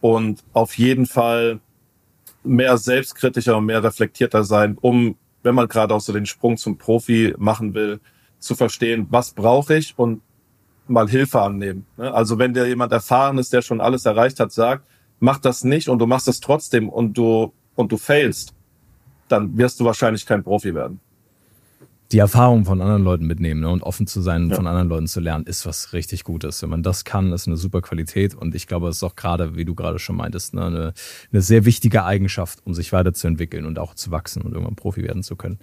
und 0.00 0.42
auf 0.52 0.76
jeden 0.76 1.06
Fall 1.06 1.60
mehr 2.42 2.76
selbstkritischer 2.76 3.56
und 3.56 3.66
mehr 3.66 3.84
reflektierter 3.84 4.42
sein, 4.42 4.76
um, 4.80 5.16
wenn 5.44 5.54
man 5.54 5.68
gerade 5.68 5.94
auch 5.94 6.00
so 6.00 6.12
den 6.12 6.26
Sprung 6.26 6.56
zum 6.56 6.76
Profi 6.76 7.34
machen 7.38 7.74
will, 7.74 8.00
zu 8.40 8.56
verstehen, 8.56 9.06
was 9.10 9.32
brauche 9.32 9.76
ich 9.76 9.94
und 9.96 10.20
mal 10.88 11.08
Hilfe 11.08 11.40
annehmen. 11.40 11.86
Ne? 11.96 12.12
Also 12.12 12.38
wenn 12.38 12.52
dir 12.52 12.66
jemand 12.66 12.92
erfahren 12.92 13.38
ist, 13.38 13.52
der 13.52 13.62
schon 13.62 13.80
alles 13.80 14.04
erreicht 14.04 14.40
hat, 14.40 14.50
sagt, 14.50 14.84
mach 15.20 15.38
das 15.38 15.62
nicht 15.62 15.88
und 15.88 16.00
du 16.00 16.06
machst 16.06 16.26
es 16.26 16.40
trotzdem 16.40 16.88
und 16.88 17.16
du 17.16 17.52
und 17.74 17.92
du 17.92 17.96
failst, 17.96 18.54
dann 19.32 19.56
wirst 19.56 19.80
du 19.80 19.84
wahrscheinlich 19.84 20.26
kein 20.26 20.42
Profi 20.42 20.74
werden. 20.74 21.00
Die 22.12 22.18
Erfahrung 22.18 22.66
von 22.66 22.82
anderen 22.82 23.02
Leuten 23.02 23.26
mitnehmen 23.26 23.62
ne, 23.62 23.70
und 23.70 23.82
offen 23.82 24.06
zu 24.06 24.20
sein, 24.20 24.50
ja. 24.50 24.56
von 24.56 24.66
anderen 24.66 24.90
Leuten 24.90 25.06
zu 25.06 25.18
lernen, 25.18 25.46
ist 25.46 25.64
was 25.64 25.94
richtig 25.94 26.24
Gutes. 26.24 26.60
Wenn 26.60 26.68
man 26.68 26.82
das 26.82 27.04
kann, 27.04 27.32
ist 27.32 27.46
eine 27.46 27.56
super 27.56 27.80
Qualität 27.80 28.34
und 28.34 28.54
ich 28.54 28.66
glaube, 28.66 28.88
es 28.88 28.96
ist 28.96 29.02
auch 29.02 29.16
gerade, 29.16 29.56
wie 29.56 29.64
du 29.64 29.74
gerade 29.74 29.98
schon 29.98 30.16
meintest, 30.16 30.52
ne, 30.52 30.66
eine, 30.66 30.92
eine 31.32 31.40
sehr 31.40 31.64
wichtige 31.64 32.04
Eigenschaft, 32.04 32.58
um 32.64 32.74
sich 32.74 32.92
weiterzuentwickeln 32.92 33.64
und 33.64 33.78
auch 33.78 33.94
zu 33.94 34.10
wachsen 34.10 34.42
und 34.42 34.52
irgendwann 34.52 34.76
Profi 34.76 35.02
werden 35.02 35.22
zu 35.22 35.36
können. 35.36 35.58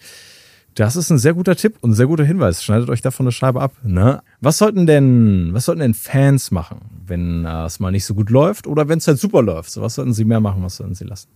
Das 0.73 0.95
ist 0.95 1.11
ein 1.11 1.19
sehr 1.19 1.33
guter 1.33 1.55
Tipp 1.55 1.75
und 1.81 1.91
ein 1.91 1.93
sehr 1.93 2.07
guter 2.07 2.23
Hinweis. 2.23 2.63
Schneidet 2.63 2.89
euch 2.89 3.01
davon 3.01 3.25
eine 3.25 3.31
Scheibe 3.31 3.61
ab. 3.61 3.73
Ne? 3.83 4.21
Was 4.41 4.57
sollten 4.57 4.87
denn, 4.87 5.49
was 5.53 5.65
sollten 5.65 5.81
denn 5.81 5.93
Fans 5.93 6.51
machen, 6.51 6.79
wenn 7.05 7.45
äh, 7.45 7.65
es 7.65 7.79
mal 7.79 7.91
nicht 7.91 8.05
so 8.05 8.15
gut 8.15 8.29
läuft 8.29 8.65
oder 8.65 8.87
wenn 8.87 8.97
es 8.97 9.07
halt 9.07 9.19
super 9.19 9.43
läuft? 9.43 9.71
So, 9.71 9.81
was 9.81 9.95
sollten 9.95 10.13
sie 10.13 10.25
mehr 10.25 10.39
machen, 10.39 10.63
was 10.63 10.77
sollten 10.77 10.95
sie 10.95 11.05
lassen? 11.05 11.27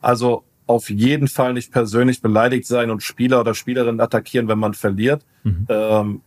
Also 0.00 0.44
auf 0.66 0.88
jeden 0.90 1.28
Fall 1.28 1.52
nicht 1.52 1.72
persönlich 1.72 2.22
beleidigt 2.22 2.66
sein 2.66 2.90
und 2.90 3.02
Spieler 3.02 3.40
oder 3.40 3.54
Spielerinnen 3.54 4.00
attackieren, 4.00 4.48
wenn 4.48 4.58
man 4.58 4.74
verliert. 4.74 5.24
Mhm. 5.42 5.66
Ähm, 5.68 6.20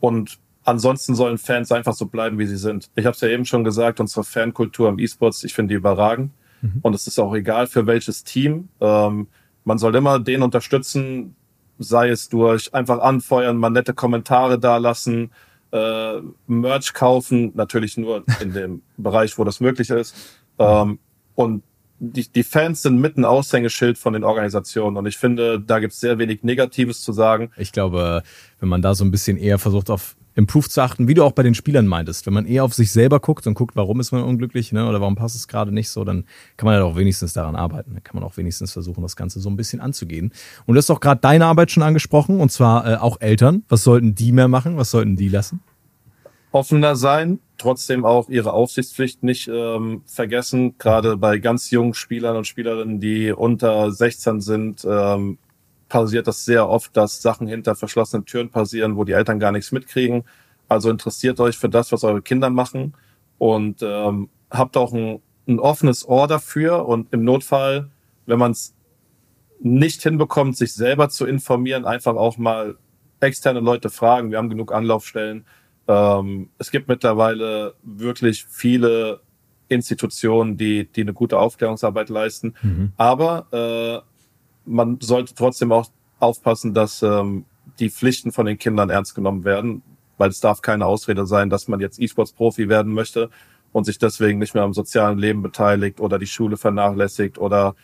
und 0.00 0.38
ansonsten 0.64 1.14
sollen 1.14 1.38
Fans 1.38 1.72
einfach 1.72 1.94
so 1.94 2.06
bleiben, 2.06 2.38
wie 2.38 2.46
sie 2.46 2.56
sind. 2.56 2.90
Ich 2.94 3.06
habe 3.06 3.14
es 3.14 3.20
ja 3.20 3.28
eben 3.28 3.44
schon 3.44 3.64
gesagt, 3.64 4.00
unsere 4.00 4.24
Fankultur 4.24 4.88
im 4.88 4.98
E-Sports, 4.98 5.44
ich 5.44 5.54
finde 5.54 5.72
die 5.72 5.78
überragend. 5.78 6.30
Mhm. 6.60 6.80
Und 6.82 6.94
es 6.94 7.06
ist 7.06 7.18
auch 7.18 7.34
egal 7.34 7.66
für 7.66 7.86
welches 7.86 8.24
Team. 8.24 8.68
Ähm, 8.80 9.28
man 9.64 9.78
soll 9.78 9.94
immer 9.94 10.18
den 10.18 10.42
unterstützen, 10.42 11.34
sei 11.78 12.10
es 12.10 12.28
durch 12.28 12.72
einfach 12.74 13.00
anfeuern, 13.00 13.56
mal 13.56 13.70
nette 13.70 13.94
Kommentare 13.94 14.58
dalassen, 14.58 15.30
äh, 15.72 16.20
Merch 16.46 16.92
kaufen, 16.92 17.52
natürlich 17.54 17.96
nur 17.96 18.24
in 18.40 18.52
dem 18.52 18.82
Bereich, 18.96 19.38
wo 19.38 19.44
das 19.44 19.60
möglich 19.60 19.90
ist. 19.90 20.14
Ähm, 20.58 20.98
und 21.34 21.62
die, 22.12 22.28
die 22.28 22.42
Fans 22.42 22.82
sind 22.82 23.00
mit 23.00 23.16
ein 23.16 23.24
Aushängeschild 23.24 23.98
von 23.98 24.12
den 24.12 24.24
Organisationen 24.24 24.96
und 24.96 25.06
ich 25.06 25.16
finde, 25.16 25.60
da 25.60 25.78
gibt 25.78 25.92
es 25.92 26.00
sehr 26.00 26.18
wenig 26.18 26.42
Negatives 26.42 27.02
zu 27.02 27.12
sagen. 27.12 27.50
Ich 27.56 27.72
glaube, 27.72 28.22
wenn 28.60 28.68
man 28.68 28.82
da 28.82 28.94
so 28.94 29.04
ein 29.04 29.10
bisschen 29.10 29.36
eher 29.36 29.58
versucht, 29.58 29.90
auf 29.90 30.16
Improve 30.36 30.68
zu 30.68 30.80
achten, 30.80 31.06
wie 31.06 31.14
du 31.14 31.22
auch 31.22 31.32
bei 31.32 31.42
den 31.42 31.54
Spielern 31.54 31.86
meintest, 31.86 32.26
wenn 32.26 32.34
man 32.34 32.46
eher 32.46 32.64
auf 32.64 32.74
sich 32.74 32.90
selber 32.90 33.20
guckt 33.20 33.46
und 33.46 33.54
guckt, 33.54 33.76
warum 33.76 34.00
ist 34.00 34.10
man 34.10 34.22
unglücklich 34.22 34.72
ne, 34.72 34.88
oder 34.88 35.00
warum 35.00 35.14
passt 35.14 35.36
es 35.36 35.46
gerade 35.46 35.72
nicht 35.72 35.90
so, 35.90 36.04
dann 36.04 36.24
kann 36.56 36.66
man 36.66 36.74
ja 36.74 36.82
auch 36.82 36.96
wenigstens 36.96 37.32
daran 37.32 37.54
arbeiten. 37.54 37.94
Dann 37.94 38.02
kann 38.02 38.16
man 38.16 38.24
auch 38.24 38.36
wenigstens 38.36 38.72
versuchen, 38.72 39.02
das 39.02 39.14
Ganze 39.14 39.40
so 39.40 39.48
ein 39.48 39.56
bisschen 39.56 39.80
anzugehen. 39.80 40.32
Und 40.66 40.74
du 40.74 40.78
hast 40.78 40.90
auch 40.90 41.00
gerade 41.00 41.20
deine 41.20 41.46
Arbeit 41.46 41.70
schon 41.70 41.84
angesprochen 41.84 42.40
und 42.40 42.50
zwar 42.50 42.86
äh, 42.86 42.96
auch 42.96 43.20
Eltern. 43.20 43.62
Was 43.68 43.84
sollten 43.84 44.14
die 44.14 44.32
mehr 44.32 44.48
machen? 44.48 44.76
Was 44.76 44.90
sollten 44.90 45.16
die 45.16 45.28
lassen? 45.28 45.60
Offener 46.54 46.94
sein, 46.94 47.40
trotzdem 47.58 48.04
auch 48.04 48.28
ihre 48.28 48.52
Aufsichtspflicht 48.52 49.24
nicht 49.24 49.48
ähm, 49.48 50.02
vergessen. 50.06 50.78
Gerade 50.78 51.16
bei 51.16 51.38
ganz 51.38 51.72
jungen 51.72 51.94
Spielern 51.94 52.36
und 52.36 52.46
Spielerinnen, 52.46 53.00
die 53.00 53.32
unter 53.32 53.90
16 53.90 54.40
sind, 54.40 54.86
ähm, 54.88 55.38
passiert 55.88 56.28
das 56.28 56.44
sehr 56.44 56.68
oft, 56.68 56.96
dass 56.96 57.20
Sachen 57.20 57.48
hinter 57.48 57.74
verschlossenen 57.74 58.24
Türen 58.24 58.50
passieren, 58.50 58.96
wo 58.96 59.02
die 59.02 59.12
Eltern 59.12 59.40
gar 59.40 59.50
nichts 59.50 59.72
mitkriegen. 59.72 60.22
Also 60.68 60.90
interessiert 60.90 61.40
euch 61.40 61.58
für 61.58 61.68
das, 61.68 61.90
was 61.90 62.04
eure 62.04 62.22
Kinder 62.22 62.50
machen 62.50 62.94
und 63.38 63.82
ähm, 63.82 64.28
habt 64.48 64.76
auch 64.76 64.92
ein, 64.92 65.20
ein 65.48 65.58
offenes 65.58 66.08
Ohr 66.08 66.28
dafür 66.28 66.86
und 66.86 67.12
im 67.12 67.24
Notfall, 67.24 67.90
wenn 68.26 68.38
man 68.38 68.52
es 68.52 68.74
nicht 69.58 70.04
hinbekommt, 70.04 70.56
sich 70.56 70.72
selber 70.72 71.08
zu 71.08 71.26
informieren, 71.26 71.84
einfach 71.84 72.14
auch 72.14 72.38
mal 72.38 72.76
externe 73.18 73.58
Leute 73.58 73.90
fragen. 73.90 74.30
Wir 74.30 74.38
haben 74.38 74.50
genug 74.50 74.72
Anlaufstellen 74.72 75.44
ähm, 75.88 76.48
es 76.58 76.70
gibt 76.70 76.88
mittlerweile 76.88 77.74
wirklich 77.82 78.44
viele 78.48 79.20
Institutionen, 79.68 80.56
die, 80.56 80.86
die 80.86 81.02
eine 81.02 81.12
gute 81.12 81.38
Aufklärungsarbeit 81.38 82.08
leisten. 82.08 82.54
Mhm. 82.62 82.92
Aber 82.96 83.46
äh, 83.52 84.70
man 84.70 84.98
sollte 85.00 85.34
trotzdem 85.34 85.72
auch 85.72 85.86
aufpassen, 86.20 86.74
dass 86.74 87.02
ähm, 87.02 87.44
die 87.78 87.90
Pflichten 87.90 88.32
von 88.32 88.46
den 88.46 88.58
Kindern 88.58 88.90
ernst 88.90 89.14
genommen 89.14 89.44
werden, 89.44 89.82
weil 90.16 90.30
es 90.30 90.40
darf 90.40 90.62
keine 90.62 90.86
Ausrede 90.86 91.26
sein, 91.26 91.50
dass 91.50 91.68
man 91.68 91.80
jetzt 91.80 92.00
E-Sports-Profi 92.00 92.68
werden 92.68 92.92
möchte 92.92 93.30
und 93.72 93.84
sich 93.84 93.98
deswegen 93.98 94.38
nicht 94.38 94.54
mehr 94.54 94.62
am 94.62 94.74
sozialen 94.74 95.18
Leben 95.18 95.42
beteiligt 95.42 96.00
oder 96.00 96.18
die 96.18 96.26
Schule 96.26 96.56
vernachlässigt 96.56 97.38
oder 97.38 97.74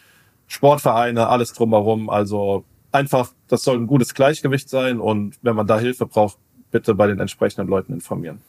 Sportvereine, 0.46 1.28
alles 1.28 1.52
drumherum. 1.52 2.08
Also 2.08 2.64
einfach, 2.92 3.32
das 3.48 3.62
soll 3.64 3.76
ein 3.76 3.86
gutes 3.86 4.14
Gleichgewicht 4.14 4.68
sein 4.68 5.00
und 5.00 5.36
wenn 5.42 5.56
man 5.56 5.66
da 5.66 5.78
Hilfe 5.78 6.06
braucht, 6.06 6.38
bitte 6.70 6.94
bei 6.94 7.06
den 7.06 7.20
entsprechenden 7.20 7.68
Leuten 7.68 7.92
informieren. 7.92 8.40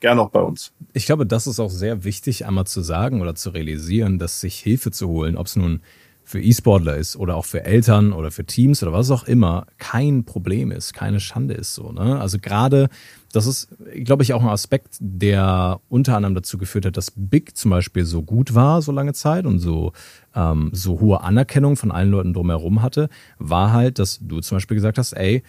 Gerne 0.00 0.20
auch 0.20 0.30
bei 0.30 0.40
uns. 0.40 0.72
Ich 0.94 1.06
glaube, 1.06 1.26
das 1.26 1.46
ist 1.46 1.60
auch 1.60 1.70
sehr 1.70 2.02
wichtig, 2.02 2.44
einmal 2.44 2.66
zu 2.66 2.80
sagen 2.80 3.20
oder 3.20 3.36
zu 3.36 3.50
realisieren, 3.50 4.18
dass 4.18 4.40
sich 4.40 4.58
Hilfe 4.58 4.90
zu 4.90 5.08
holen, 5.08 5.36
ob 5.36 5.46
es 5.46 5.54
nun 5.54 5.80
für 6.24 6.40
E-Sportler 6.40 6.96
ist 6.96 7.16
oder 7.16 7.36
auch 7.36 7.44
für 7.44 7.64
Eltern 7.64 8.12
oder 8.12 8.30
für 8.30 8.44
Teams 8.44 8.82
oder 8.82 8.92
was 8.92 9.10
auch 9.10 9.24
immer 9.24 9.66
kein 9.78 10.24
Problem 10.24 10.70
ist, 10.70 10.94
keine 10.94 11.20
Schande 11.20 11.54
ist 11.54 11.74
so. 11.74 11.92
Ne? 11.92 12.20
Also 12.20 12.38
gerade, 12.38 12.88
das 13.32 13.46
ist, 13.46 13.68
glaube 14.04 14.22
ich, 14.22 14.32
auch 14.32 14.42
ein 14.42 14.48
Aspekt, 14.48 14.96
der 15.00 15.80
unter 15.88 16.16
anderem 16.16 16.34
dazu 16.34 16.58
geführt 16.58 16.86
hat, 16.86 16.96
dass 16.96 17.12
Big 17.14 17.56
zum 17.56 17.70
Beispiel 17.70 18.04
so 18.04 18.22
gut 18.22 18.54
war 18.54 18.82
so 18.82 18.92
lange 18.92 19.12
Zeit 19.12 19.46
und 19.46 19.58
so, 19.58 19.92
ähm, 20.34 20.70
so 20.72 21.00
hohe 21.00 21.20
Anerkennung 21.20 21.76
von 21.76 21.90
allen 21.90 22.10
Leuten 22.10 22.32
drumherum 22.32 22.82
hatte, 22.82 23.08
war 23.38 23.72
halt, 23.72 23.98
dass 23.98 24.18
du 24.20 24.40
zum 24.40 24.56
Beispiel 24.56 24.76
gesagt 24.76 24.98
hast, 24.98 25.12
ey, 25.12 25.42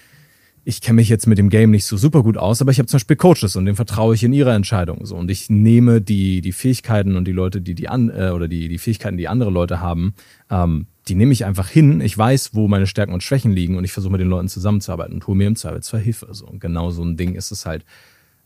ich 0.66 0.82
kenne 0.82 0.98
mich 0.98 1.10
jetzt 1.10 1.28
mit 1.28 1.38
dem 1.38 1.50
Game 1.50 1.72
nicht 1.72 1.86
so 1.86 1.98
super 1.98 2.24
gut 2.24 2.38
aus, 2.38 2.62
aber 2.62 2.72
ich 2.72 2.80
habe 2.80 2.88
zum 2.88 2.98
Beispiel 2.98 3.18
Coaches 3.18 3.56
und 3.56 3.66
denen 3.66 3.76
vertraue 3.76 4.16
ich 4.16 4.24
in 4.24 4.32
ihre 4.32 4.54
Entscheidungen 4.54 5.06
so. 5.06 5.16
Und 5.16 5.30
ich 5.30 5.50
nehme 5.50 6.00
die 6.02 6.42
die 6.42 6.54
Fähigkeiten 6.54 7.18
und 7.18 7.26
die 7.26 7.34
Leute, 7.34 7.62
die 7.62 7.76
die 7.76 7.90
an 7.90 8.10
äh, 8.10 8.30
oder 8.30 8.48
die 8.48 8.70
die 8.70 8.78
Fähigkeiten, 8.78 9.18
die 9.18 9.28
andere 9.28 9.50
Leute 9.50 9.82
haben, 9.82 10.14
ähm, 10.50 10.88
die 11.10 11.16
nehme 11.16 11.34
ich 11.34 11.44
einfach 11.44 11.68
hin. 11.68 12.00
Ich 12.00 12.18
weiß, 12.18 12.52
wo 12.54 12.70
meine 12.70 12.88
Stärken 12.88 13.14
und 13.14 13.24
Schwächen 13.24 13.52
liegen 13.52 13.78
und 13.78 13.84
ich 13.84 13.92
versuche 13.92 14.14
mit 14.14 14.22
den 14.22 14.30
Leuten 14.30 14.48
zusammenzuarbeiten 14.48 15.16
und 15.16 15.28
hole 15.28 15.38
mir 15.38 15.48
im 15.48 15.58
Zweifelsfall 15.58 16.00
Hilfe 16.00 16.28
so. 16.32 16.46
Und 16.46 16.62
genau 16.62 16.92
so 16.92 17.04
ein 17.04 17.18
Ding 17.18 17.36
ist 17.36 17.52
es 17.52 17.66
halt 17.66 17.84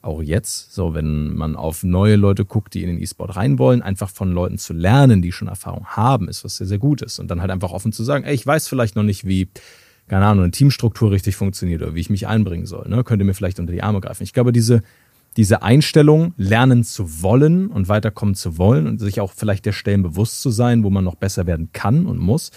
auch 0.01 0.21
jetzt, 0.21 0.73
so 0.73 0.95
wenn 0.95 1.35
man 1.35 1.55
auf 1.55 1.83
neue 1.83 2.15
Leute 2.15 2.45
guckt, 2.45 2.73
die 2.73 2.81
in 2.81 2.87
den 2.87 3.01
E-Sport 3.01 3.35
rein 3.35 3.59
wollen, 3.59 3.81
einfach 3.81 4.09
von 4.09 4.31
Leuten 4.31 4.57
zu 4.57 4.73
lernen, 4.73 5.21
die 5.21 5.31
schon 5.31 5.47
Erfahrung 5.47 5.85
haben, 5.85 6.29
ist 6.29 6.43
was 6.43 6.57
sehr 6.57 6.67
sehr 6.67 6.77
gut 6.77 7.01
ist 7.01 7.19
und 7.19 7.29
dann 7.29 7.41
halt 7.41 7.51
einfach 7.51 7.71
offen 7.71 7.91
zu 7.91 8.03
sagen, 8.03 8.23
ey, 8.23 8.33
ich 8.33 8.45
weiß 8.45 8.67
vielleicht 8.67 8.95
noch 8.95 9.03
nicht, 9.03 9.27
wie 9.27 9.49
keine 10.07 10.25
Ahnung, 10.25 10.45
eine 10.45 10.51
Teamstruktur 10.51 11.11
richtig 11.11 11.35
funktioniert 11.35 11.81
oder 11.81 11.95
wie 11.95 11.99
ich 11.99 12.09
mich 12.09 12.27
einbringen 12.27 12.65
soll. 12.65 12.87
Ne? 12.87 13.03
Könnt 13.03 13.21
ihr 13.21 13.25
mir 13.25 13.33
vielleicht 13.33 13.59
unter 13.59 13.73
die 13.73 13.83
Arme 13.83 14.01
greifen. 14.01 14.23
Ich 14.23 14.33
glaube, 14.33 14.51
diese, 14.51 14.81
diese 15.35 15.61
Einstellung, 15.61 16.33
lernen 16.37 16.83
zu 16.83 17.21
wollen 17.21 17.67
und 17.67 17.89
weiterkommen 17.89 18.35
zu 18.35 18.57
wollen 18.57 18.87
und 18.87 18.99
sich 18.99 19.19
auch 19.19 19.33
vielleicht 19.35 19.65
der 19.65 19.73
Stellen 19.73 20.03
bewusst 20.03 20.41
zu 20.41 20.49
sein, 20.49 20.83
wo 20.83 20.89
man 20.89 21.03
noch 21.03 21.15
besser 21.15 21.45
werden 21.45 21.69
kann 21.73 22.05
und 22.05 22.17
muss, 22.17 22.51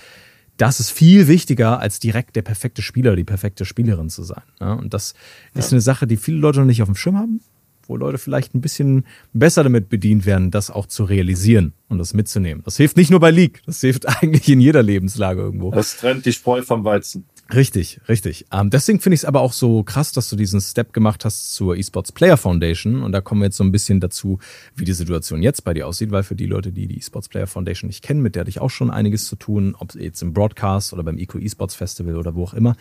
das 0.61 0.79
ist 0.79 0.91
viel 0.91 1.27
wichtiger, 1.27 1.81
als 1.81 2.01
direkt 2.01 2.37
der 2.37 2.43
perfekte 2.43 2.83
Spieler, 2.83 3.17
die 3.17 3.25
perfekte 3.25 3.65
Spielerin 3.65 4.11
zu 4.11 4.23
sein. 4.23 4.43
Ne? 4.61 4.77
Und 4.77 4.93
das 4.93 5.15
ja. 5.55 5.61
ist 5.61 5.73
eine 5.73 5.81
Sache, 5.81 6.07
die 6.07 6.19
viele 6.19 6.37
Leute 6.37 6.59
noch 6.61 6.67
nicht 6.67 6.83
auf 6.83 6.89
dem 6.89 6.97
Schirm 6.97 7.17
haben, 7.17 7.41
wo 7.87 7.97
Leute 7.97 8.19
vielleicht 8.19 8.55
ein 8.55 8.61
bisschen 8.61 9.07
besser 9.33 9.63
damit 9.65 9.89
bedient 9.89 10.27
werden, 10.27 10.51
das 10.51 10.71
auch 10.71 10.87
zu 10.87 11.05
realisieren 11.05 11.73
und 11.89 11.99
das 11.99 12.13
mitzunehmen. 12.13 12.63
Das 12.65 12.77
hilft 12.77 12.99
nicht 12.99 13.11
nur 13.11 13.21
bei 13.21 13.31
League, 13.31 13.63
das 13.65 13.81
hilft 13.81 14.07
eigentlich 14.23 14.49
in 14.49 14.61
jeder 14.61 14.83
Lebenslage 14.83 15.41
irgendwo. 15.41 15.71
Das 15.71 15.97
trennt 15.97 16.27
die 16.27 16.33
Spreu 16.33 16.61
vom 16.61 16.85
Weizen. 16.85 17.25
Richtig, 17.53 18.01
richtig. 18.09 18.47
Ähm, 18.53 18.71
deswegen 18.71 19.01
finde 19.01 19.15
ich 19.15 19.23
es 19.23 19.25
aber 19.25 19.41
auch 19.41 19.53
so 19.53 19.83
krass, 19.83 20.13
dass 20.13 20.29
du 20.29 20.37
diesen 20.37 20.61
Step 20.61 20.93
gemacht 20.93 21.25
hast 21.25 21.53
zur 21.55 21.77
Esports 21.77 22.13
Player 22.13 22.37
Foundation. 22.37 23.03
Und 23.03 23.13
da 23.13 23.21
kommen 23.21 23.41
wir 23.41 23.47
jetzt 23.47 23.57
so 23.57 23.65
ein 23.65 23.73
bisschen 23.73 23.99
dazu, 23.99 24.39
wie 24.77 24.85
die 24.85 24.93
Situation 24.93 25.43
jetzt 25.43 25.65
bei 25.65 25.75
dir 25.75 25.89
aussieht, 25.89 26.13
weil 26.13 26.23
für 26.23 26.37
die 26.37 26.47
Leute, 26.47 26.71
die 26.71 26.87
die 26.87 26.99
Esports 26.99 27.29
Player 27.29 27.47
Foundation 27.47 27.89
nicht 27.89 28.03
kennen, 28.03 28.23
mit 28.23 28.35
der 28.35 28.41
hatte 28.41 28.51
ich 28.51 28.61
auch 28.61 28.71
schon 28.71 28.91
einiges 28.91 29.27
zu 29.27 29.37
tun, 29.37 29.75
ob 29.79 29.95
jetzt 29.95 30.23
im 30.23 30.33
Broadcast 30.33 30.93
oder 30.93 31.03
beim 31.03 31.19
Eco 31.19 31.39
Esports 31.39 31.75
Festival 31.75 32.17
oder 32.17 32.35
wo 32.35 32.45
auch 32.45 32.55
immer. 32.55 32.77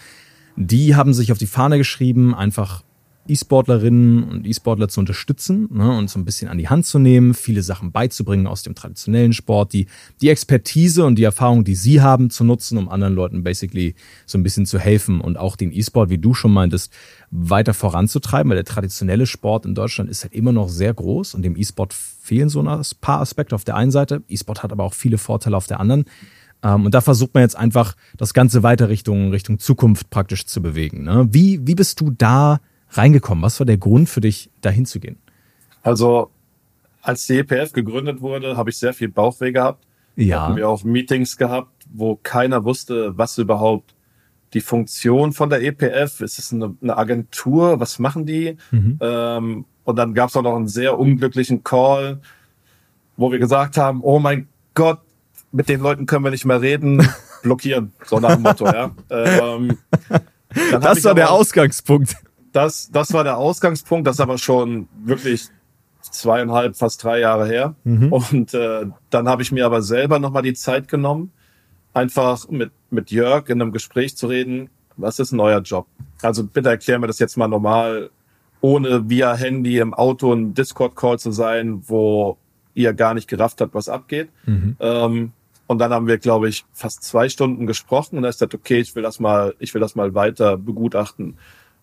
Die 0.55 0.95
haben 0.95 1.13
sich 1.13 1.31
auf 1.31 1.37
die 1.37 1.47
Fahne 1.47 1.77
geschrieben, 1.77 2.35
einfach 2.35 2.83
E-Sportlerinnen 3.29 4.23
und 4.23 4.47
E-Sportler 4.47 4.89
zu 4.89 4.99
unterstützen 4.99 5.67
ne, 5.71 5.97
und 5.97 6.09
so 6.09 6.19
ein 6.19 6.25
bisschen 6.25 6.49
an 6.49 6.57
die 6.57 6.67
Hand 6.67 6.85
zu 6.85 6.99
nehmen, 6.99 7.33
viele 7.33 7.61
Sachen 7.61 7.91
beizubringen 7.91 8.47
aus 8.47 8.63
dem 8.63 8.75
traditionellen 8.75 9.33
Sport, 9.33 9.73
die, 9.73 9.87
die 10.21 10.29
Expertise 10.29 11.05
und 11.05 11.15
die 11.15 11.23
Erfahrung, 11.23 11.63
die 11.63 11.75
sie 11.75 12.01
haben, 12.01 12.29
zu 12.29 12.43
nutzen, 12.43 12.77
um 12.77 12.89
anderen 12.89 13.13
Leuten 13.13 13.43
basically 13.43 13.95
so 14.25 14.37
ein 14.37 14.43
bisschen 14.43 14.65
zu 14.65 14.79
helfen 14.79 15.21
und 15.21 15.37
auch 15.37 15.55
den 15.55 15.71
E-Sport, 15.71 16.09
wie 16.09 16.17
du 16.17 16.33
schon 16.33 16.51
meintest, 16.51 16.91
weiter 17.31 17.73
voranzutreiben, 17.73 18.49
weil 18.49 18.57
der 18.57 18.65
traditionelle 18.65 19.27
Sport 19.27 19.65
in 19.65 19.75
Deutschland 19.75 20.09
ist 20.09 20.23
halt 20.23 20.33
immer 20.33 20.51
noch 20.51 20.69
sehr 20.69 20.93
groß 20.93 21.35
und 21.35 21.43
dem 21.43 21.55
E-Sport 21.55 21.93
fehlen 21.93 22.49
so 22.49 22.61
ein 22.61 22.81
paar 23.01 23.21
Aspekte 23.21 23.55
auf 23.55 23.63
der 23.63 23.75
einen 23.75 23.91
Seite. 23.91 24.23
E-Sport 24.27 24.63
hat 24.63 24.71
aber 24.71 24.83
auch 24.83 24.93
viele 24.93 25.17
Vorteile 25.17 25.55
auf 25.55 25.67
der 25.67 25.79
anderen. 25.79 26.05
Ähm, 26.63 26.85
und 26.85 26.93
da 26.93 27.01
versucht 27.01 27.33
man 27.33 27.41
jetzt 27.41 27.57
einfach, 27.57 27.95
das 28.17 28.33
Ganze 28.33 28.63
weiter 28.63 28.89
Richtung, 28.89 29.31
Richtung 29.31 29.59
Zukunft 29.59 30.09
praktisch 30.09 30.45
zu 30.45 30.61
bewegen. 30.61 31.03
Ne? 31.03 31.27
Wie, 31.31 31.65
wie 31.65 31.75
bist 31.75 32.01
du 32.01 32.11
da 32.11 32.59
reingekommen? 32.91 33.43
Was 33.43 33.59
war 33.59 33.65
der 33.65 33.77
Grund 33.77 34.09
für 34.09 34.21
dich, 34.21 34.49
dahin 34.61 34.85
zu 34.85 34.99
gehen? 34.99 35.17
Also, 35.83 36.31
als 37.01 37.25
die 37.27 37.37
EPF 37.37 37.73
gegründet 37.73 38.21
wurde, 38.21 38.57
habe 38.57 38.69
ich 38.69 38.77
sehr 38.77 38.93
viel 38.93 39.09
Bauchweh 39.09 39.51
gehabt. 39.51 39.85
Ja. 40.15 40.43
Hatten 40.43 40.57
wir 40.57 40.67
auch 40.67 40.83
Meetings 40.83 41.37
gehabt, 41.37 41.85
wo 41.91 42.15
keiner 42.15 42.65
wusste, 42.65 43.17
was 43.17 43.37
überhaupt 43.37 43.95
die 44.53 44.61
Funktion 44.61 45.31
von 45.31 45.49
der 45.49 45.61
EPF. 45.61 46.21
Ist 46.21 46.39
es 46.39 46.51
eine, 46.51 46.75
eine 46.81 46.97
Agentur? 46.97 47.79
Was 47.79 47.99
machen 47.99 48.25
die? 48.25 48.57
Mhm. 48.71 48.97
Ähm, 48.99 49.65
und 49.83 49.95
dann 49.95 50.13
gab 50.13 50.29
es 50.29 50.35
auch 50.35 50.41
noch 50.41 50.55
einen 50.55 50.67
sehr 50.67 50.99
unglücklichen 50.99 51.63
Call, 51.63 52.19
wo 53.15 53.31
wir 53.31 53.39
gesagt 53.39 53.77
haben, 53.77 54.01
oh 54.01 54.19
mein 54.19 54.47
Gott, 54.73 54.99
mit 55.51 55.69
den 55.69 55.81
Leuten 55.81 56.05
können 56.05 56.23
wir 56.23 56.31
nicht 56.31 56.45
mehr 56.45 56.61
reden, 56.61 57.07
blockieren. 57.43 57.93
So 58.05 58.19
nach 58.19 58.35
dem 58.35 58.43
Motto, 58.43 58.65
ja. 58.65 58.91
Ähm, 59.09 59.77
das 60.71 61.03
war 61.03 61.15
der 61.15 61.31
Ausgangspunkt 61.31 62.15
das, 62.51 62.89
das 62.91 63.13
war 63.13 63.23
der 63.23 63.37
Ausgangspunkt, 63.37 64.07
das 64.07 64.17
ist 64.17 64.21
aber 64.21 64.37
schon 64.37 64.87
wirklich 65.03 65.47
zweieinhalb, 66.01 66.75
fast 66.75 67.03
drei 67.03 67.19
Jahre 67.19 67.47
her. 67.47 67.75
Mhm. 67.83 68.11
Und 68.11 68.53
äh, 68.53 68.85
dann 69.09 69.29
habe 69.29 69.41
ich 69.41 69.51
mir 69.51 69.65
aber 69.65 69.81
selber 69.81 70.19
nochmal 70.19 70.43
die 70.43 70.53
Zeit 70.53 70.87
genommen, 70.87 71.31
einfach 71.93 72.47
mit, 72.49 72.71
mit 72.89 73.11
Jörg 73.11 73.49
in 73.49 73.61
einem 73.61 73.71
Gespräch 73.71 74.15
zu 74.15 74.27
reden, 74.27 74.69
was 74.97 75.19
ist 75.19 75.31
ein 75.31 75.37
neuer 75.37 75.61
Job? 75.61 75.87
Also 76.21 76.43
bitte 76.43 76.69
erklär 76.69 76.99
mir 76.99 77.07
das 77.07 77.19
jetzt 77.19 77.37
mal 77.37 77.47
normal, 77.47 78.09
ohne 78.61 79.09
via 79.09 79.33
Handy 79.33 79.79
im 79.79 79.93
Auto 79.93 80.33
ein 80.33 80.53
Discord-Call 80.53 81.19
zu 81.19 81.31
sein, 81.31 81.83
wo 81.87 82.37
ihr 82.73 82.93
gar 82.93 83.13
nicht 83.13 83.27
gerafft 83.27 83.61
habt, 83.61 83.73
was 83.73 83.89
abgeht. 83.89 84.29
Mhm. 84.45 84.75
Ähm, 84.79 85.31
und 85.67 85.77
dann 85.77 85.93
haben 85.93 86.07
wir, 86.07 86.17
glaube 86.17 86.49
ich, 86.49 86.65
fast 86.73 87.03
zwei 87.03 87.29
Stunden 87.29 87.67
gesprochen 87.67 88.17
und 88.17 88.23
da 88.23 88.29
ist 88.29 88.41
das 88.41 88.53
okay, 88.53 88.79
ich 88.79 88.95
will 88.95 89.03
das 89.03 89.19
mal, 89.19 89.53
ich 89.59 89.73
will 89.73 89.81
das 89.81 89.95
mal 89.95 90.15
weiter 90.15 90.57
begutachten. 90.57 91.37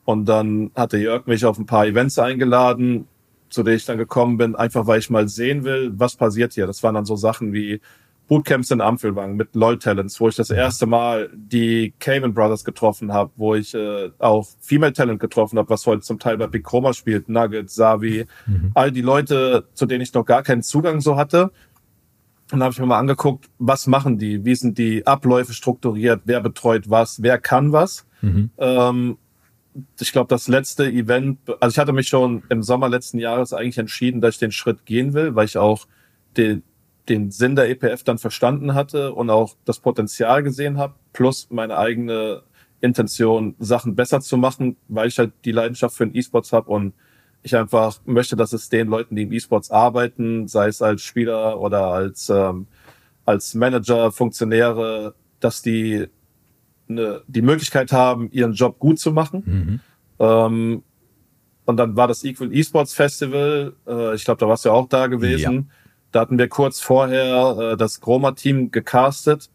Und 0.06 0.26
dann 0.26 0.70
hatte 0.76 0.98
Jörg 0.98 1.26
mich 1.26 1.44
auf 1.44 1.58
ein 1.58 1.66
paar 1.66 1.84
Events 1.84 2.16
eingeladen, 2.18 3.08
zu 3.50 3.64
denen 3.64 3.76
ich 3.76 3.86
dann 3.86 3.98
gekommen 3.98 4.36
bin, 4.36 4.54
einfach 4.54 4.86
weil 4.86 5.00
ich 5.00 5.10
mal 5.10 5.28
sehen 5.28 5.64
will, 5.64 5.92
was 5.96 6.14
passiert 6.14 6.52
hier. 6.52 6.66
Das 6.68 6.82
waren 6.84 6.94
dann 6.94 7.04
so 7.04 7.16
Sachen 7.16 7.52
wie 7.52 7.80
Bootcamps 8.28 8.70
in 8.70 8.80
Ampelwang 8.80 9.34
mit 9.34 9.56
LOL 9.56 9.80
Talents, 9.80 10.20
wo 10.20 10.28
ich 10.28 10.36
das 10.36 10.50
erste 10.50 10.86
Mal 10.86 11.28
die 11.34 11.92
Cayman 11.98 12.34
Brothers 12.34 12.64
getroffen 12.64 13.12
habe, 13.12 13.32
wo 13.34 13.56
ich 13.56 13.74
äh, 13.74 14.10
auch 14.20 14.46
Female 14.60 14.92
Talent 14.92 15.18
getroffen 15.18 15.58
habe, 15.58 15.70
was 15.70 15.84
heute 15.86 16.02
zum 16.02 16.20
Teil 16.20 16.38
bei 16.38 16.46
Big 16.46 16.64
Chroma 16.64 16.92
spielt, 16.92 17.28
Nugget, 17.28 17.68
Savi, 17.68 18.26
mhm. 18.46 18.70
all 18.74 18.92
die 18.92 19.02
Leute, 19.02 19.66
zu 19.74 19.86
denen 19.86 20.02
ich 20.02 20.14
noch 20.14 20.24
gar 20.24 20.44
keinen 20.44 20.62
Zugang 20.62 21.00
so 21.00 21.16
hatte. 21.16 21.50
Und 22.52 22.60
dann 22.60 22.62
habe 22.62 22.72
ich 22.72 22.78
mir 22.78 22.86
mal 22.86 23.00
angeguckt, 23.00 23.46
was 23.58 23.88
machen 23.88 24.18
die, 24.18 24.44
wie 24.44 24.54
sind 24.54 24.78
die 24.78 25.04
Abläufe 25.04 25.52
strukturiert, 25.52 26.22
wer 26.26 26.40
betreut 26.40 26.88
was, 26.88 27.22
wer 27.22 27.38
kann 27.38 27.72
was. 27.72 28.06
Mhm. 28.22 28.50
Ähm, 28.58 29.18
ich 30.00 30.12
glaube, 30.12 30.28
das 30.28 30.48
letzte 30.48 30.86
Event, 30.86 31.38
also 31.60 31.74
ich 31.74 31.78
hatte 31.78 31.92
mich 31.92 32.08
schon 32.08 32.42
im 32.48 32.62
Sommer 32.62 32.88
letzten 32.88 33.18
Jahres 33.18 33.52
eigentlich 33.52 33.78
entschieden, 33.78 34.20
dass 34.20 34.34
ich 34.34 34.40
den 34.40 34.52
Schritt 34.52 34.86
gehen 34.86 35.14
will, 35.14 35.34
weil 35.34 35.46
ich 35.46 35.58
auch 35.58 35.86
den, 36.36 36.62
den 37.08 37.30
Sinn 37.30 37.56
der 37.56 37.68
EPF 37.68 38.02
dann 38.04 38.18
verstanden 38.18 38.74
hatte 38.74 39.12
und 39.12 39.30
auch 39.30 39.56
das 39.64 39.80
Potenzial 39.80 40.42
gesehen 40.42 40.78
habe, 40.78 40.94
plus 41.12 41.48
meine 41.50 41.76
eigene 41.76 42.42
Intention, 42.80 43.54
Sachen 43.58 43.94
besser 43.94 44.20
zu 44.20 44.36
machen, 44.36 44.76
weil 44.88 45.08
ich 45.08 45.18
halt 45.18 45.32
die 45.44 45.52
Leidenschaft 45.52 45.96
für 45.96 46.06
den 46.06 46.14
E-Sports 46.14 46.52
habe 46.52 46.70
und 46.70 46.94
ich 47.42 47.56
einfach 47.56 48.00
möchte, 48.04 48.36
dass 48.36 48.52
es 48.52 48.68
den 48.68 48.88
Leuten, 48.88 49.14
die 49.16 49.22
im 49.22 49.32
E-Sports 49.32 49.70
arbeiten, 49.70 50.48
sei 50.48 50.68
es 50.68 50.82
als 50.82 51.02
Spieler 51.02 51.60
oder 51.60 51.86
als, 51.86 52.28
ähm, 52.28 52.66
als 53.24 53.54
Manager, 53.54 54.12
Funktionäre, 54.12 55.14
dass 55.40 55.62
die 55.62 56.08
eine, 56.88 57.22
die 57.27 57.42
Möglichkeit 57.42 57.92
haben, 57.92 58.31
ihren 58.31 58.53
Job 58.53 58.79
gut 58.79 58.99
zu 58.99 59.12
machen. 59.12 59.42
Mhm. 59.44 59.81
Ähm, 60.18 60.83
und 61.64 61.77
dann 61.77 61.96
war 61.96 62.09
das 62.09 62.25
Equal 62.25 62.55
Esports 62.55 62.94
Festival. 62.94 63.75
Äh, 63.87 64.14
ich 64.14 64.25
glaube, 64.25 64.38
da 64.38 64.49
warst 64.49 64.64
du 64.64 64.68
ja 64.68 64.75
auch 64.75 64.88
da 64.88 65.09
gewesen. 65.09 65.55
Ja. 65.55 65.62
Da 66.12 66.20
hatten 66.20 66.38
wir 66.38 66.49
kurz 66.49 66.81
vorher 66.81 67.72
äh, 67.72 67.77
das 67.77 68.01
Chroma-Team 68.01 68.70
gecastet. 68.70 69.51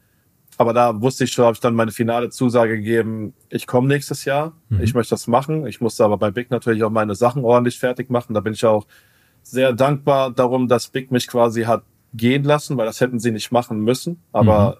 Aber 0.58 0.74
da 0.74 1.02
wusste 1.02 1.24
ich 1.24 1.32
schon, 1.32 1.46
habe 1.46 1.56
ich 1.56 1.60
dann 1.60 1.74
meine 1.74 1.92
finale 1.92 2.30
Zusage 2.30 2.78
gegeben, 2.78 3.34
ich 3.50 3.66
komme 3.66 3.88
nächstes 3.88 4.26
Jahr, 4.26 4.54
mhm. 4.70 4.82
ich 4.82 4.94
möchte 4.94 5.12
das 5.12 5.26
machen. 5.26 5.66
Ich 5.66 5.82
musste 5.82 6.04
aber 6.04 6.18
bei 6.18 6.30
Big 6.30 6.52
natürlich 6.52 6.84
auch 6.84 6.92
meine 6.92 7.16
Sachen 7.16 7.44
ordentlich 7.44 7.80
fertig 7.80 8.12
machen. 8.12 8.34
Da 8.34 8.42
bin 8.42 8.54
ich 8.54 8.64
auch 8.66 8.86
sehr 9.42 9.74
dankbar 9.74 10.30
darum, 10.32 10.68
dass 10.68 10.90
Big 10.90 11.12
mich 11.12 11.28
quasi 11.28 11.64
hat 11.64 11.84
gehen 12.14 12.44
lassen, 12.44 12.78
weil 12.78 12.86
das 12.86 13.02
hätten 13.02 13.20
sie 13.20 13.32
nicht 13.32 13.52
machen 13.52 13.80
müssen. 13.80 14.22
Aber 14.34 14.70
mhm. 14.70 14.76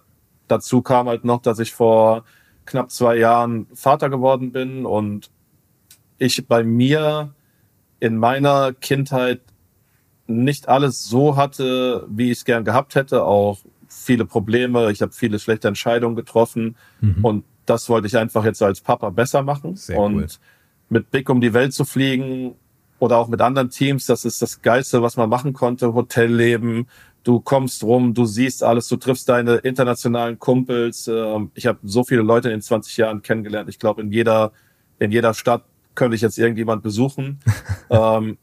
dazu 0.50 0.82
kam 0.82 1.08
halt 1.08 1.26
noch, 1.26 1.42
dass 1.42 1.60
ich 1.60 1.74
vor 1.74 2.26
knapp 2.72 2.90
zwei 2.90 3.18
Jahren 3.18 3.68
Vater 3.74 4.10
geworden 4.10 4.52
bin 4.52 4.86
und 4.86 5.30
ich 6.18 6.48
bei 6.48 6.64
mir 6.64 7.34
in 8.00 8.18
meiner 8.18 8.74
Kindheit 8.74 9.42
nicht 10.28 10.70
alles 10.70 11.04
so 11.04 11.36
hatte, 11.36 12.08
wie 12.10 12.32
ich 12.32 12.40
es 12.40 12.46
gern 12.46 12.64
gehabt 12.64 12.96
hätte, 12.96 13.24
auch 13.24 13.60
viele 13.88 14.26
Probleme, 14.26 14.90
ich 14.92 15.02
habe 15.02 15.12
viele 15.12 15.38
schlechte 15.38 15.68
Entscheidungen 15.68 16.16
getroffen 16.16 16.78
mhm. 17.02 17.26
und 17.26 17.44
das 17.66 17.90
wollte 17.90 18.08
ich 18.08 18.18
einfach 18.18 18.46
jetzt 18.46 18.64
als 18.64 18.82
Papa 18.82 19.10
besser 19.10 19.44
machen 19.44 19.76
Sehr 19.76 20.00
und 20.00 20.16
cool. 20.16 20.28
mit 20.90 21.12
Big 21.12 21.30
um 21.30 21.42
die 21.42 21.54
Welt 21.54 21.74
zu 21.74 21.84
fliegen 21.84 22.56
oder 23.00 23.18
auch 23.18 23.28
mit 23.28 23.42
anderen 23.42 23.70
Teams, 23.70 24.06
das 24.06 24.24
ist 24.26 24.42
das 24.42 24.62
Geilste, 24.62 25.02
was 25.02 25.18
man 25.18 25.28
machen 25.28 25.54
konnte, 25.54 25.94
Hotelleben, 25.94 26.88
du 27.24 27.40
kommst 27.40 27.84
rum, 27.84 28.14
du 28.14 28.26
siehst 28.26 28.64
alles, 28.64 28.88
du 28.88 28.98
triffst 28.98 29.30
deine 29.30 29.56
internationalen 29.58 30.40
Kumpels. 30.40 31.08
Ähm, 31.08 31.52
ich 31.54 31.68
habe 31.68 31.80
so 31.84 32.04
viele 32.04 32.22
Leute 32.22 32.50
in 32.50 32.56
den 32.56 32.62
20 32.62 32.98
Jahren 32.98 33.22
kennengelernt. 33.22 33.70
Ich 33.70 33.80
glaube, 33.80 34.02
in 34.02 34.12
jeder, 34.12 34.52
in 35.00 35.12
jeder 35.12 35.34
Stadt 35.34 35.64
könnte 35.96 36.16
ich 36.16 36.22
jetzt 36.22 36.38
irgendjemand 36.38 36.84
besuchen. 36.84 37.40
ähm, 37.90 38.38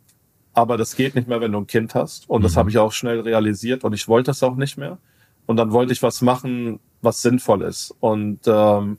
aber 0.52 0.76
das 0.76 0.96
geht 0.96 1.14
nicht 1.14 1.28
mehr, 1.28 1.40
wenn 1.40 1.52
du 1.52 1.58
ein 1.58 1.66
Kind 1.66 1.94
hast. 1.94 2.28
Und 2.28 2.42
das 2.42 2.54
mhm. 2.54 2.58
habe 2.58 2.70
ich 2.70 2.78
auch 2.78 2.92
schnell 2.92 3.20
realisiert 3.20 3.84
und 3.84 3.92
ich 3.92 4.08
wollte 4.08 4.30
das 4.30 4.42
auch 4.42 4.56
nicht 4.56 4.76
mehr. 4.76 4.98
Und 5.46 5.56
dann 5.56 5.72
wollte 5.72 5.92
ich 5.92 6.02
was 6.02 6.20
machen, 6.20 6.80
was 7.00 7.22
sinnvoll 7.22 7.62
ist. 7.62 7.94
Und 8.00 8.40
ähm, 8.46 8.98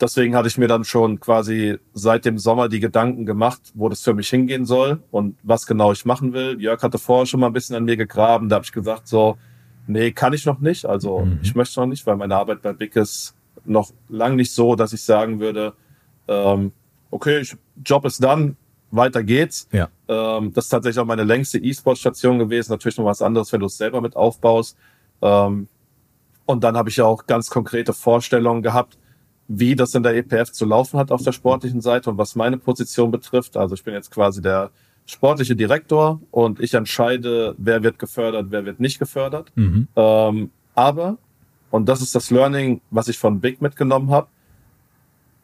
deswegen 0.00 0.34
hatte 0.34 0.48
ich 0.48 0.58
mir 0.58 0.68
dann 0.68 0.84
schon 0.84 1.20
quasi 1.20 1.78
seit 1.92 2.24
dem 2.24 2.38
Sommer 2.38 2.68
die 2.68 2.80
Gedanken 2.80 3.26
gemacht, 3.26 3.60
wo 3.74 3.88
das 3.88 4.02
für 4.02 4.14
mich 4.14 4.28
hingehen 4.28 4.64
soll 4.64 5.02
und 5.10 5.36
was 5.42 5.66
genau 5.66 5.92
ich 5.92 6.04
machen 6.04 6.32
will. 6.32 6.60
Jörg 6.60 6.82
hatte 6.82 6.98
vorher 6.98 7.26
schon 7.26 7.40
mal 7.40 7.48
ein 7.48 7.52
bisschen 7.52 7.76
an 7.76 7.84
mir 7.84 7.96
gegraben. 7.96 8.48
Da 8.48 8.56
habe 8.56 8.64
ich 8.64 8.72
gesagt, 8.72 9.08
so, 9.08 9.36
nee, 9.86 10.12
kann 10.12 10.32
ich 10.32 10.46
noch 10.46 10.60
nicht. 10.60 10.86
Also 10.86 11.20
mhm. 11.20 11.40
ich 11.42 11.54
möchte 11.54 11.80
noch 11.80 11.86
nicht, 11.86 12.06
weil 12.06 12.16
meine 12.16 12.36
Arbeit 12.36 12.62
bei 12.62 12.72
Big 12.72 12.96
ist 12.96 13.34
noch 13.64 13.90
lang 14.08 14.36
nicht 14.36 14.52
so, 14.52 14.74
dass 14.74 14.92
ich 14.92 15.02
sagen 15.02 15.40
würde, 15.40 15.74
ähm, 16.28 16.72
okay, 17.10 17.44
Job 17.84 18.04
ist 18.04 18.22
dann, 18.22 18.56
weiter 18.90 19.22
geht's. 19.22 19.68
Ja. 19.72 19.88
Ähm, 20.08 20.52
das 20.52 20.64
ist 20.66 20.70
tatsächlich 20.70 20.98
auch 21.00 21.06
meine 21.06 21.24
längste 21.24 21.58
E-Sport-Station 21.58 22.38
gewesen. 22.38 22.72
Natürlich 22.72 22.98
noch 22.98 23.04
was 23.04 23.22
anderes, 23.22 23.52
wenn 23.52 23.60
du 23.60 23.66
es 23.66 23.76
selber 23.76 24.00
mit 24.00 24.16
aufbaust. 24.16 24.76
Ähm, 25.22 25.68
und 26.46 26.64
dann 26.64 26.76
habe 26.76 26.88
ich 26.88 26.96
ja 26.96 27.04
auch 27.04 27.26
ganz 27.26 27.50
konkrete 27.50 27.92
Vorstellungen 27.92 28.62
gehabt, 28.62 28.98
wie 29.52 29.74
das 29.74 29.96
in 29.96 30.04
der 30.04 30.14
EPF 30.14 30.52
zu 30.52 30.64
laufen 30.64 30.96
hat 30.96 31.10
auf 31.10 31.24
der 31.24 31.32
sportlichen 31.32 31.80
Seite 31.80 32.08
und 32.08 32.18
was 32.18 32.36
meine 32.36 32.56
Position 32.56 33.10
betrifft. 33.10 33.56
Also 33.56 33.74
ich 33.74 33.82
bin 33.82 33.94
jetzt 33.94 34.12
quasi 34.12 34.40
der 34.40 34.70
sportliche 35.06 35.56
Direktor 35.56 36.20
und 36.30 36.60
ich 36.60 36.72
entscheide, 36.74 37.56
wer 37.58 37.82
wird 37.82 37.98
gefördert, 37.98 38.46
wer 38.50 38.64
wird 38.64 38.78
nicht 38.78 39.00
gefördert. 39.00 39.50
Mhm. 39.56 39.88
Ähm, 39.96 40.50
aber, 40.76 41.18
und 41.72 41.88
das 41.88 42.00
ist 42.00 42.14
das 42.14 42.30
Learning, 42.30 42.80
was 42.92 43.08
ich 43.08 43.18
von 43.18 43.40
Big 43.40 43.60
mitgenommen 43.60 44.10
habe, 44.10 44.28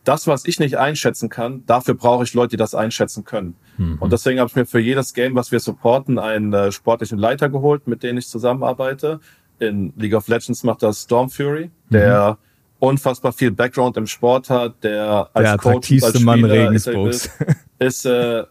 das, 0.05 0.29
was 0.29 0.45
ich 0.45 0.61
nicht 0.61 0.79
einschätzen 0.79 1.29
kann, 1.29 1.65
dafür 1.67 1.95
brauche 1.95 2.23
ich 2.23 2.33
Leute, 2.33 2.51
die 2.51 2.59
das 2.59 2.77
einschätzen 2.77 3.25
können. 3.25 3.57
Mhm. 3.77 3.97
Und 3.99 4.13
deswegen 4.13 4.39
habe 4.39 4.49
ich 4.49 4.55
mir 4.55 4.67
für 4.67 4.79
jedes 4.79 5.15
Game, 5.15 5.35
was 5.35 5.51
wir 5.51 5.59
supporten, 5.59 6.21
einen 6.21 6.53
äh, 6.53 6.71
sportlichen 6.71 7.19
Leiter 7.19 7.49
geholt, 7.49 7.89
mit 7.89 8.05
dem 8.05 8.19
ich 8.19 8.29
zusammenarbeite. 8.29 9.19
In 9.59 9.93
League 9.97 10.15
of 10.15 10.29
Legends 10.29 10.63
macht 10.63 10.85
das 10.85 11.03
Storm 11.03 11.29
Fury, 11.29 11.73
der 11.91 12.39
mhm 12.41 12.46
unfassbar 12.79 13.33
viel 13.33 13.51
Background 13.51 13.97
im 13.97 14.07
Sport 14.07 14.51
hat, 14.51 14.83
der 14.83 15.31
als 15.33 15.51
der 15.51 15.59
Coach, 15.59 16.03
als 16.03 16.21
Mann 16.21 16.45
Regensburgs. 16.45 17.27
ist, 17.27 17.31
ist 17.79 18.07
äh, 18.07 18.45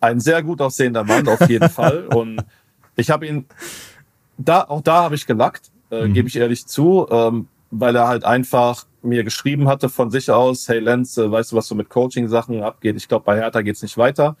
ein 0.00 0.20
sehr 0.20 0.42
gut 0.42 0.60
aussehender 0.60 1.04
Mann 1.04 1.28
auf 1.28 1.48
jeden 1.48 1.68
Fall. 1.70 2.06
Und 2.06 2.44
ich 2.96 3.10
habe 3.10 3.26
ihn 3.26 3.46
da 4.38 4.62
auch 4.62 4.82
da 4.82 5.02
habe 5.02 5.14
ich 5.14 5.26
gelackt, 5.26 5.70
äh, 5.90 6.06
mhm. 6.06 6.14
gebe 6.14 6.28
ich 6.28 6.36
ehrlich 6.36 6.66
zu, 6.66 7.06
ähm, 7.10 7.48
weil 7.70 7.96
er 7.96 8.08
halt 8.08 8.24
einfach 8.24 8.86
mir 9.02 9.24
geschrieben 9.24 9.68
hatte 9.68 9.88
von 9.88 10.10
sich 10.10 10.30
aus, 10.30 10.68
hey 10.68 10.80
Lenz, 10.80 11.16
äh, 11.16 11.30
weißt 11.30 11.52
du, 11.52 11.56
was 11.56 11.68
so 11.68 11.74
mit 11.74 11.88
Coaching-Sachen 11.88 12.62
abgeht? 12.62 12.96
Ich 12.96 13.08
glaube, 13.08 13.24
bei 13.24 13.36
Hertha 13.36 13.62
geht's 13.62 13.82
nicht 13.82 13.96
weiter. 13.96 14.36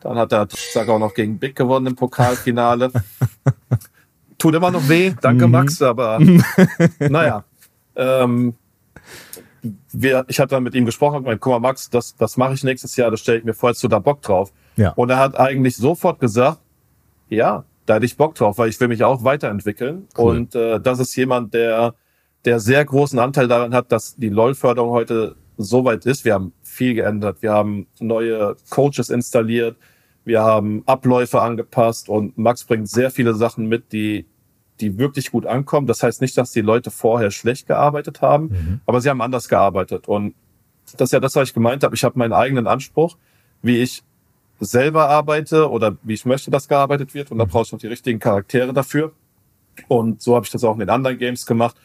Dann 0.00 0.16
hat 0.16 0.32
er 0.32 0.48
sag 0.72 0.88
auch 0.88 0.98
noch 0.98 1.14
gegen 1.14 1.38
Big 1.38 1.54
gewonnen 1.54 1.88
im 1.88 1.96
Pokalfinale. 1.96 2.90
Tut 4.38 4.54
immer 4.54 4.70
noch 4.70 4.88
weh, 4.88 5.12
danke 5.20 5.46
mhm. 5.46 5.52
Max, 5.52 5.82
aber 5.82 6.18
naja. 6.98 7.44
Ähm, 7.94 8.54
wir, 9.92 10.24
ich 10.28 10.40
hatte 10.40 10.54
dann 10.54 10.62
mit 10.62 10.74
ihm 10.74 10.86
gesprochen 10.86 11.16
und 11.16 11.24
gemeint, 11.24 11.40
guck 11.40 11.52
mal, 11.52 11.60
Max, 11.60 11.90
das, 11.90 12.16
das 12.16 12.36
mache 12.36 12.54
ich 12.54 12.64
nächstes 12.64 12.96
Jahr, 12.96 13.10
das 13.10 13.20
stelle 13.20 13.38
ich 13.38 13.44
mir 13.44 13.54
vor, 13.54 13.70
jetzt 13.70 13.82
du 13.82 13.88
da 13.88 13.98
Bock 13.98 14.22
drauf. 14.22 14.52
Ja. 14.76 14.92
Und 14.92 15.10
er 15.10 15.18
hat 15.18 15.38
eigentlich 15.38 15.76
sofort 15.76 16.20
gesagt, 16.20 16.58
ja, 17.28 17.64
da 17.86 17.94
hätte 17.94 18.06
ich 18.06 18.16
Bock 18.16 18.34
drauf, 18.34 18.58
weil 18.58 18.68
ich 18.68 18.80
will 18.80 18.88
mich 18.88 19.04
auch 19.04 19.24
weiterentwickeln. 19.24 20.06
Cool. 20.16 20.36
Und 20.36 20.54
äh, 20.54 20.80
das 20.80 20.98
ist 20.98 21.14
jemand, 21.16 21.54
der, 21.54 21.94
der 22.44 22.60
sehr 22.60 22.84
großen 22.84 23.18
Anteil 23.18 23.48
daran 23.48 23.74
hat, 23.74 23.92
dass 23.92 24.16
die 24.16 24.28
LOL-Förderung 24.28 24.90
heute 24.90 25.36
so 25.56 25.84
weit 25.84 26.06
ist. 26.06 26.24
Wir 26.24 26.34
haben 26.34 26.52
viel 26.62 26.94
geändert. 26.94 27.42
Wir 27.42 27.52
haben 27.52 27.86
neue 27.98 28.56
Coaches 28.70 29.10
installiert. 29.10 29.76
Wir 30.24 30.42
haben 30.42 30.82
Abläufe 30.86 31.40
angepasst 31.40 32.08
und 32.08 32.36
Max 32.38 32.64
bringt 32.64 32.88
sehr 32.88 33.10
viele 33.10 33.34
Sachen 33.34 33.66
mit, 33.66 33.92
die 33.92 34.26
die 34.80 34.98
wirklich 34.98 35.30
gut 35.30 35.46
ankommen. 35.46 35.86
Das 35.86 36.02
heißt 36.02 36.20
nicht, 36.20 36.36
dass 36.36 36.52
die 36.52 36.60
Leute 36.60 36.90
vorher 36.90 37.30
schlecht 37.30 37.66
gearbeitet 37.66 38.22
haben, 38.22 38.44
mhm. 38.44 38.80
aber 38.86 39.00
sie 39.00 39.10
haben 39.10 39.20
anders 39.20 39.48
gearbeitet. 39.48 40.08
Und 40.08 40.34
das 40.92 41.08
ist 41.08 41.12
ja 41.12 41.20
das, 41.20 41.36
was 41.36 41.48
ich 41.48 41.54
gemeint 41.54 41.84
habe. 41.84 41.94
Ich 41.94 42.04
habe 42.04 42.18
meinen 42.18 42.32
eigenen 42.32 42.66
Anspruch, 42.66 43.16
wie 43.62 43.78
ich 43.78 44.02
selber 44.60 45.08
arbeite 45.08 45.70
oder 45.70 45.96
wie 46.02 46.14
ich 46.14 46.26
möchte, 46.26 46.50
dass 46.50 46.68
gearbeitet 46.68 47.14
wird. 47.14 47.30
Und 47.30 47.38
da 47.38 47.44
mhm. 47.44 47.48
brauche 47.48 47.64
ich 47.64 47.72
noch 47.72 47.78
die 47.78 47.86
richtigen 47.86 48.18
Charaktere 48.18 48.72
dafür. 48.72 49.12
Und 49.88 50.20
so 50.20 50.34
habe 50.34 50.44
ich 50.44 50.52
das 50.52 50.64
auch 50.64 50.74
in 50.74 50.80
den 50.80 50.90
anderen 50.90 51.18
Games 51.18 51.46
gemacht. 51.46 51.76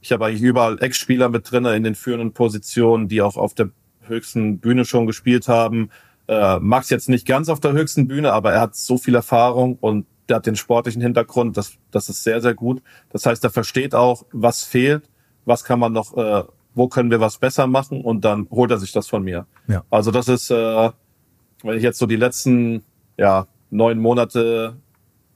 Ich 0.00 0.12
habe 0.12 0.26
eigentlich 0.26 0.42
überall 0.42 0.82
Ex-Spieler 0.82 1.28
mit 1.28 1.50
drinne 1.50 1.74
in 1.76 1.84
den 1.84 1.94
führenden 1.94 2.32
Positionen, 2.32 3.08
die 3.08 3.22
auch 3.22 3.36
auf 3.36 3.54
der 3.54 3.70
höchsten 4.02 4.58
Bühne 4.58 4.84
schon 4.84 5.06
gespielt 5.06 5.48
haben. 5.48 5.90
Äh, 6.26 6.58
Max 6.58 6.90
jetzt 6.90 7.08
nicht 7.08 7.26
ganz 7.26 7.48
auf 7.48 7.60
der 7.60 7.72
höchsten 7.72 8.08
Bühne, 8.08 8.32
aber 8.32 8.52
er 8.52 8.60
hat 8.60 8.76
so 8.76 8.98
viel 8.98 9.14
Erfahrung 9.14 9.78
und 9.80 10.06
der 10.28 10.36
hat 10.36 10.46
den 10.46 10.56
sportlichen 10.56 11.02
Hintergrund, 11.02 11.56
das, 11.56 11.74
das 11.90 12.08
ist 12.08 12.22
sehr, 12.22 12.40
sehr 12.40 12.54
gut. 12.54 12.82
Das 13.10 13.26
heißt, 13.26 13.44
er 13.44 13.50
versteht 13.50 13.94
auch, 13.94 14.24
was 14.32 14.62
fehlt, 14.62 15.08
was 15.44 15.64
kann 15.64 15.78
man 15.78 15.92
noch, 15.92 16.16
äh, 16.16 16.44
wo 16.74 16.88
können 16.88 17.10
wir 17.10 17.20
was 17.20 17.38
besser 17.38 17.66
machen 17.66 18.00
und 18.00 18.24
dann 18.24 18.48
holt 18.50 18.70
er 18.70 18.78
sich 18.78 18.92
das 18.92 19.06
von 19.06 19.22
mir. 19.22 19.46
Ja. 19.68 19.84
Also 19.90 20.10
das 20.10 20.28
ist, 20.28 20.50
äh, 20.50 20.90
wenn 21.62 21.76
ich 21.76 21.82
jetzt 21.82 21.98
so 21.98 22.06
die 22.06 22.16
letzten 22.16 22.82
ja, 23.16 23.46
neun 23.70 23.98
Monate 23.98 24.76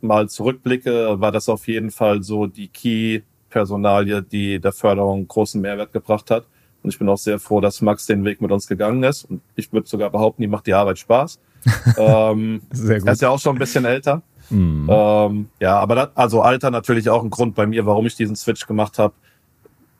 mal 0.01 0.28
zurückblicke, 0.28 1.20
war 1.20 1.32
das 1.32 1.49
auf 1.49 1.66
jeden 1.68 1.91
Fall 1.91 2.22
so 2.22 2.47
die 2.47 2.68
Key-Personalie, 2.68 4.22
die 4.22 4.61
der 4.61 4.72
Förderung 4.72 5.26
großen 5.26 5.61
Mehrwert 5.61 5.93
gebracht 5.93 6.30
hat. 6.30 6.47
Und 6.82 6.91
ich 6.91 6.99
bin 6.99 7.09
auch 7.09 7.18
sehr 7.18 7.39
froh, 7.39 7.61
dass 7.61 7.82
Max 7.82 8.07
den 8.07 8.24
Weg 8.24 8.41
mit 8.41 8.53
uns 8.53 8.66
gegangen 8.68 9.03
ist. 9.03 9.24
Und 9.24 9.43
ich 9.57 9.72
würde 9.72 9.89
sogar 9.89 10.11
behaupten, 10.11 10.43
die 10.43 10.49
macht 10.49 10.66
die 10.66 10.74
Arbeit 10.74 10.99
Spaß. 10.99 11.41
ähm, 11.99 12.62
sehr 12.70 13.01
gut. 13.01 13.09
Er 13.09 13.12
ist 13.14 13.22
ja 13.22 13.30
auch 13.30 13.41
schon 13.41 13.57
ein 13.57 13.59
bisschen 13.59 13.84
älter. 13.84 14.22
Mhm. 14.51 14.88
Ähm, 14.90 15.49
ja, 15.61 15.78
aber 15.78 15.94
das, 15.94 16.09
also 16.14 16.42
Alter 16.42 16.70
natürlich 16.70 17.11
auch 17.11 17.22
ein 17.22 17.30
Grund 17.30 17.55
bei 17.55 17.66
mir, 17.66 17.86
warum 17.86 18.07
ich 18.07 18.16
diesen 18.16 18.36
Switch 18.36 18.66
gemacht 18.66 18.99
habe. 18.99 19.14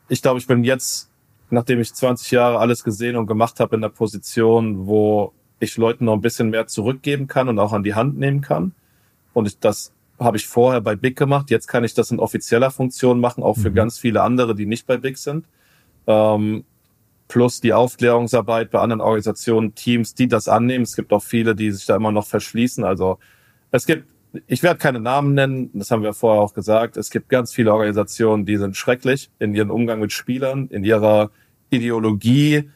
Ich 0.07 0.21
glaube, 0.21 0.39
ich 0.39 0.47
bin 0.47 0.63
jetzt, 0.63 1.09
nachdem 1.49 1.79
ich 1.79 1.93
20 1.93 2.31
Jahre 2.31 2.59
alles 2.59 2.83
gesehen 2.83 3.15
und 3.15 3.27
gemacht 3.27 3.59
habe, 3.59 3.75
in 3.75 3.81
der 3.81 3.89
Position, 3.89 4.87
wo 4.87 5.33
ich 5.59 5.77
Leuten 5.77 6.05
noch 6.05 6.13
ein 6.13 6.21
bisschen 6.21 6.49
mehr 6.49 6.67
zurückgeben 6.67 7.27
kann 7.27 7.49
und 7.49 7.59
auch 7.59 7.73
an 7.73 7.83
die 7.83 7.93
Hand 7.93 8.17
nehmen 8.17 8.41
kann. 8.41 8.73
Und 9.33 9.45
ich, 9.45 9.59
das 9.59 9.91
habe 10.19 10.37
ich 10.37 10.47
vorher 10.47 10.81
bei 10.81 10.95
Big 10.95 11.17
gemacht. 11.17 11.49
Jetzt 11.49 11.67
kann 11.67 11.83
ich 11.83 11.93
das 11.93 12.11
in 12.11 12.19
offizieller 12.19 12.71
Funktion 12.71 13.19
machen, 13.19 13.43
auch 13.43 13.57
für 13.57 13.69
mhm. 13.69 13.75
ganz 13.75 13.97
viele 13.99 14.21
andere, 14.21 14.55
die 14.55 14.65
nicht 14.65 14.87
bei 14.87 14.97
Big 14.97 15.17
sind. 15.17 15.45
Ähm, 16.07 16.63
plus 17.27 17.61
die 17.61 17.73
Aufklärungsarbeit 17.73 18.71
bei 18.71 18.79
anderen 18.79 19.01
Organisationen, 19.01 19.75
Teams, 19.75 20.15
die 20.15 20.27
das 20.27 20.47
annehmen. 20.47 20.83
Es 20.83 20.95
gibt 20.95 21.13
auch 21.13 21.23
viele, 21.23 21.55
die 21.55 21.71
sich 21.71 21.85
da 21.85 21.95
immer 21.95 22.11
noch 22.11 22.25
verschließen. 22.25 22.83
Also 22.83 23.19
es 23.71 23.85
gibt 23.85 24.05
ich 24.47 24.61
werde 24.63 24.79
keine 24.79 24.99
Namen 24.99 25.33
nennen, 25.33 25.71
das 25.73 25.91
haben 25.91 26.03
wir 26.03 26.13
vorher 26.13 26.41
auch 26.41 26.53
gesagt. 26.53 26.97
Es 26.97 27.09
gibt 27.09 27.29
ganz 27.29 27.53
viele 27.53 27.73
Organisationen, 27.73 28.45
die 28.45 28.57
sind 28.57 28.77
schrecklich 28.77 29.29
in 29.39 29.55
ihrem 29.55 29.71
Umgang 29.71 29.99
mit 29.99 30.11
Spielern, 30.11 30.67
in 30.67 30.83
ihrer 30.83 31.31
Ideologie. 31.69 32.69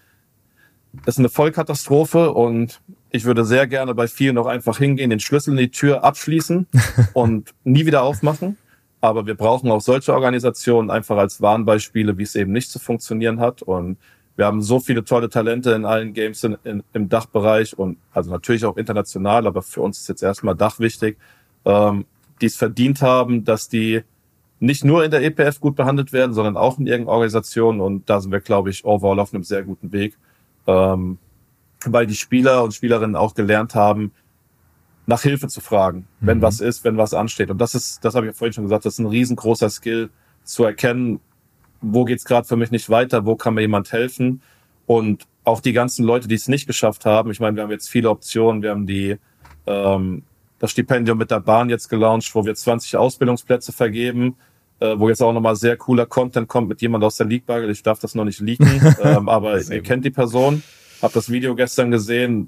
Das 1.05 1.15
ist 1.15 1.19
eine 1.19 1.29
Vollkatastrophe 1.29 2.31
und 2.31 2.81
ich 3.11 3.25
würde 3.25 3.45
sehr 3.45 3.67
gerne 3.67 3.93
bei 3.93 4.07
vielen 4.07 4.35
noch 4.35 4.47
einfach 4.47 4.79
hingehen, 4.79 5.09
den 5.09 5.19
Schlüssel 5.19 5.51
in 5.51 5.57
die 5.57 5.71
Tür 5.71 6.03
abschließen 6.03 6.67
und 7.13 7.53
nie 7.63 7.85
wieder 7.85 8.03
aufmachen. 8.03 8.57
Aber 9.01 9.25
wir 9.25 9.35
brauchen 9.35 9.69
auch 9.69 9.81
solche 9.81 10.13
Organisationen 10.13 10.89
einfach 10.89 11.17
als 11.17 11.41
Warnbeispiele, 11.41 12.17
wie 12.17 12.23
es 12.23 12.35
eben 12.35 12.51
nicht 12.51 12.71
zu 12.71 12.79
funktionieren 12.79 13.39
hat. 13.39 13.61
Und 13.61 13.97
wir 14.35 14.45
haben 14.45 14.61
so 14.61 14.79
viele 14.79 15.03
tolle 15.03 15.29
Talente 15.29 15.71
in 15.73 15.85
allen 15.85 16.13
Games 16.13 16.43
in, 16.43 16.57
in, 16.63 16.83
im 16.93 17.09
Dachbereich 17.09 17.77
und 17.77 17.97
also 18.11 18.31
natürlich 18.31 18.65
auch 18.65 18.77
international, 18.77 19.45
aber 19.45 19.61
für 19.61 19.81
uns 19.81 19.99
ist 19.99 20.09
jetzt 20.09 20.23
erstmal 20.23 20.55
Dach 20.55 20.79
wichtig 20.79 21.17
ähm, 21.65 22.05
die 22.41 22.47
es 22.47 22.55
verdient 22.55 23.01
haben, 23.01 23.43
dass 23.43 23.69
die 23.69 24.01
nicht 24.59 24.85
nur 24.85 25.03
in 25.03 25.11
der 25.11 25.23
EPF 25.23 25.59
gut 25.59 25.75
behandelt 25.75 26.13
werden, 26.13 26.33
sondern 26.33 26.55
auch 26.55 26.79
in 26.79 26.87
irgendeiner 26.87 27.15
Organisation. 27.15 27.81
Und 27.81 28.09
da 28.09 28.21
sind 28.21 28.31
wir, 28.31 28.39
glaube 28.39 28.69
ich, 28.69 28.85
overall 28.85 29.19
auf 29.19 29.33
einem 29.33 29.43
sehr 29.43 29.63
guten 29.63 29.91
Weg, 29.91 30.17
ähm, 30.67 31.17
weil 31.85 32.07
die 32.07 32.15
Spieler 32.15 32.63
und 32.63 32.73
Spielerinnen 32.73 33.15
auch 33.15 33.33
gelernt 33.33 33.75
haben, 33.75 34.13
nach 35.05 35.21
Hilfe 35.21 35.49
zu 35.49 35.59
fragen, 35.59 36.07
wenn 36.21 36.37
mhm. 36.37 36.43
was 36.43 36.61
ist, 36.61 36.85
wenn 36.85 36.97
was 36.97 37.13
ansteht. 37.13 37.49
Und 37.49 37.59
das 37.59 37.75
ist, 37.75 38.05
das 38.05 38.15
habe 38.15 38.25
ich 38.25 38.31
ja 38.31 38.37
vorhin 38.37 38.53
schon 38.53 38.63
gesagt, 38.63 38.85
das 38.85 38.93
ist 38.93 38.99
ein 38.99 39.07
riesengroßer 39.07 39.69
Skill 39.69 40.09
zu 40.45 40.63
erkennen, 40.63 41.19
wo 41.81 42.05
geht's 42.05 42.23
gerade 42.23 42.47
für 42.47 42.55
mich 42.55 42.71
nicht 42.71 42.89
weiter, 42.89 43.25
wo 43.25 43.35
kann 43.35 43.55
mir 43.55 43.61
jemand 43.61 43.91
helfen. 43.91 44.41
Und 44.85 45.27
auch 45.43 45.59
die 45.59 45.73
ganzen 45.73 46.05
Leute, 46.05 46.29
die 46.29 46.35
es 46.35 46.47
nicht 46.47 46.67
geschafft 46.67 47.05
haben, 47.05 47.31
ich 47.31 47.41
meine, 47.41 47.57
wir 47.57 47.63
haben 47.63 47.71
jetzt 47.71 47.89
viele 47.89 48.09
Optionen, 48.09 48.61
wir 48.61 48.69
haben 48.69 48.87
die 48.87 49.17
ähm, 49.67 50.23
das 50.63 50.71
Stipendium 50.71 51.17
mit 51.17 51.29
der 51.29 51.41
Bahn 51.41 51.69
jetzt 51.69 51.89
gelauncht, 51.89 52.33
wo 52.33 52.45
wir 52.45 52.55
20 52.55 52.95
Ausbildungsplätze 52.95 53.73
vergeben, 53.73 54.37
äh, 54.79 54.97
wo 54.97 55.09
jetzt 55.09 55.21
auch 55.21 55.33
nochmal 55.33 55.57
sehr 55.57 55.75
cooler 55.75 56.05
Content 56.05 56.47
kommt 56.47 56.69
mit 56.69 56.81
jemand 56.81 57.03
aus 57.03 57.17
der 57.17 57.27
League-Bagel. 57.27 57.69
Ich 57.69 57.83
darf 57.83 57.99
das 57.99 58.15
noch 58.15 58.23
nicht 58.23 58.39
leaken, 58.39 58.81
ähm, 59.03 59.27
aber 59.27 59.59
ihr 59.59 59.79
gut. 59.79 59.83
kennt 59.83 60.05
die 60.05 60.09
Person. 60.09 60.63
Hab 61.01 61.11
das 61.11 61.29
Video 61.29 61.53
gestern 61.55 61.91
gesehen, 61.91 62.47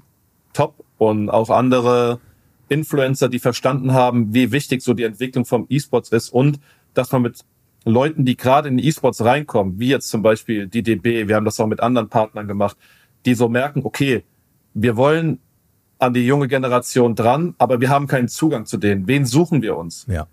top. 0.54 0.82
Und 0.96 1.28
auch 1.28 1.50
andere 1.50 2.18
Influencer, 2.70 3.28
die 3.28 3.38
verstanden 3.38 3.92
haben, 3.92 4.32
wie 4.32 4.50
wichtig 4.50 4.80
so 4.80 4.94
die 4.94 5.02
Entwicklung 5.02 5.44
vom 5.44 5.66
E-Sports 5.68 6.08
ist 6.08 6.30
und 6.30 6.58
dass 6.94 7.12
man 7.12 7.20
mit 7.20 7.44
Leuten, 7.84 8.24
die 8.24 8.38
gerade 8.38 8.70
in 8.70 8.78
E-Sports 8.78 9.22
reinkommen, 9.22 9.78
wie 9.78 9.88
jetzt 9.88 10.08
zum 10.08 10.22
Beispiel 10.22 10.68
die 10.68 10.82
DB, 10.82 11.28
wir 11.28 11.36
haben 11.36 11.44
das 11.44 11.60
auch 11.60 11.66
mit 11.66 11.80
anderen 11.80 12.08
Partnern 12.08 12.48
gemacht, 12.48 12.78
die 13.26 13.34
so 13.34 13.50
merken, 13.50 13.82
okay, 13.84 14.24
wir 14.72 14.96
wollen 14.96 15.38
an 15.98 16.14
die 16.14 16.26
junge 16.26 16.48
Generation 16.48 17.14
dran, 17.14 17.54
aber 17.58 17.80
wir 17.80 17.88
haben 17.88 18.06
keinen 18.06 18.28
Zugang 18.28 18.66
zu 18.66 18.76
denen. 18.76 19.06
Wen 19.06 19.24
suchen 19.24 19.62
wir 19.62 19.76
uns? 19.76 20.06
Ja. 20.08 20.26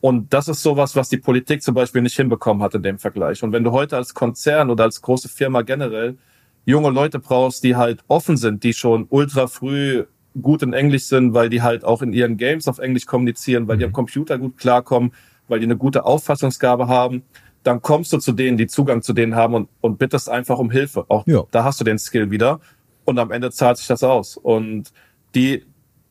Und 0.00 0.32
das 0.32 0.46
ist 0.46 0.62
sowas, 0.62 0.94
was 0.94 1.08
die 1.08 1.16
Politik 1.16 1.62
zum 1.62 1.74
Beispiel 1.74 2.02
nicht 2.02 2.16
hinbekommen 2.16 2.62
hat 2.62 2.74
in 2.74 2.82
dem 2.82 2.98
Vergleich. 2.98 3.42
Und 3.42 3.52
wenn 3.52 3.64
du 3.64 3.72
heute 3.72 3.96
als 3.96 4.14
Konzern 4.14 4.70
oder 4.70 4.84
als 4.84 5.02
große 5.02 5.28
Firma 5.28 5.62
generell 5.62 6.16
junge 6.64 6.90
Leute 6.90 7.18
brauchst, 7.18 7.64
die 7.64 7.74
halt 7.74 8.04
offen 8.06 8.36
sind, 8.36 8.62
die 8.62 8.74
schon 8.74 9.06
ultra 9.08 9.48
früh 9.48 10.04
gut 10.40 10.62
in 10.62 10.72
Englisch 10.72 11.04
sind, 11.04 11.34
weil 11.34 11.48
die 11.48 11.62
halt 11.62 11.84
auch 11.84 12.02
in 12.02 12.12
ihren 12.12 12.36
Games 12.36 12.68
auf 12.68 12.78
Englisch 12.78 13.06
kommunizieren, 13.06 13.66
weil 13.66 13.78
die 13.78 13.84
am 13.84 13.90
mhm. 13.90 13.94
Computer 13.94 14.38
gut 14.38 14.56
klarkommen, 14.56 15.12
weil 15.48 15.58
die 15.58 15.66
eine 15.66 15.76
gute 15.76 16.04
Auffassungsgabe 16.04 16.86
haben, 16.86 17.22
dann 17.64 17.82
kommst 17.82 18.12
du 18.12 18.18
zu 18.18 18.32
denen, 18.32 18.56
die 18.56 18.68
Zugang 18.68 19.02
zu 19.02 19.12
denen 19.12 19.34
haben 19.34 19.54
und, 19.54 19.68
und 19.80 19.98
bittest 19.98 20.28
einfach 20.28 20.58
um 20.58 20.70
Hilfe. 20.70 21.06
Auch 21.08 21.26
ja. 21.26 21.42
da 21.50 21.64
hast 21.64 21.80
du 21.80 21.84
den 21.84 21.98
Skill 21.98 22.30
wieder 22.30 22.60
und 23.08 23.18
am 23.18 23.30
Ende 23.30 23.50
zahlt 23.50 23.78
sich 23.78 23.86
das 23.86 24.04
aus. 24.04 24.36
Und 24.36 24.92
die 25.34 25.64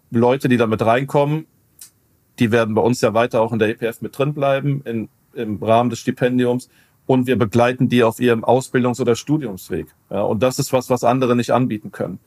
Leute, 0.10 0.50
die 0.50 0.58
damit 0.58 0.82
reinkommen, 0.82 1.46
die 2.40 2.52
werden 2.52 2.74
bei 2.74 2.82
uns 2.82 3.02
ja 3.02 3.14
weiter 3.14 3.40
auch 3.40 3.54
in 3.54 3.60
der 3.60 3.70
EPF 3.70 4.02
mit 4.02 4.18
drin 4.18 4.34
bleiben, 4.34 4.82
in, 4.84 5.08
im 5.36 5.62
Rahmen 5.62 5.92
des 5.92 6.00
Stipendiums. 6.00 6.70
Und 7.06 7.28
wir 7.28 7.38
begleiten 7.38 7.88
die 7.88 8.04
auf 8.04 8.20
ihrem 8.20 8.44
Ausbildungs- 8.44 9.00
oder 9.00 9.16
Studiumsweg. 9.16 9.94
Ja, 10.10 10.24
und 10.24 10.42
das 10.42 10.58
ist 10.58 10.74
was, 10.74 10.90
was 10.90 11.04
andere 11.04 11.36
nicht 11.36 11.52
anbieten 11.52 11.92
können. 11.92 12.18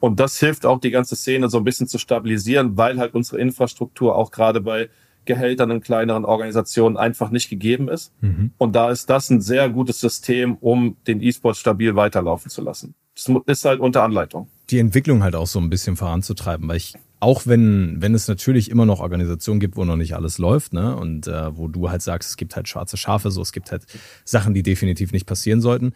Und 0.00 0.18
das 0.18 0.40
hilft 0.40 0.66
auch, 0.66 0.80
die 0.80 0.90
ganze 0.90 1.14
Szene 1.14 1.48
so 1.48 1.58
ein 1.58 1.64
bisschen 1.64 1.86
zu 1.86 1.98
stabilisieren, 1.98 2.76
weil 2.76 2.98
halt 2.98 3.14
unsere 3.14 3.40
Infrastruktur 3.40 4.16
auch 4.16 4.32
gerade 4.32 4.60
bei 4.60 4.90
Gehältern 5.24 5.70
in 5.70 5.80
kleineren 5.80 6.24
Organisationen 6.24 6.96
einfach 6.96 7.30
nicht 7.30 7.48
gegeben 7.48 7.88
ist. 7.88 8.12
Mhm. 8.22 8.50
Und 8.58 8.74
da 8.74 8.90
ist 8.90 9.08
das 9.08 9.30
ein 9.30 9.40
sehr 9.40 9.68
gutes 9.70 10.00
System, 10.00 10.56
um 10.56 10.96
den 11.06 11.22
E-Sport 11.22 11.56
stabil 11.56 11.94
weiterlaufen 11.94 12.50
zu 12.50 12.60
lassen. 12.60 12.96
Das 13.16 13.30
ist 13.46 13.64
halt 13.64 13.80
unter 13.80 14.02
Anleitung. 14.02 14.48
Die 14.70 14.78
Entwicklung 14.78 15.22
halt 15.22 15.34
auch 15.34 15.46
so 15.46 15.58
ein 15.58 15.70
bisschen 15.70 15.96
voranzutreiben, 15.96 16.68
weil 16.68 16.76
ich 16.76 16.94
auch 17.18 17.46
wenn, 17.46 17.96
wenn 18.00 18.14
es 18.14 18.28
natürlich 18.28 18.70
immer 18.70 18.84
noch 18.84 19.00
Organisationen 19.00 19.58
gibt, 19.58 19.76
wo 19.76 19.84
noch 19.84 19.96
nicht 19.96 20.14
alles 20.14 20.36
läuft, 20.38 20.74
ne, 20.74 20.94
und 20.96 21.26
äh, 21.26 21.56
wo 21.56 21.66
du 21.66 21.88
halt 21.88 22.02
sagst, 22.02 22.30
es 22.30 22.36
gibt 22.36 22.56
halt 22.56 22.68
schwarze 22.68 22.98
Schafe, 22.98 23.30
so 23.30 23.40
es 23.40 23.52
gibt 23.52 23.72
halt 23.72 23.84
Sachen, 24.24 24.52
die 24.52 24.62
definitiv 24.62 25.12
nicht 25.12 25.26
passieren 25.26 25.62
sollten. 25.62 25.94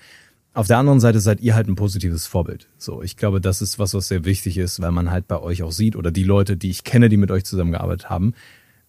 Auf 0.55 0.67
der 0.67 0.79
anderen 0.79 0.99
Seite 0.99 1.21
seid 1.21 1.41
ihr 1.41 1.55
halt 1.55 1.69
ein 1.69 1.77
positives 1.77 2.27
Vorbild. 2.27 2.69
So, 2.77 3.03
ich 3.03 3.17
glaube, 3.17 3.41
das 3.41 3.63
ist 3.63 3.79
was, 3.79 3.95
was 3.95 4.09
sehr 4.09 4.25
wichtig 4.25 4.59
ist, 4.59 4.81
weil 4.81 4.91
man 4.91 5.11
halt 5.11 5.29
bei 5.29 5.39
euch 5.41 5.63
auch 5.63 5.71
sieht 5.71 5.95
oder 5.95 6.11
die 6.11 6.25
Leute, 6.25 6.57
die 6.57 6.71
ich 6.71 6.83
kenne, 6.83 7.09
die 7.09 7.19
mit 7.19 7.31
euch 7.31 7.45
zusammengearbeitet 7.45 8.11
haben, 8.11 8.35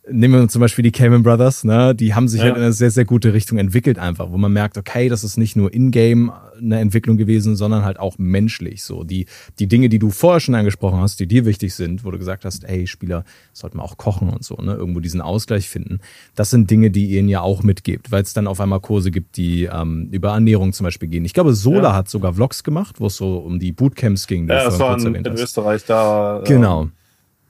nehmen 0.09 0.33
wir 0.33 0.47
zum 0.47 0.61
Beispiel 0.61 0.83
die 0.83 0.91
Cayman 0.91 1.21
Brothers, 1.21 1.63
ne? 1.63 1.93
die 1.93 2.15
haben 2.15 2.27
sich 2.27 2.39
ja. 2.39 2.47
halt 2.47 2.57
in 2.57 2.63
eine 2.63 2.73
sehr, 2.73 2.89
sehr 2.89 3.05
gute 3.05 3.33
Richtung 3.33 3.57
entwickelt 3.57 3.99
einfach, 3.99 4.31
wo 4.31 4.37
man 4.37 4.51
merkt, 4.51 4.77
okay, 4.77 5.09
das 5.09 5.23
ist 5.23 5.37
nicht 5.37 5.55
nur 5.55 5.73
in-game 5.73 6.31
eine 6.59 6.79
Entwicklung 6.79 7.17
gewesen, 7.17 7.55
sondern 7.55 7.83
halt 7.83 7.99
auch 7.99 8.17
menschlich 8.17 8.83
so. 8.83 9.03
Die, 9.03 9.25
die 9.59 9.67
Dinge, 9.67 9.89
die 9.89 9.99
du 9.99 10.09
vorher 10.09 10.39
schon 10.39 10.55
angesprochen 10.55 10.99
hast, 10.99 11.19
die 11.19 11.27
dir 11.27 11.45
wichtig 11.45 11.73
sind, 11.73 12.03
wo 12.03 12.11
du 12.11 12.17
gesagt 12.17 12.45
hast, 12.45 12.63
ey, 12.63 12.87
Spieler 12.87 13.25
sollten 13.53 13.79
auch 13.79 13.97
kochen 13.97 14.29
und 14.29 14.43
so, 14.43 14.55
ne? 14.55 14.73
irgendwo 14.73 14.99
diesen 14.99 15.21
Ausgleich 15.21 15.69
finden. 15.69 15.99
Das 16.35 16.49
sind 16.49 16.69
Dinge, 16.69 16.89
die 16.89 17.07
ihr 17.07 17.19
ihnen 17.19 17.29
ja 17.29 17.41
auch 17.41 17.63
mitgebt, 17.63 18.11
weil 18.11 18.23
es 18.23 18.33
dann 18.33 18.47
auf 18.47 18.59
einmal 18.59 18.79
Kurse 18.79 19.11
gibt, 19.11 19.37
die 19.37 19.65
ähm, 19.65 20.09
über 20.11 20.31
Ernährung 20.31 20.73
zum 20.73 20.85
Beispiel 20.85 21.09
gehen. 21.09 21.25
Ich 21.25 21.33
glaube, 21.33 21.53
Sola 21.53 21.89
ja. 21.89 21.95
hat 21.95 22.09
sogar 22.09 22.33
Vlogs 22.33 22.63
gemacht, 22.63 22.99
wo 22.99 23.07
es 23.07 23.15
so 23.15 23.37
um 23.37 23.59
die 23.59 23.71
Bootcamps 23.71 24.27
ging. 24.27 24.47
Die 24.47 24.53
ja, 24.53 24.63
das 24.63 24.79
war 24.79 24.97
in, 24.99 25.15
in 25.15 25.25
Österreich 25.27 25.85
da. 25.85 26.41
Genau. 26.45 26.83
Ähm 26.83 26.91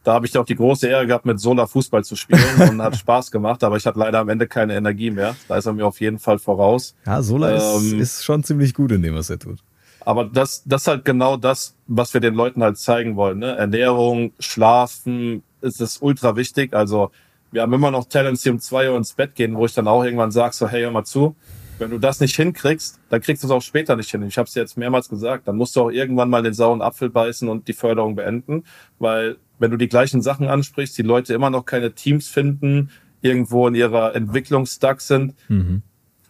da 0.03 0.13
habe 0.13 0.25
ich 0.25 0.37
auch 0.37 0.45
die 0.45 0.55
große 0.55 0.87
Ehre 0.87 1.05
gehabt, 1.05 1.25
mit 1.25 1.39
Sola 1.39 1.67
Fußball 1.67 2.03
zu 2.03 2.15
spielen 2.15 2.41
und 2.69 2.81
hat 2.81 2.95
Spaß 2.97 3.31
gemacht, 3.31 3.63
aber 3.63 3.77
ich 3.77 3.85
hatte 3.85 3.99
leider 3.99 4.19
am 4.19 4.29
Ende 4.29 4.47
keine 4.47 4.75
Energie 4.75 5.11
mehr. 5.11 5.35
Da 5.47 5.57
ist 5.57 5.65
er 5.65 5.73
mir 5.73 5.85
auf 5.85 6.01
jeden 6.01 6.19
Fall 6.19 6.39
voraus. 6.39 6.95
Ja, 7.05 7.21
Sola 7.21 7.51
ähm, 7.51 7.99
ist, 7.99 8.17
ist 8.17 8.23
schon 8.23 8.43
ziemlich 8.43 8.73
gut 8.73 8.91
in 8.91 9.01
dem, 9.01 9.15
was 9.15 9.29
er 9.29 9.39
tut. 9.39 9.59
Aber 10.03 10.25
das, 10.25 10.63
das 10.65 10.81
ist 10.81 10.87
halt 10.87 11.05
genau 11.05 11.37
das, 11.37 11.75
was 11.87 12.13
wir 12.13 12.21
den 12.21 12.33
Leuten 12.33 12.63
halt 12.63 12.77
zeigen 12.77 13.15
wollen. 13.15 13.39
Ne? 13.39 13.55
Ernährung, 13.55 14.33
Schlafen, 14.39 15.43
ist 15.61 15.79
es 15.79 15.99
ultra 16.01 16.35
wichtig. 16.35 16.73
Also 16.73 17.11
wir 17.51 17.61
haben 17.61 17.73
immer 17.73 17.91
noch 17.91 18.05
Talents, 18.05 18.41
die 18.41 18.49
um 18.49 18.59
zwei 18.59 18.89
Uhr 18.89 18.97
ins 18.97 19.13
Bett 19.13 19.35
gehen, 19.35 19.55
wo 19.55 19.65
ich 19.65 19.73
dann 19.73 19.87
auch 19.87 20.03
irgendwann 20.03 20.31
sage, 20.31 20.55
so 20.55 20.67
hey, 20.67 20.81
hör 20.81 20.91
mal 20.91 21.03
zu, 21.03 21.35
wenn 21.81 21.89
du 21.89 21.97
das 21.97 22.19
nicht 22.19 22.35
hinkriegst, 22.35 22.99
dann 23.09 23.21
kriegst 23.21 23.43
du 23.43 23.47
es 23.47 23.51
auch 23.51 23.61
später 23.61 23.95
nicht 23.95 24.09
hin. 24.11 24.21
Ich 24.23 24.37
habe 24.37 24.47
es 24.47 24.55
jetzt 24.55 24.77
mehrmals 24.77 25.09
gesagt, 25.09 25.47
dann 25.47 25.57
musst 25.57 25.75
du 25.75 25.81
auch 25.81 25.91
irgendwann 25.91 26.29
mal 26.29 26.43
den 26.43 26.53
sauren 26.53 26.81
Apfel 26.81 27.09
beißen 27.09 27.49
und 27.49 27.67
die 27.67 27.73
Förderung 27.73 28.15
beenden, 28.15 28.63
weil 28.99 29.37
wenn 29.59 29.71
du 29.71 29.77
die 29.77 29.89
gleichen 29.89 30.21
Sachen 30.21 30.47
ansprichst, 30.47 30.97
die 30.97 31.03
Leute 31.03 31.33
immer 31.33 31.49
noch 31.49 31.65
keine 31.65 31.93
Teams 31.93 32.27
finden, 32.27 32.89
irgendwo 33.21 33.67
in 33.67 33.75
ihrer 33.75 34.15
Entwicklungsstack 34.15 35.01
sind, 35.01 35.35
mhm. 35.49 35.83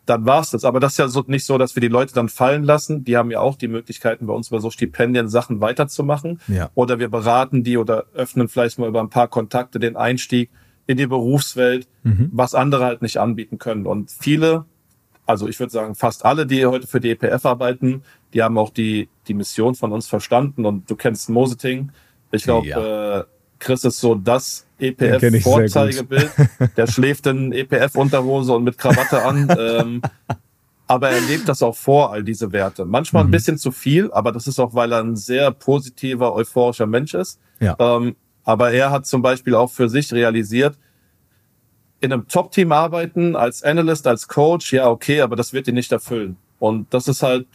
dann 0.06 0.26
war's 0.26 0.52
das. 0.52 0.66
Aber 0.66 0.80
das 0.80 0.94
ist 0.94 0.98
ja 0.98 1.08
so, 1.08 1.24
nicht 1.28 1.46
so, 1.46 1.58
dass 1.58 1.76
wir 1.76 1.82
die 1.82 1.88
Leute 1.88 2.14
dann 2.14 2.30
fallen 2.30 2.64
lassen. 2.64 3.04
Die 3.06 3.16
haben 3.16 3.32
ja 3.32 3.40
auch 3.40 3.56
die 3.56 3.70
Möglichkeiten, 3.70 4.28
bei 4.28 4.34
uns 4.34 4.50
über 4.50 4.60
so 4.60 4.70
Stipendien 4.70 5.30
Sachen 5.30 5.62
weiterzumachen. 5.62 6.40
Ja. 6.48 6.70
Oder 6.76 7.00
wir 7.00 7.10
beraten 7.10 7.64
die 7.64 7.78
oder 7.78 8.06
öffnen 8.14 8.50
vielleicht 8.50 8.80
mal 8.80 8.90
über 8.90 9.00
ein 9.00 9.10
paar 9.10 9.30
Kontakte 9.30 9.80
den 9.80 9.96
Einstieg 9.96 10.50
in 10.88 10.98
die 10.98 11.08
Berufswelt, 11.08 11.88
mhm. 12.04 12.30
was 12.34 12.54
andere 12.54 12.86
halt 12.86 13.02
nicht 13.02 13.18
anbieten 13.18 13.58
können. 13.58 13.86
Und 13.86 14.12
viele, 14.12 14.66
also 15.26 15.48
ich 15.48 15.60
würde 15.60 15.72
sagen 15.72 15.96
fast 15.96 16.26
alle, 16.26 16.46
die 16.46 16.66
heute 16.66 16.88
für 16.88 17.00
die 17.00 17.12
EPF 17.12 17.46
arbeiten, 17.46 18.04
die 18.34 18.44
haben 18.44 18.58
auch 18.58 18.70
die, 18.70 19.10
die 19.28 19.34
Mission 19.34 19.76
von 19.76 19.92
uns 19.92 20.08
verstanden. 20.08 20.66
Und 20.66 20.90
du 20.90 20.96
kennst 20.96 21.30
Moseting, 21.30 21.92
ich 22.32 22.44
glaube, 22.44 22.68
ja. 22.68 23.20
äh, 23.20 23.24
Chris 23.60 23.84
ist 23.84 24.00
so 24.00 24.16
das 24.16 24.66
EPF-Vorzeigebild. 24.80 26.32
Der 26.78 26.88
schläft 26.88 27.28
in 27.28 27.52
EPF-Unterhose 27.52 28.54
und 28.54 28.64
mit 28.64 28.78
Krawatte 28.78 29.24
an. 29.24 29.48
ähm, 29.60 30.02
aber 30.88 31.12
er 31.12 31.22
lebt 31.22 31.48
das 31.48 31.64
auch 31.64 31.76
vor, 31.76 32.12
all 32.12 32.24
diese 32.24 32.52
Werte. 32.52 32.84
Manchmal 32.84 33.24
mhm. 33.24 33.30
ein 33.30 33.32
bisschen 33.32 33.58
zu 33.58 33.72
viel, 33.72 34.12
aber 34.12 34.32
das 34.32 34.48
ist 34.48 34.60
auch, 34.60 34.74
weil 34.74 34.92
er 34.92 35.00
ein 35.00 35.16
sehr 35.16 35.52
positiver, 35.52 36.34
euphorischer 36.34 36.88
Mensch 36.88 37.14
ist. 37.14 37.40
Ja. 37.60 37.76
Ähm, 37.80 38.16
aber 38.44 38.72
er 38.72 38.92
hat 38.92 39.06
zum 39.06 39.22
Beispiel 39.22 39.56
auch 39.56 39.72
für 39.72 39.88
sich 39.88 40.12
realisiert, 40.12 40.78
in 42.02 42.12
einem 42.12 42.28
Top-Team 42.28 42.72
arbeiten, 42.72 43.36
als 43.36 43.64
Analyst, 43.64 44.08
als 44.08 44.28
Coach, 44.28 44.74
ja, 44.74 44.90
okay, 44.90 45.22
aber 45.22 45.36
das 45.36 45.54
wird 45.54 45.68
ihn 45.68 45.76
nicht 45.76 45.92
erfüllen. 45.92 46.36
Und 46.60 46.94
das 46.94 47.08
ist 47.08 47.24
halt 47.24 47.48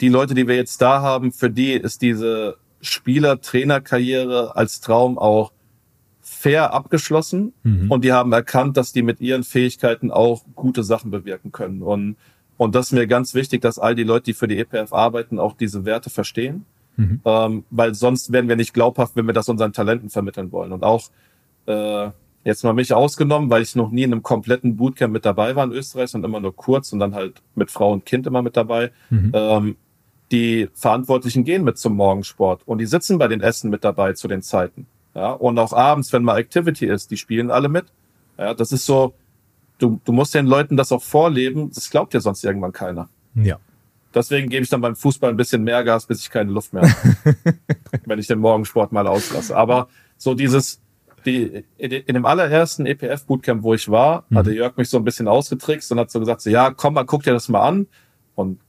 die 0.00 0.08
Leute, 0.08 0.34
die 0.34 0.46
wir 0.46 0.56
jetzt 0.56 0.82
da 0.82 1.00
haben, 1.00 1.32
für 1.32 1.48
die 1.48 1.72
ist 1.72 2.02
diese 2.02 2.56
Spieler-Trainer-Karriere 2.80 4.56
als 4.56 4.80
Traum 4.80 5.16
auch 5.16 5.52
fair 6.20 6.72
abgeschlossen 6.72 7.52
mhm. 7.62 7.90
und 7.90 8.04
die 8.04 8.12
haben 8.12 8.32
erkannt, 8.32 8.76
dass 8.76 8.92
die 8.92 9.02
mit 9.02 9.20
ihren 9.20 9.44
Fähigkeiten 9.44 10.10
auch 10.10 10.42
gute 10.54 10.82
Sachen 10.82 11.10
bewirken 11.10 11.52
können. 11.52 11.82
Und, 11.82 12.16
und 12.56 12.74
das 12.74 12.86
ist 12.86 12.92
mir 12.92 13.06
ganz 13.06 13.34
wichtig, 13.34 13.60
dass 13.60 13.78
all 13.78 13.94
die 13.94 14.04
Leute, 14.04 14.24
die 14.24 14.34
für 14.34 14.48
die 14.48 14.58
EPF 14.58 14.92
arbeiten, 14.92 15.38
auch 15.38 15.54
diese 15.56 15.84
Werte 15.84 16.10
verstehen. 16.10 16.64
Mhm. 16.96 17.20
Ähm, 17.24 17.64
weil 17.70 17.94
sonst 17.94 18.32
werden 18.32 18.48
wir 18.48 18.56
nicht 18.56 18.72
glaubhaft, 18.72 19.16
wenn 19.16 19.26
wir 19.26 19.34
das 19.34 19.48
unseren 19.48 19.72
Talenten 19.72 20.10
vermitteln 20.10 20.52
wollen. 20.52 20.72
Und 20.72 20.84
auch 20.84 21.10
äh, 21.66 22.10
jetzt 22.44 22.62
mal 22.62 22.74
mich 22.74 22.92
ausgenommen, 22.92 23.50
weil 23.50 23.62
ich 23.62 23.74
noch 23.74 23.90
nie 23.90 24.02
in 24.02 24.12
einem 24.12 24.22
kompletten 24.22 24.76
Bootcamp 24.76 25.12
mit 25.12 25.24
dabei 25.24 25.56
war 25.56 25.64
in 25.64 25.72
Österreich 25.72 26.14
und 26.14 26.24
immer 26.24 26.40
nur 26.40 26.54
kurz 26.54 26.92
und 26.92 27.00
dann 27.00 27.14
halt 27.14 27.42
mit 27.54 27.70
Frau 27.70 27.92
und 27.92 28.04
Kind 28.04 28.26
immer 28.26 28.42
mit 28.42 28.56
dabei. 28.56 28.92
Mhm. 29.10 29.32
Ähm, 29.34 29.76
die 30.30 30.68
Verantwortlichen 30.74 31.44
gehen 31.44 31.64
mit 31.64 31.78
zum 31.78 31.94
Morgensport 31.96 32.62
und 32.66 32.78
die 32.78 32.86
sitzen 32.86 33.18
bei 33.18 33.28
den 33.28 33.40
Essen 33.40 33.70
mit 33.70 33.84
dabei 33.84 34.12
zu 34.12 34.28
den 34.28 34.42
Zeiten. 34.42 34.86
Ja, 35.14 35.30
und 35.30 35.58
auch 35.58 35.72
abends, 35.72 36.12
wenn 36.12 36.24
mal 36.24 36.38
Activity 36.38 36.86
ist, 36.86 37.10
die 37.10 37.16
spielen 37.16 37.50
alle 37.50 37.68
mit. 37.68 37.86
Ja, 38.36 38.52
das 38.52 38.72
ist 38.72 38.84
so, 38.84 39.14
du, 39.78 40.00
du 40.04 40.12
musst 40.12 40.34
den 40.34 40.46
Leuten 40.46 40.76
das 40.76 40.90
auch 40.92 41.02
vorleben, 41.02 41.70
das 41.72 41.88
glaubt 41.88 42.14
dir 42.14 42.20
sonst 42.20 42.44
irgendwann 42.44 42.72
keiner. 42.72 43.08
Ja. 43.34 43.58
Deswegen 44.12 44.48
gebe 44.48 44.62
ich 44.62 44.68
dann 44.70 44.80
beim 44.80 44.96
Fußball 44.96 45.30
ein 45.30 45.36
bisschen 45.36 45.62
mehr 45.64 45.82
Gas, 45.82 46.06
bis 46.06 46.20
ich 46.20 46.30
keine 46.30 46.50
Luft 46.50 46.72
mehr 46.72 46.82
habe. 46.82 47.46
wenn 48.06 48.18
ich 48.18 48.26
den 48.26 48.38
Morgensport 48.38 48.92
mal 48.92 49.06
auslasse. 49.06 49.56
Aber 49.56 49.88
so 50.18 50.34
dieses, 50.34 50.80
die, 51.26 51.64
in 51.78 52.14
dem 52.14 52.26
allerersten 52.26 52.86
EPF-Bootcamp, 52.86 53.62
wo 53.62 53.74
ich 53.74 53.88
war, 53.88 54.24
mhm. 54.28 54.38
hatte 54.38 54.52
Jörg 54.52 54.76
mich 54.76 54.88
so 54.88 54.98
ein 54.98 55.04
bisschen 55.04 55.28
ausgetrickst 55.28 55.90
und 55.92 55.98
hat 55.98 56.10
so 56.10 56.20
gesagt, 56.20 56.40
so, 56.40 56.50
ja, 56.50 56.70
komm 56.70 56.94
mal, 56.94 57.04
guck 57.04 57.22
dir 57.22 57.32
das 57.32 57.48
mal 57.48 57.62
an. 57.62 57.86
Und 58.34 58.60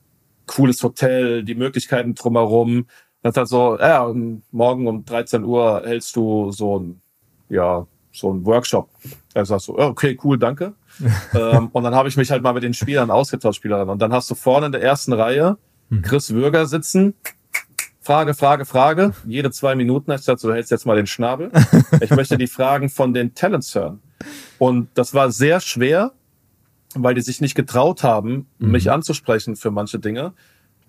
cooles 0.48 0.82
Hotel, 0.84 1.44
die 1.44 1.56
Möglichkeiten 1.56 2.16
drumherum. 2.16 2.88
Das 3.22 3.32
ist 3.32 3.38
halt 3.38 3.48
so, 3.48 3.78
ja, 3.80 4.14
morgen 4.52 4.88
um 4.88 5.06
13 5.06 5.44
Uhr 5.44 5.82
hältst 5.84 6.16
du 6.16 6.52
so 6.52 6.80
ein, 6.80 7.02
ja, 7.50 7.88
so 8.12 8.32
ein 8.32 8.46
Workshop. 8.46 8.90
Er 9.34 9.46
sagt 9.46 9.62
so, 9.62 9.78
okay, 9.78 10.18
cool, 10.24 10.38
danke. 10.38 10.74
ähm, 11.34 11.70
und 11.72 11.84
dann 11.84 11.96
habe 11.96 12.08
ich 12.08 12.18
mich 12.18 12.32
halt 12.32 12.44
mal 12.44 12.54
mit 12.54 12.64
den 12.64 12.74
Spielern 12.74 13.12
ausgetauscht, 13.12 13.58
Spielerinnen. 13.58 13.90
Und 13.90 14.02
dann 14.02 14.14
hast 14.14 14.30
du 14.30 14.36
vorne 14.36 14.68
in 14.68 14.72
der 14.72 14.82
ersten 14.82 15.14
Reihe 15.14 15.58
hm. 15.90 16.02
Chris 16.02 16.34
Würger 16.34 16.66
sitzen. 16.66 17.16
Frage, 18.06 18.36
Frage, 18.36 18.66
Frage. 18.66 19.14
Jede 19.26 19.50
zwei 19.50 19.74
Minuten. 19.74 20.12
Ich 20.12 20.26
dachte, 20.26 20.46
du 20.46 20.54
hältst 20.54 20.70
jetzt 20.70 20.86
mal 20.86 20.96
den 20.96 21.08
Schnabel. 21.08 21.50
Ich 22.02 22.12
möchte 22.12 22.38
die 22.38 22.46
Fragen 22.46 22.90
von 22.90 23.16
den 23.16 23.34
Talents 23.34 23.74
hören. 23.74 24.00
Und 24.60 24.90
das 24.94 25.16
war 25.16 25.32
sehr 25.32 25.60
schwer, 25.60 26.12
weil 26.94 27.16
die 27.16 27.22
sich 27.22 27.42
nicht 27.42 27.56
getraut 27.56 28.04
haben, 28.04 28.46
mhm. 28.60 28.72
mich 28.72 28.92
anzusprechen 28.92 29.56
für 29.56 29.72
manche 29.72 29.98
Dinge. 29.98 30.34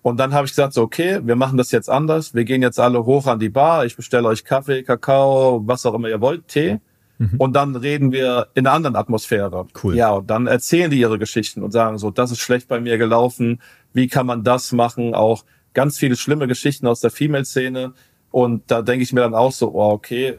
Und 0.03 0.19
dann 0.19 0.31
habe 0.31 0.45
ich 0.45 0.51
gesagt, 0.51 0.73
so, 0.73 0.83
okay, 0.83 1.19
wir 1.23 1.35
machen 1.35 1.57
das 1.57 1.71
jetzt 1.71 1.89
anders. 1.89 2.35
Wir 2.35 2.45
gehen 2.45 2.61
jetzt 2.61 2.79
alle 2.79 3.03
hoch 3.03 3.25
an 3.25 3.39
die 3.39 3.49
Bar. 3.49 3.85
Ich 3.87 3.95
bestelle 3.95 4.27
euch 4.27 4.43
Kaffee, 4.43 4.83
Kakao, 4.83 5.63
was 5.65 5.87
auch 5.87 5.95
immer 5.95 6.09
ihr 6.09 6.21
wollt, 6.21 6.47
Tee. 6.47 6.79
Mhm. 7.17 7.33
Und 7.39 7.53
dann 7.53 7.75
reden 7.75 8.11
wir 8.11 8.49
in 8.53 8.67
einer 8.67 8.75
anderen 8.75 8.95
Atmosphäre. 8.95 9.65
Cool. 9.81 9.95
Ja, 9.95 10.11
und 10.11 10.29
dann 10.29 10.45
erzählen 10.45 10.91
die 10.91 10.99
ihre 10.99 11.17
Geschichten 11.17 11.63
und 11.63 11.71
sagen 11.71 11.97
so, 11.97 12.11
das 12.11 12.29
ist 12.29 12.41
schlecht 12.41 12.67
bei 12.67 12.79
mir 12.79 12.99
gelaufen. 12.99 13.59
Wie 13.93 14.07
kann 14.07 14.27
man 14.27 14.43
das 14.43 14.71
machen? 14.71 15.15
Auch 15.15 15.45
ganz 15.73 15.97
viele 15.97 16.15
schlimme 16.15 16.47
Geschichten 16.47 16.87
aus 16.87 17.01
der 17.01 17.11
Female-Szene. 17.11 17.93
Und 18.31 18.69
da 18.71 18.81
denke 18.81 19.03
ich 19.03 19.13
mir 19.13 19.21
dann 19.21 19.35
auch 19.35 19.51
so, 19.51 19.73
oh, 19.73 19.91
okay, 19.91 20.37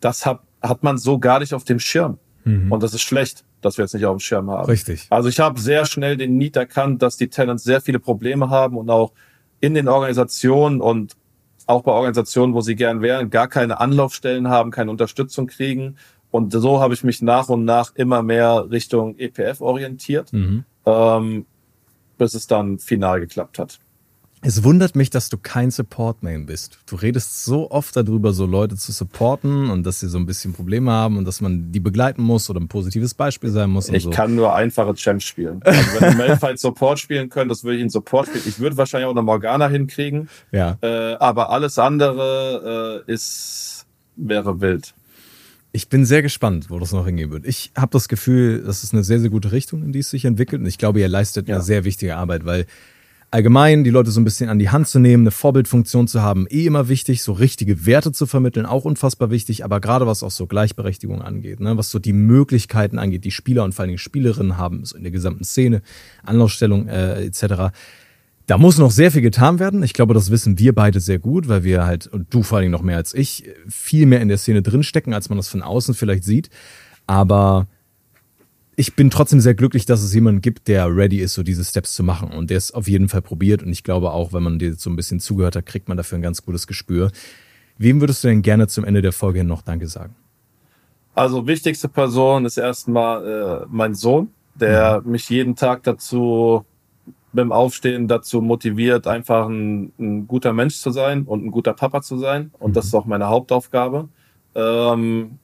das 0.00 0.26
hat, 0.26 0.40
hat 0.62 0.82
man 0.82 0.98
so 0.98 1.18
gar 1.18 1.40
nicht 1.40 1.54
auf 1.54 1.64
dem 1.64 1.80
Schirm. 1.80 2.18
Mhm. 2.44 2.70
Und 2.72 2.82
das 2.82 2.94
ist 2.94 3.02
schlecht, 3.02 3.44
dass 3.60 3.76
wir 3.76 3.84
jetzt 3.84 3.94
nicht 3.94 4.06
auf 4.06 4.16
dem 4.16 4.20
Schirm 4.20 4.50
haben. 4.50 4.66
Richtig. 4.66 5.06
Also 5.10 5.28
ich 5.28 5.40
habe 5.40 5.60
sehr 5.60 5.86
schnell 5.86 6.16
den 6.16 6.36
Need 6.36 6.56
erkannt, 6.56 7.02
dass 7.02 7.16
die 7.16 7.28
Talents 7.28 7.64
sehr 7.64 7.80
viele 7.80 7.98
Probleme 7.98 8.50
haben 8.50 8.76
und 8.76 8.90
auch 8.90 9.12
in 9.60 9.74
den 9.74 9.88
Organisationen 9.88 10.80
und 10.80 11.16
auch 11.66 11.82
bei 11.82 11.92
Organisationen, 11.92 12.54
wo 12.54 12.60
sie 12.60 12.76
gern 12.76 13.02
wären, 13.02 13.30
gar 13.30 13.48
keine 13.48 13.80
Anlaufstellen 13.80 14.48
haben, 14.48 14.70
keine 14.70 14.90
Unterstützung 14.90 15.48
kriegen. 15.48 15.96
Und 16.30 16.52
so 16.52 16.80
habe 16.80 16.94
ich 16.94 17.04
mich 17.04 17.20
nach 17.20 17.48
und 17.48 17.64
nach 17.64 17.94
immer 17.94 18.22
mehr 18.22 18.70
Richtung 18.70 19.16
EPF 19.18 19.60
orientiert, 19.60 20.32
mhm. 20.32 20.64
ähm, 20.86 21.46
bis 22.16 22.34
es 22.34 22.46
dann 22.46 22.78
final 22.78 23.20
geklappt 23.20 23.58
hat. 23.58 23.80
Es 24.40 24.62
wundert 24.62 24.94
mich, 24.94 25.10
dass 25.10 25.28
du 25.28 25.36
kein 25.36 25.70
Support-Main 25.70 26.46
bist. 26.46 26.78
Du 26.86 26.94
redest 26.96 27.44
so 27.44 27.70
oft 27.70 27.96
darüber, 27.96 28.32
so 28.32 28.46
Leute 28.46 28.76
zu 28.76 28.92
supporten 28.92 29.68
und 29.68 29.84
dass 29.84 30.00
sie 30.00 30.08
so 30.08 30.16
ein 30.16 30.26
bisschen 30.26 30.52
Probleme 30.52 30.92
haben 30.92 31.16
und 31.16 31.24
dass 31.24 31.40
man 31.40 31.72
die 31.72 31.80
begleiten 31.80 32.22
muss 32.22 32.48
oder 32.48 32.60
ein 32.60 32.68
positives 32.68 33.14
Beispiel 33.14 33.50
sein 33.50 33.70
muss. 33.70 33.88
ich 33.88 34.04
so. 34.04 34.10
kann 34.10 34.36
nur 34.36 34.54
einfache 34.54 34.94
Champs 34.94 35.24
spielen. 35.24 35.60
Also 35.64 36.00
wenn 36.00 36.16
Malphite 36.16 36.56
Support 36.56 37.00
spielen 37.00 37.28
können, 37.28 37.48
das 37.48 37.64
würde 37.64 37.76
ich 37.76 37.82
in 37.82 37.90
Support 37.90 38.28
spielen. 38.28 38.44
Ich 38.46 38.60
würde 38.60 38.76
wahrscheinlich 38.76 39.06
auch 39.06 39.12
eine 39.12 39.22
Morgana 39.22 39.68
hinkriegen. 39.68 40.28
Ja. 40.52 40.78
Äh, 40.82 41.14
aber 41.14 41.50
alles 41.50 41.78
andere 41.78 43.04
äh, 43.08 43.12
ist 43.12 43.86
wäre 44.16 44.60
wild. 44.60 44.94
Ich 45.72 45.88
bin 45.88 46.04
sehr 46.04 46.22
gespannt, 46.22 46.70
wo 46.70 46.78
das 46.78 46.92
noch 46.92 47.06
hingehen 47.06 47.30
wird. 47.30 47.46
Ich 47.46 47.72
habe 47.76 47.90
das 47.92 48.08
Gefühl, 48.08 48.62
das 48.64 48.82
ist 48.84 48.94
eine 48.94 49.04
sehr, 49.04 49.20
sehr 49.20 49.30
gute 49.30 49.52
Richtung, 49.52 49.82
in 49.82 49.92
die 49.92 50.00
es 50.00 50.10
sich 50.10 50.24
entwickelt. 50.24 50.62
Und 50.62 50.66
ich 50.66 50.78
glaube, 50.78 51.00
ihr 51.00 51.08
leistet 51.08 51.48
ja. 51.48 51.56
eine 51.56 51.64
sehr 51.64 51.84
wichtige 51.84 52.16
Arbeit, 52.16 52.44
weil 52.44 52.66
allgemein 53.30 53.84
die 53.84 53.90
Leute 53.90 54.10
so 54.10 54.20
ein 54.20 54.24
bisschen 54.24 54.48
an 54.48 54.58
die 54.58 54.70
Hand 54.70 54.88
zu 54.88 54.98
nehmen, 54.98 55.24
eine 55.24 55.30
Vorbildfunktion 55.30 56.08
zu 56.08 56.22
haben, 56.22 56.46
eh 56.48 56.66
immer 56.66 56.88
wichtig, 56.88 57.22
so 57.22 57.32
richtige 57.32 57.84
Werte 57.84 58.12
zu 58.12 58.26
vermitteln, 58.26 58.66
auch 58.66 58.84
unfassbar 58.84 59.30
wichtig, 59.30 59.64
aber 59.64 59.80
gerade 59.80 60.06
was 60.06 60.22
auch 60.22 60.30
so 60.30 60.46
Gleichberechtigung 60.46 61.20
angeht, 61.20 61.60
ne, 61.60 61.76
was 61.76 61.90
so 61.90 61.98
die 61.98 62.12
Möglichkeiten 62.12 62.98
angeht, 62.98 63.24
die 63.24 63.30
Spieler 63.30 63.64
und 63.64 63.74
vor 63.74 63.82
allen 63.82 63.90
Dingen 63.90 63.98
Spielerinnen 63.98 64.56
haben, 64.56 64.84
so 64.84 64.96
in 64.96 65.02
der 65.02 65.12
gesamten 65.12 65.44
Szene, 65.44 65.82
Anlaufstellung 66.24 66.88
äh, 66.88 67.24
etc., 67.24 67.72
da 68.46 68.56
muss 68.56 68.78
noch 68.78 68.90
sehr 68.90 69.12
viel 69.12 69.20
getan 69.20 69.58
werden. 69.58 69.82
Ich 69.82 69.92
glaube, 69.92 70.14
das 70.14 70.30
wissen 70.30 70.58
wir 70.58 70.74
beide 70.74 71.00
sehr 71.00 71.18
gut, 71.18 71.48
weil 71.48 71.64
wir 71.64 71.84
halt, 71.84 72.06
und 72.06 72.32
du 72.32 72.42
vor 72.42 72.56
allen 72.56 72.62
Dingen 72.62 72.72
noch 72.72 72.80
mehr 72.80 72.96
als 72.96 73.12
ich, 73.12 73.44
viel 73.68 74.06
mehr 74.06 74.22
in 74.22 74.28
der 74.28 74.38
Szene 74.38 74.62
drinstecken, 74.62 75.12
als 75.12 75.28
man 75.28 75.36
das 75.36 75.48
von 75.48 75.60
außen 75.60 75.92
vielleicht 75.92 76.24
sieht. 76.24 76.48
Aber 77.06 77.66
ich 78.78 78.94
bin 78.94 79.10
trotzdem 79.10 79.40
sehr 79.40 79.54
glücklich, 79.54 79.86
dass 79.86 80.04
es 80.04 80.14
jemanden 80.14 80.40
gibt, 80.40 80.68
der 80.68 80.86
ready 80.94 81.18
ist, 81.18 81.34
so 81.34 81.42
diese 81.42 81.64
Steps 81.64 81.96
zu 81.96 82.04
machen 82.04 82.30
und 82.30 82.48
der 82.48 82.58
es 82.58 82.72
auf 82.72 82.86
jeden 82.86 83.08
Fall 83.08 83.22
probiert. 83.22 83.60
Und 83.60 83.72
ich 83.72 83.82
glaube 83.82 84.12
auch, 84.12 84.32
wenn 84.32 84.44
man 84.44 84.60
dir 84.60 84.74
so 84.74 84.88
ein 84.88 84.94
bisschen 84.94 85.18
zugehört 85.18 85.56
hat, 85.56 85.66
kriegt 85.66 85.88
man 85.88 85.96
dafür 85.96 86.16
ein 86.16 86.22
ganz 86.22 86.44
gutes 86.44 86.68
Gespür. 86.68 87.10
Wem 87.76 88.00
würdest 88.00 88.22
du 88.22 88.28
denn 88.28 88.40
gerne 88.40 88.68
zum 88.68 88.84
Ende 88.84 89.02
der 89.02 89.10
Folge 89.10 89.42
noch 89.42 89.62
Danke 89.62 89.88
sagen? 89.88 90.14
Also 91.16 91.44
wichtigste 91.48 91.88
Person 91.88 92.44
ist 92.44 92.56
erstmal 92.56 93.64
äh, 93.64 93.66
mein 93.68 93.96
Sohn, 93.96 94.28
der 94.54 95.02
mhm. 95.04 95.10
mich 95.10 95.28
jeden 95.28 95.56
Tag 95.56 95.82
dazu 95.82 96.64
beim 97.32 97.50
Aufstehen 97.50 98.06
dazu 98.06 98.40
motiviert, 98.40 99.08
einfach 99.08 99.48
ein, 99.48 99.92
ein, 99.98 100.28
guter 100.28 100.52
Mensch 100.52 100.76
zu 100.76 100.92
sein 100.92 101.24
und 101.24 101.44
ein 101.44 101.50
guter 101.50 101.72
Papa 101.72 102.00
zu 102.00 102.16
sein. 102.16 102.52
Und 102.60 102.70
mhm. 102.70 102.74
das 102.74 102.86
ist 102.86 102.94
auch 102.94 103.06
meine 103.06 103.26
Hauptaufgabe. 103.26 104.08
Ähm, 104.54 105.40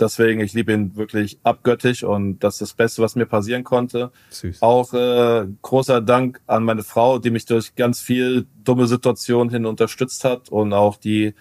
Deswegen, 0.00 0.40
ich 0.40 0.52
liebe 0.52 0.72
ihn 0.72 0.96
wirklich 0.96 1.38
abgöttisch 1.42 2.02
und 2.02 2.40
das 2.40 2.54
ist 2.54 2.60
das 2.62 2.72
Beste, 2.74 3.02
was 3.02 3.14
mir 3.14 3.26
passieren 3.26 3.62
konnte. 3.62 4.10
Süß. 4.30 4.62
Auch 4.62 4.94
äh, 4.94 5.46
großer 5.60 6.00
Dank 6.00 6.40
an 6.46 6.64
meine 6.64 6.82
Frau, 6.82 7.18
die 7.18 7.30
mich 7.30 7.44
durch 7.44 7.74
ganz 7.74 8.00
viel 8.00 8.46
dumme 8.64 8.86
Situationen 8.86 9.50
hin 9.50 9.66
unterstützt 9.66 10.24
hat 10.24 10.48
und 10.48 10.72
auch 10.72 10.96
die 10.96 11.34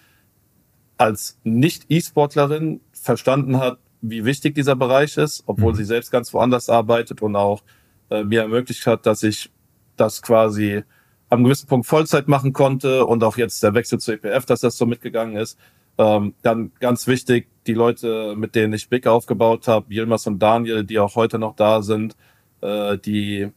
als 0.97 1.39
Nicht-E-Sportlerin 1.43 2.81
verstanden 2.91 3.57
hat, 3.57 3.79
wie 4.01 4.25
wichtig 4.25 4.53
dieser 4.55 4.75
Bereich 4.75 5.17
ist, 5.17 5.43
obwohl 5.47 5.73
mhm. 5.73 5.77
sie 5.77 5.85
selbst 5.85 6.11
ganz 6.11 6.33
woanders 6.33 6.69
arbeitet 6.69 7.21
und 7.21 7.35
auch 7.35 7.63
äh, 8.09 8.23
mir 8.23 8.41
ermöglicht 8.41 8.85
hat, 8.85 9.05
dass 9.05 9.23
ich 9.23 9.49
das 9.95 10.21
quasi 10.21 10.83
am 11.29 11.43
gewissen 11.43 11.67
Punkt 11.67 11.87
Vollzeit 11.87 12.27
machen 12.27 12.51
konnte 12.51 13.05
und 13.05 13.23
auch 13.23 13.37
jetzt 13.37 13.63
der 13.63 13.73
Wechsel 13.73 13.99
zur 13.99 14.15
EPF, 14.15 14.45
dass 14.45 14.59
das 14.59 14.77
so 14.77 14.85
mitgegangen 14.85 15.37
ist. 15.37 15.57
Ähm, 15.97 16.33
dann 16.41 16.71
ganz 16.79 17.07
wichtig, 17.07 17.47
die 17.67 17.73
Leute, 17.73 18.35
mit 18.35 18.55
denen 18.55 18.73
ich 18.73 18.89
Big 18.89 19.07
aufgebaut 19.07 19.67
habe, 19.67 19.93
Yilmaz 19.93 20.25
und 20.27 20.39
Daniel, 20.39 20.83
die 20.83 20.99
auch 20.99 21.15
heute 21.15 21.37
noch 21.37 21.55
da 21.55 21.81
sind, 21.81 22.15
äh, 22.61 22.97
die 22.97 23.51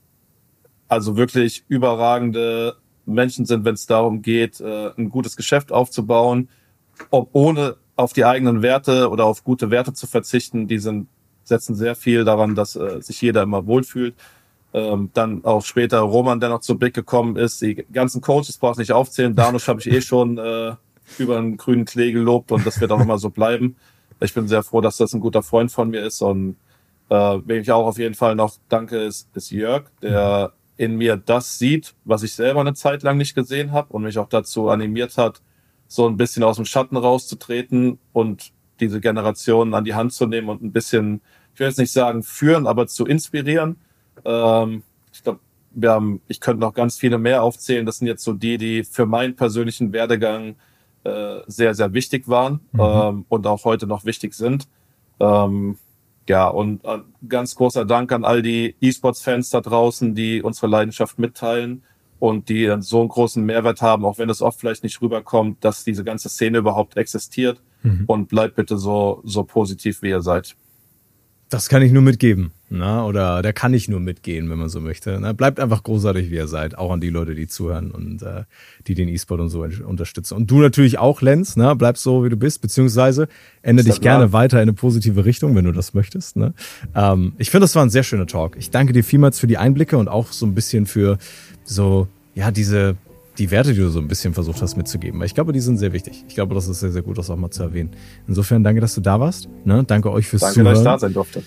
also 0.89 1.17
wirklich 1.17 1.65
überragende 1.69 2.77
Menschen 3.07 3.47
sind, 3.47 3.65
wenn 3.65 3.75
es 3.75 3.87
darum 3.87 4.23
geht, 4.23 4.61
äh, 4.61 4.91
ein 4.97 5.11
gutes 5.11 5.37
Geschäft 5.37 5.73
aufzubauen, 5.73 6.49
ob 7.11 7.31
ohne 7.33 7.77
auf 7.97 8.13
die 8.13 8.25
eigenen 8.25 8.63
Werte 8.63 9.11
oder 9.11 9.25
auf 9.25 9.45
gute 9.45 9.71
Werte 9.71 9.93
zu 9.93 10.07
verzichten. 10.07 10.69
Die 10.69 10.79
sind, 10.79 11.09
setzen 11.45 11.75
sehr 11.75 11.95
viel 11.95 12.25
daran, 12.25 12.55
dass 12.55 12.77
äh, 12.77 13.01
sich 13.01 13.21
jeder 13.21 13.43
immer 13.43 13.67
wohlfühlt. 13.67 14.15
Ähm, 14.73 15.11
dann 15.15 15.45
auch 15.45 15.65
später 15.65 16.01
Roman, 16.01 16.41
der 16.41 16.49
noch 16.49 16.61
zu 16.61 16.77
Big 16.77 16.95
gekommen 16.95 17.37
ist. 17.37 17.63
Die 17.63 17.87
ganzen 17.93 18.21
Coaches 18.21 18.59
brauche 18.59 18.73
ich 18.73 18.79
nicht 18.79 18.93
aufzählen. 18.93 19.35
Danusch 19.35 19.69
habe 19.69 19.81
ich 19.81 19.87
eh 19.87 20.01
schon 20.01 20.39
äh, 20.39 20.73
über 21.19 21.39
einen 21.39 21.57
grünen 21.57 21.85
Klee 21.85 22.13
gelobt 22.13 22.53
und 22.53 22.67
das 22.67 22.81
wird 22.81 22.93
auch 22.93 23.01
immer 23.01 23.19
so 23.19 23.31
bleiben. 23.31 23.77
Ich 24.21 24.35
bin 24.35 24.49
sehr 24.49 24.63
froh, 24.63 24.81
dass 24.81 24.97
das 24.97 25.13
ein 25.13 25.21
guter 25.21 25.43
Freund 25.43 25.71
von 25.71 25.91
mir 25.91 26.03
ist 26.03 26.23
und 26.23 26.57
äh, 27.11 27.39
wem 27.45 27.63
ich 27.63 27.71
auch 27.71 27.87
auf 27.87 27.99
jeden 27.99 28.15
Fall 28.15 28.35
noch 28.35 28.57
danke, 28.69 28.97
ist, 28.99 29.29
ist 29.37 29.51
Jörg, 29.51 29.85
der 30.03 30.53
in 30.77 30.97
mir 30.97 31.17
das 31.17 31.59
sieht, 31.59 31.95
was 32.05 32.23
ich 32.23 32.35
selber 32.35 32.61
eine 32.61 32.75
Zeit 32.75 33.03
lang 33.03 33.17
nicht 33.17 33.35
gesehen 33.35 33.73
habe 33.73 33.93
und 33.93 34.03
mich 34.03 34.19
auch 34.19 34.29
dazu 34.29 34.69
animiert 34.69 35.17
hat, 35.19 35.41
so 35.87 36.09
ein 36.09 36.17
bisschen 36.17 36.43
aus 36.43 36.57
dem 36.57 36.65
Schatten 36.65 36.97
rauszutreten 36.97 37.99
und 38.13 38.53
diese 38.81 39.01
Generationen 39.01 39.75
an 39.75 39.85
die 39.85 39.95
Hand 39.95 40.13
zu 40.13 40.27
nehmen 40.27 40.49
und 40.49 40.63
ein 40.63 40.73
bisschen, 40.73 41.21
ich 41.53 41.61
will 41.61 41.69
jetzt 41.69 41.79
nicht 41.79 41.93
sagen 41.93 42.23
führen, 42.23 42.67
aber 42.67 42.87
zu 42.87 43.07
inspirieren. 43.07 43.77
Ähm, 44.25 44.83
ich 45.13 45.23
glaube, 45.23 45.41
wir 45.71 45.91
haben, 45.91 46.21
ich 46.29 46.41
könnte 46.41 46.61
noch 46.61 46.75
ganz 46.75 46.97
viele 46.97 47.19
mehr 47.19 47.43
aufzählen. 47.43 47.87
Das 47.87 47.99
sind 47.99 48.09
jetzt 48.09 48.25
so 48.25 48.33
die, 48.33 48.59
die 48.59 48.85
für 48.85 49.07
meinen 49.07 49.37
persönlichen 49.37 49.93
Werdegang 49.93 50.57
äh, 51.05 51.41
sehr, 51.47 51.75
sehr 51.75 51.93
wichtig 51.93 52.29
waren 52.29 52.61
mhm. 52.73 52.81
ähm, 52.81 53.25
und 53.29 53.47
auch 53.47 53.65
heute 53.65 53.87
noch 53.87 54.05
wichtig 54.05 54.35
sind. 54.35 54.69
Ähm, 55.21 55.77
ja, 56.29 56.49
und 56.49 56.85
äh, 56.85 56.99
ganz 57.29 57.55
großer 57.55 57.85
Dank 57.85 58.11
an 58.13 58.25
all 58.25 58.43
die 58.43 58.75
E-Sports-Fans 58.81 59.51
da 59.51 59.61
draußen, 59.61 60.15
die 60.15 60.43
unsere 60.43 60.67
Leidenschaft 60.67 61.19
mitteilen 61.19 61.83
und 62.19 62.49
die 62.49 62.75
so 62.81 63.01
einen 63.01 63.09
großen 63.11 63.45
Mehrwert 63.45 63.83
haben, 63.83 64.05
auch 64.05 64.19
wenn 64.19 64.31
es 64.31 64.41
oft 64.41 64.59
vielleicht 64.59 64.83
nicht 64.83 65.01
rüberkommt, 65.03 65.63
dass 65.63 65.85
diese 65.85 66.05
ganze 66.05 66.29
Szene 66.31 66.59
überhaupt 66.59 66.97
existiert. 66.97 67.61
Mhm. 67.83 68.05
Und 68.07 68.29
bleibt 68.31 68.57
bitte 68.57 68.79
so, 68.79 69.21
so 69.25 69.45
positiv, 69.45 70.01
wie 70.01 70.09
ihr 70.09 70.23
seid. 70.23 70.57
Das 71.51 71.69
kann 71.69 71.83
ich 71.83 71.93
nur 71.93 72.03
mitgeben. 72.03 72.53
Na, 72.71 73.03
ne? 73.03 73.05
oder 73.05 73.43
der 73.43 73.53
kann 73.53 73.73
ich 73.73 73.89
nur 73.89 74.01
mitgehen, 74.01 74.51
wenn 74.51 74.59
man 74.59 74.69
so 74.69 74.81
möchte. 74.81 75.13
Na, 75.21 75.29
ne? 75.29 75.35
bleibt 75.35 75.61
einfach 75.61 75.83
großartig, 75.83 76.31
wie 76.31 76.35
ihr 76.35 76.49
seid. 76.49 76.77
Auch 76.77 76.91
an 76.91 77.01
die 77.01 77.11
Leute, 77.11 77.35
die 77.35 77.47
zuhören 77.47 77.91
und 77.93 78.23
äh, 78.23 78.45
die 78.87 78.95
den 78.95 79.09
E-Sport 79.09 79.41
und 79.41 79.49
so 79.49 79.63
unterstützen. 79.63 80.35
Und 80.35 80.51
du 80.51 80.59
natürlich 80.59 80.99
auch, 80.99 81.23
Lenz, 81.23 81.57
ne? 81.57 81.77
bleib 81.77 81.99
so, 81.99 82.25
wie 82.25 82.31
du 82.31 82.37
bist, 82.37 82.63
beziehungsweise 82.63 83.29
ändere 83.63 83.87
dich 83.87 84.01
gerne 84.01 84.33
weiter 84.33 84.59
in 84.59 84.63
eine 84.63 84.73
positive 84.73 85.25
Richtung, 85.25 85.55
wenn 85.55 85.65
du 85.65 85.73
das 85.73 85.95
möchtest. 85.95 86.37
Ne? 86.37 86.55
Ähm, 86.95 87.35
ich 87.39 87.51
finde, 87.51 87.65
das 87.65 87.77
war 87.77 87.85
ein 87.85 87.91
sehr 87.91 88.03
schöner 88.03 88.27
Talk. 88.27 88.57
Ich 88.59 88.71
danke 88.71 88.93
dir 88.93 89.05
vielmals 89.05 89.39
für 89.39 89.47
die 89.47 89.59
Einblicke 89.59 89.97
und 89.97 90.09
auch 90.09 90.33
so 90.33 90.47
ein 90.47 90.55
bisschen 90.55 90.87
für 90.87 91.19
so, 91.65 92.09
ja, 92.35 92.51
diese 92.51 92.97
die 93.39 93.51
Werte, 93.51 93.73
die 93.73 93.81
du 93.81 93.89
so 93.89 93.99
ein 93.99 94.09
bisschen 94.09 94.35
versucht 94.35 94.63
hast 94.63 94.77
mitzugeben. 94.77 95.21
Weil 95.21 95.27
ich 95.27 95.35
glaube, 95.35 95.53
die 95.53 95.61
sind 95.61 95.79
sehr 95.79 95.93
wichtig. 95.93 96.25
Ich 96.29 96.35
glaube, 96.35 96.55
das 96.55 96.69
ist 96.69 96.81
sehr, 96.81 96.93
sehr 96.93 97.03
gut, 97.03 97.19
das 97.19 97.31
auch 97.31 97.37
mal 97.37 97.51
zu 97.51 97.63
erwähnen. 97.63 97.91
Insofern 98.29 98.63
danke, 98.65 98.81
dass 98.81 98.95
du 98.95 99.01
da 99.01 99.21
warst. 99.21 99.49
Ne? 99.65 99.85
Danke 99.85 100.11
euch 100.11 100.27
fürs 100.27 100.43
danke, 100.43 100.55
Zuhören. 100.55 100.75
Danke, 100.75 100.85
dass 100.85 100.95
ich 100.95 101.01
da 101.01 101.07
sein 101.07 101.13
durfte. 101.13 101.43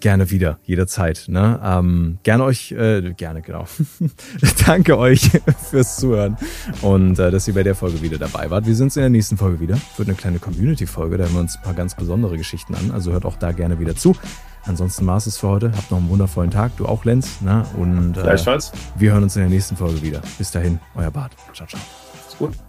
Gerne 0.00 0.30
wieder, 0.30 0.60
jederzeit. 0.62 1.24
Ne? 1.26 1.60
Ähm, 1.62 2.18
gerne 2.22 2.44
euch, 2.44 2.70
äh, 2.70 3.12
gerne, 3.16 3.42
genau. 3.42 3.66
Danke 4.66 4.96
euch 4.96 5.28
fürs 5.70 5.96
Zuhören 5.96 6.36
und 6.82 7.18
äh, 7.18 7.32
dass 7.32 7.48
ihr 7.48 7.54
bei 7.54 7.64
der 7.64 7.74
Folge 7.74 8.00
wieder 8.00 8.16
dabei 8.16 8.48
wart. 8.48 8.64
Wir 8.66 8.76
sehen 8.76 8.84
uns 8.84 8.96
in 8.96 9.02
der 9.02 9.10
nächsten 9.10 9.36
Folge 9.36 9.58
wieder. 9.58 9.76
Wird 9.96 10.08
eine 10.08 10.16
kleine 10.16 10.38
Community-Folge, 10.38 11.18
da 11.18 11.24
hören 11.24 11.34
wir 11.34 11.40
uns 11.40 11.56
ein 11.56 11.62
paar 11.62 11.74
ganz 11.74 11.96
besondere 11.96 12.36
Geschichten 12.38 12.76
an. 12.76 12.92
Also 12.92 13.10
hört 13.10 13.24
auch 13.24 13.36
da 13.36 13.50
gerne 13.50 13.80
wieder 13.80 13.96
zu. 13.96 14.14
Ansonsten 14.68 15.06
war 15.06 15.16
es 15.16 15.36
für 15.36 15.48
heute. 15.48 15.72
Habt 15.76 15.90
noch 15.90 15.98
einen 15.98 16.08
wundervollen 16.08 16.50
Tag. 16.50 16.76
Du 16.76 16.86
auch, 16.86 17.04
Lenz. 17.04 17.40
Ne? 17.40 17.64
Und 17.76 18.16
äh, 18.16 18.22
Gleichfalls. 18.22 18.72
wir 18.96 19.12
hören 19.12 19.22
uns 19.22 19.34
in 19.36 19.42
der 19.42 19.50
nächsten 19.50 19.76
Folge 19.76 20.02
wieder. 20.02 20.20
Bis 20.36 20.50
dahin, 20.50 20.78
euer 20.94 21.10
Bart. 21.10 21.32
Ciao, 21.54 21.66
ciao. 21.66 21.80
Ist 22.28 22.38
gut. 22.38 22.67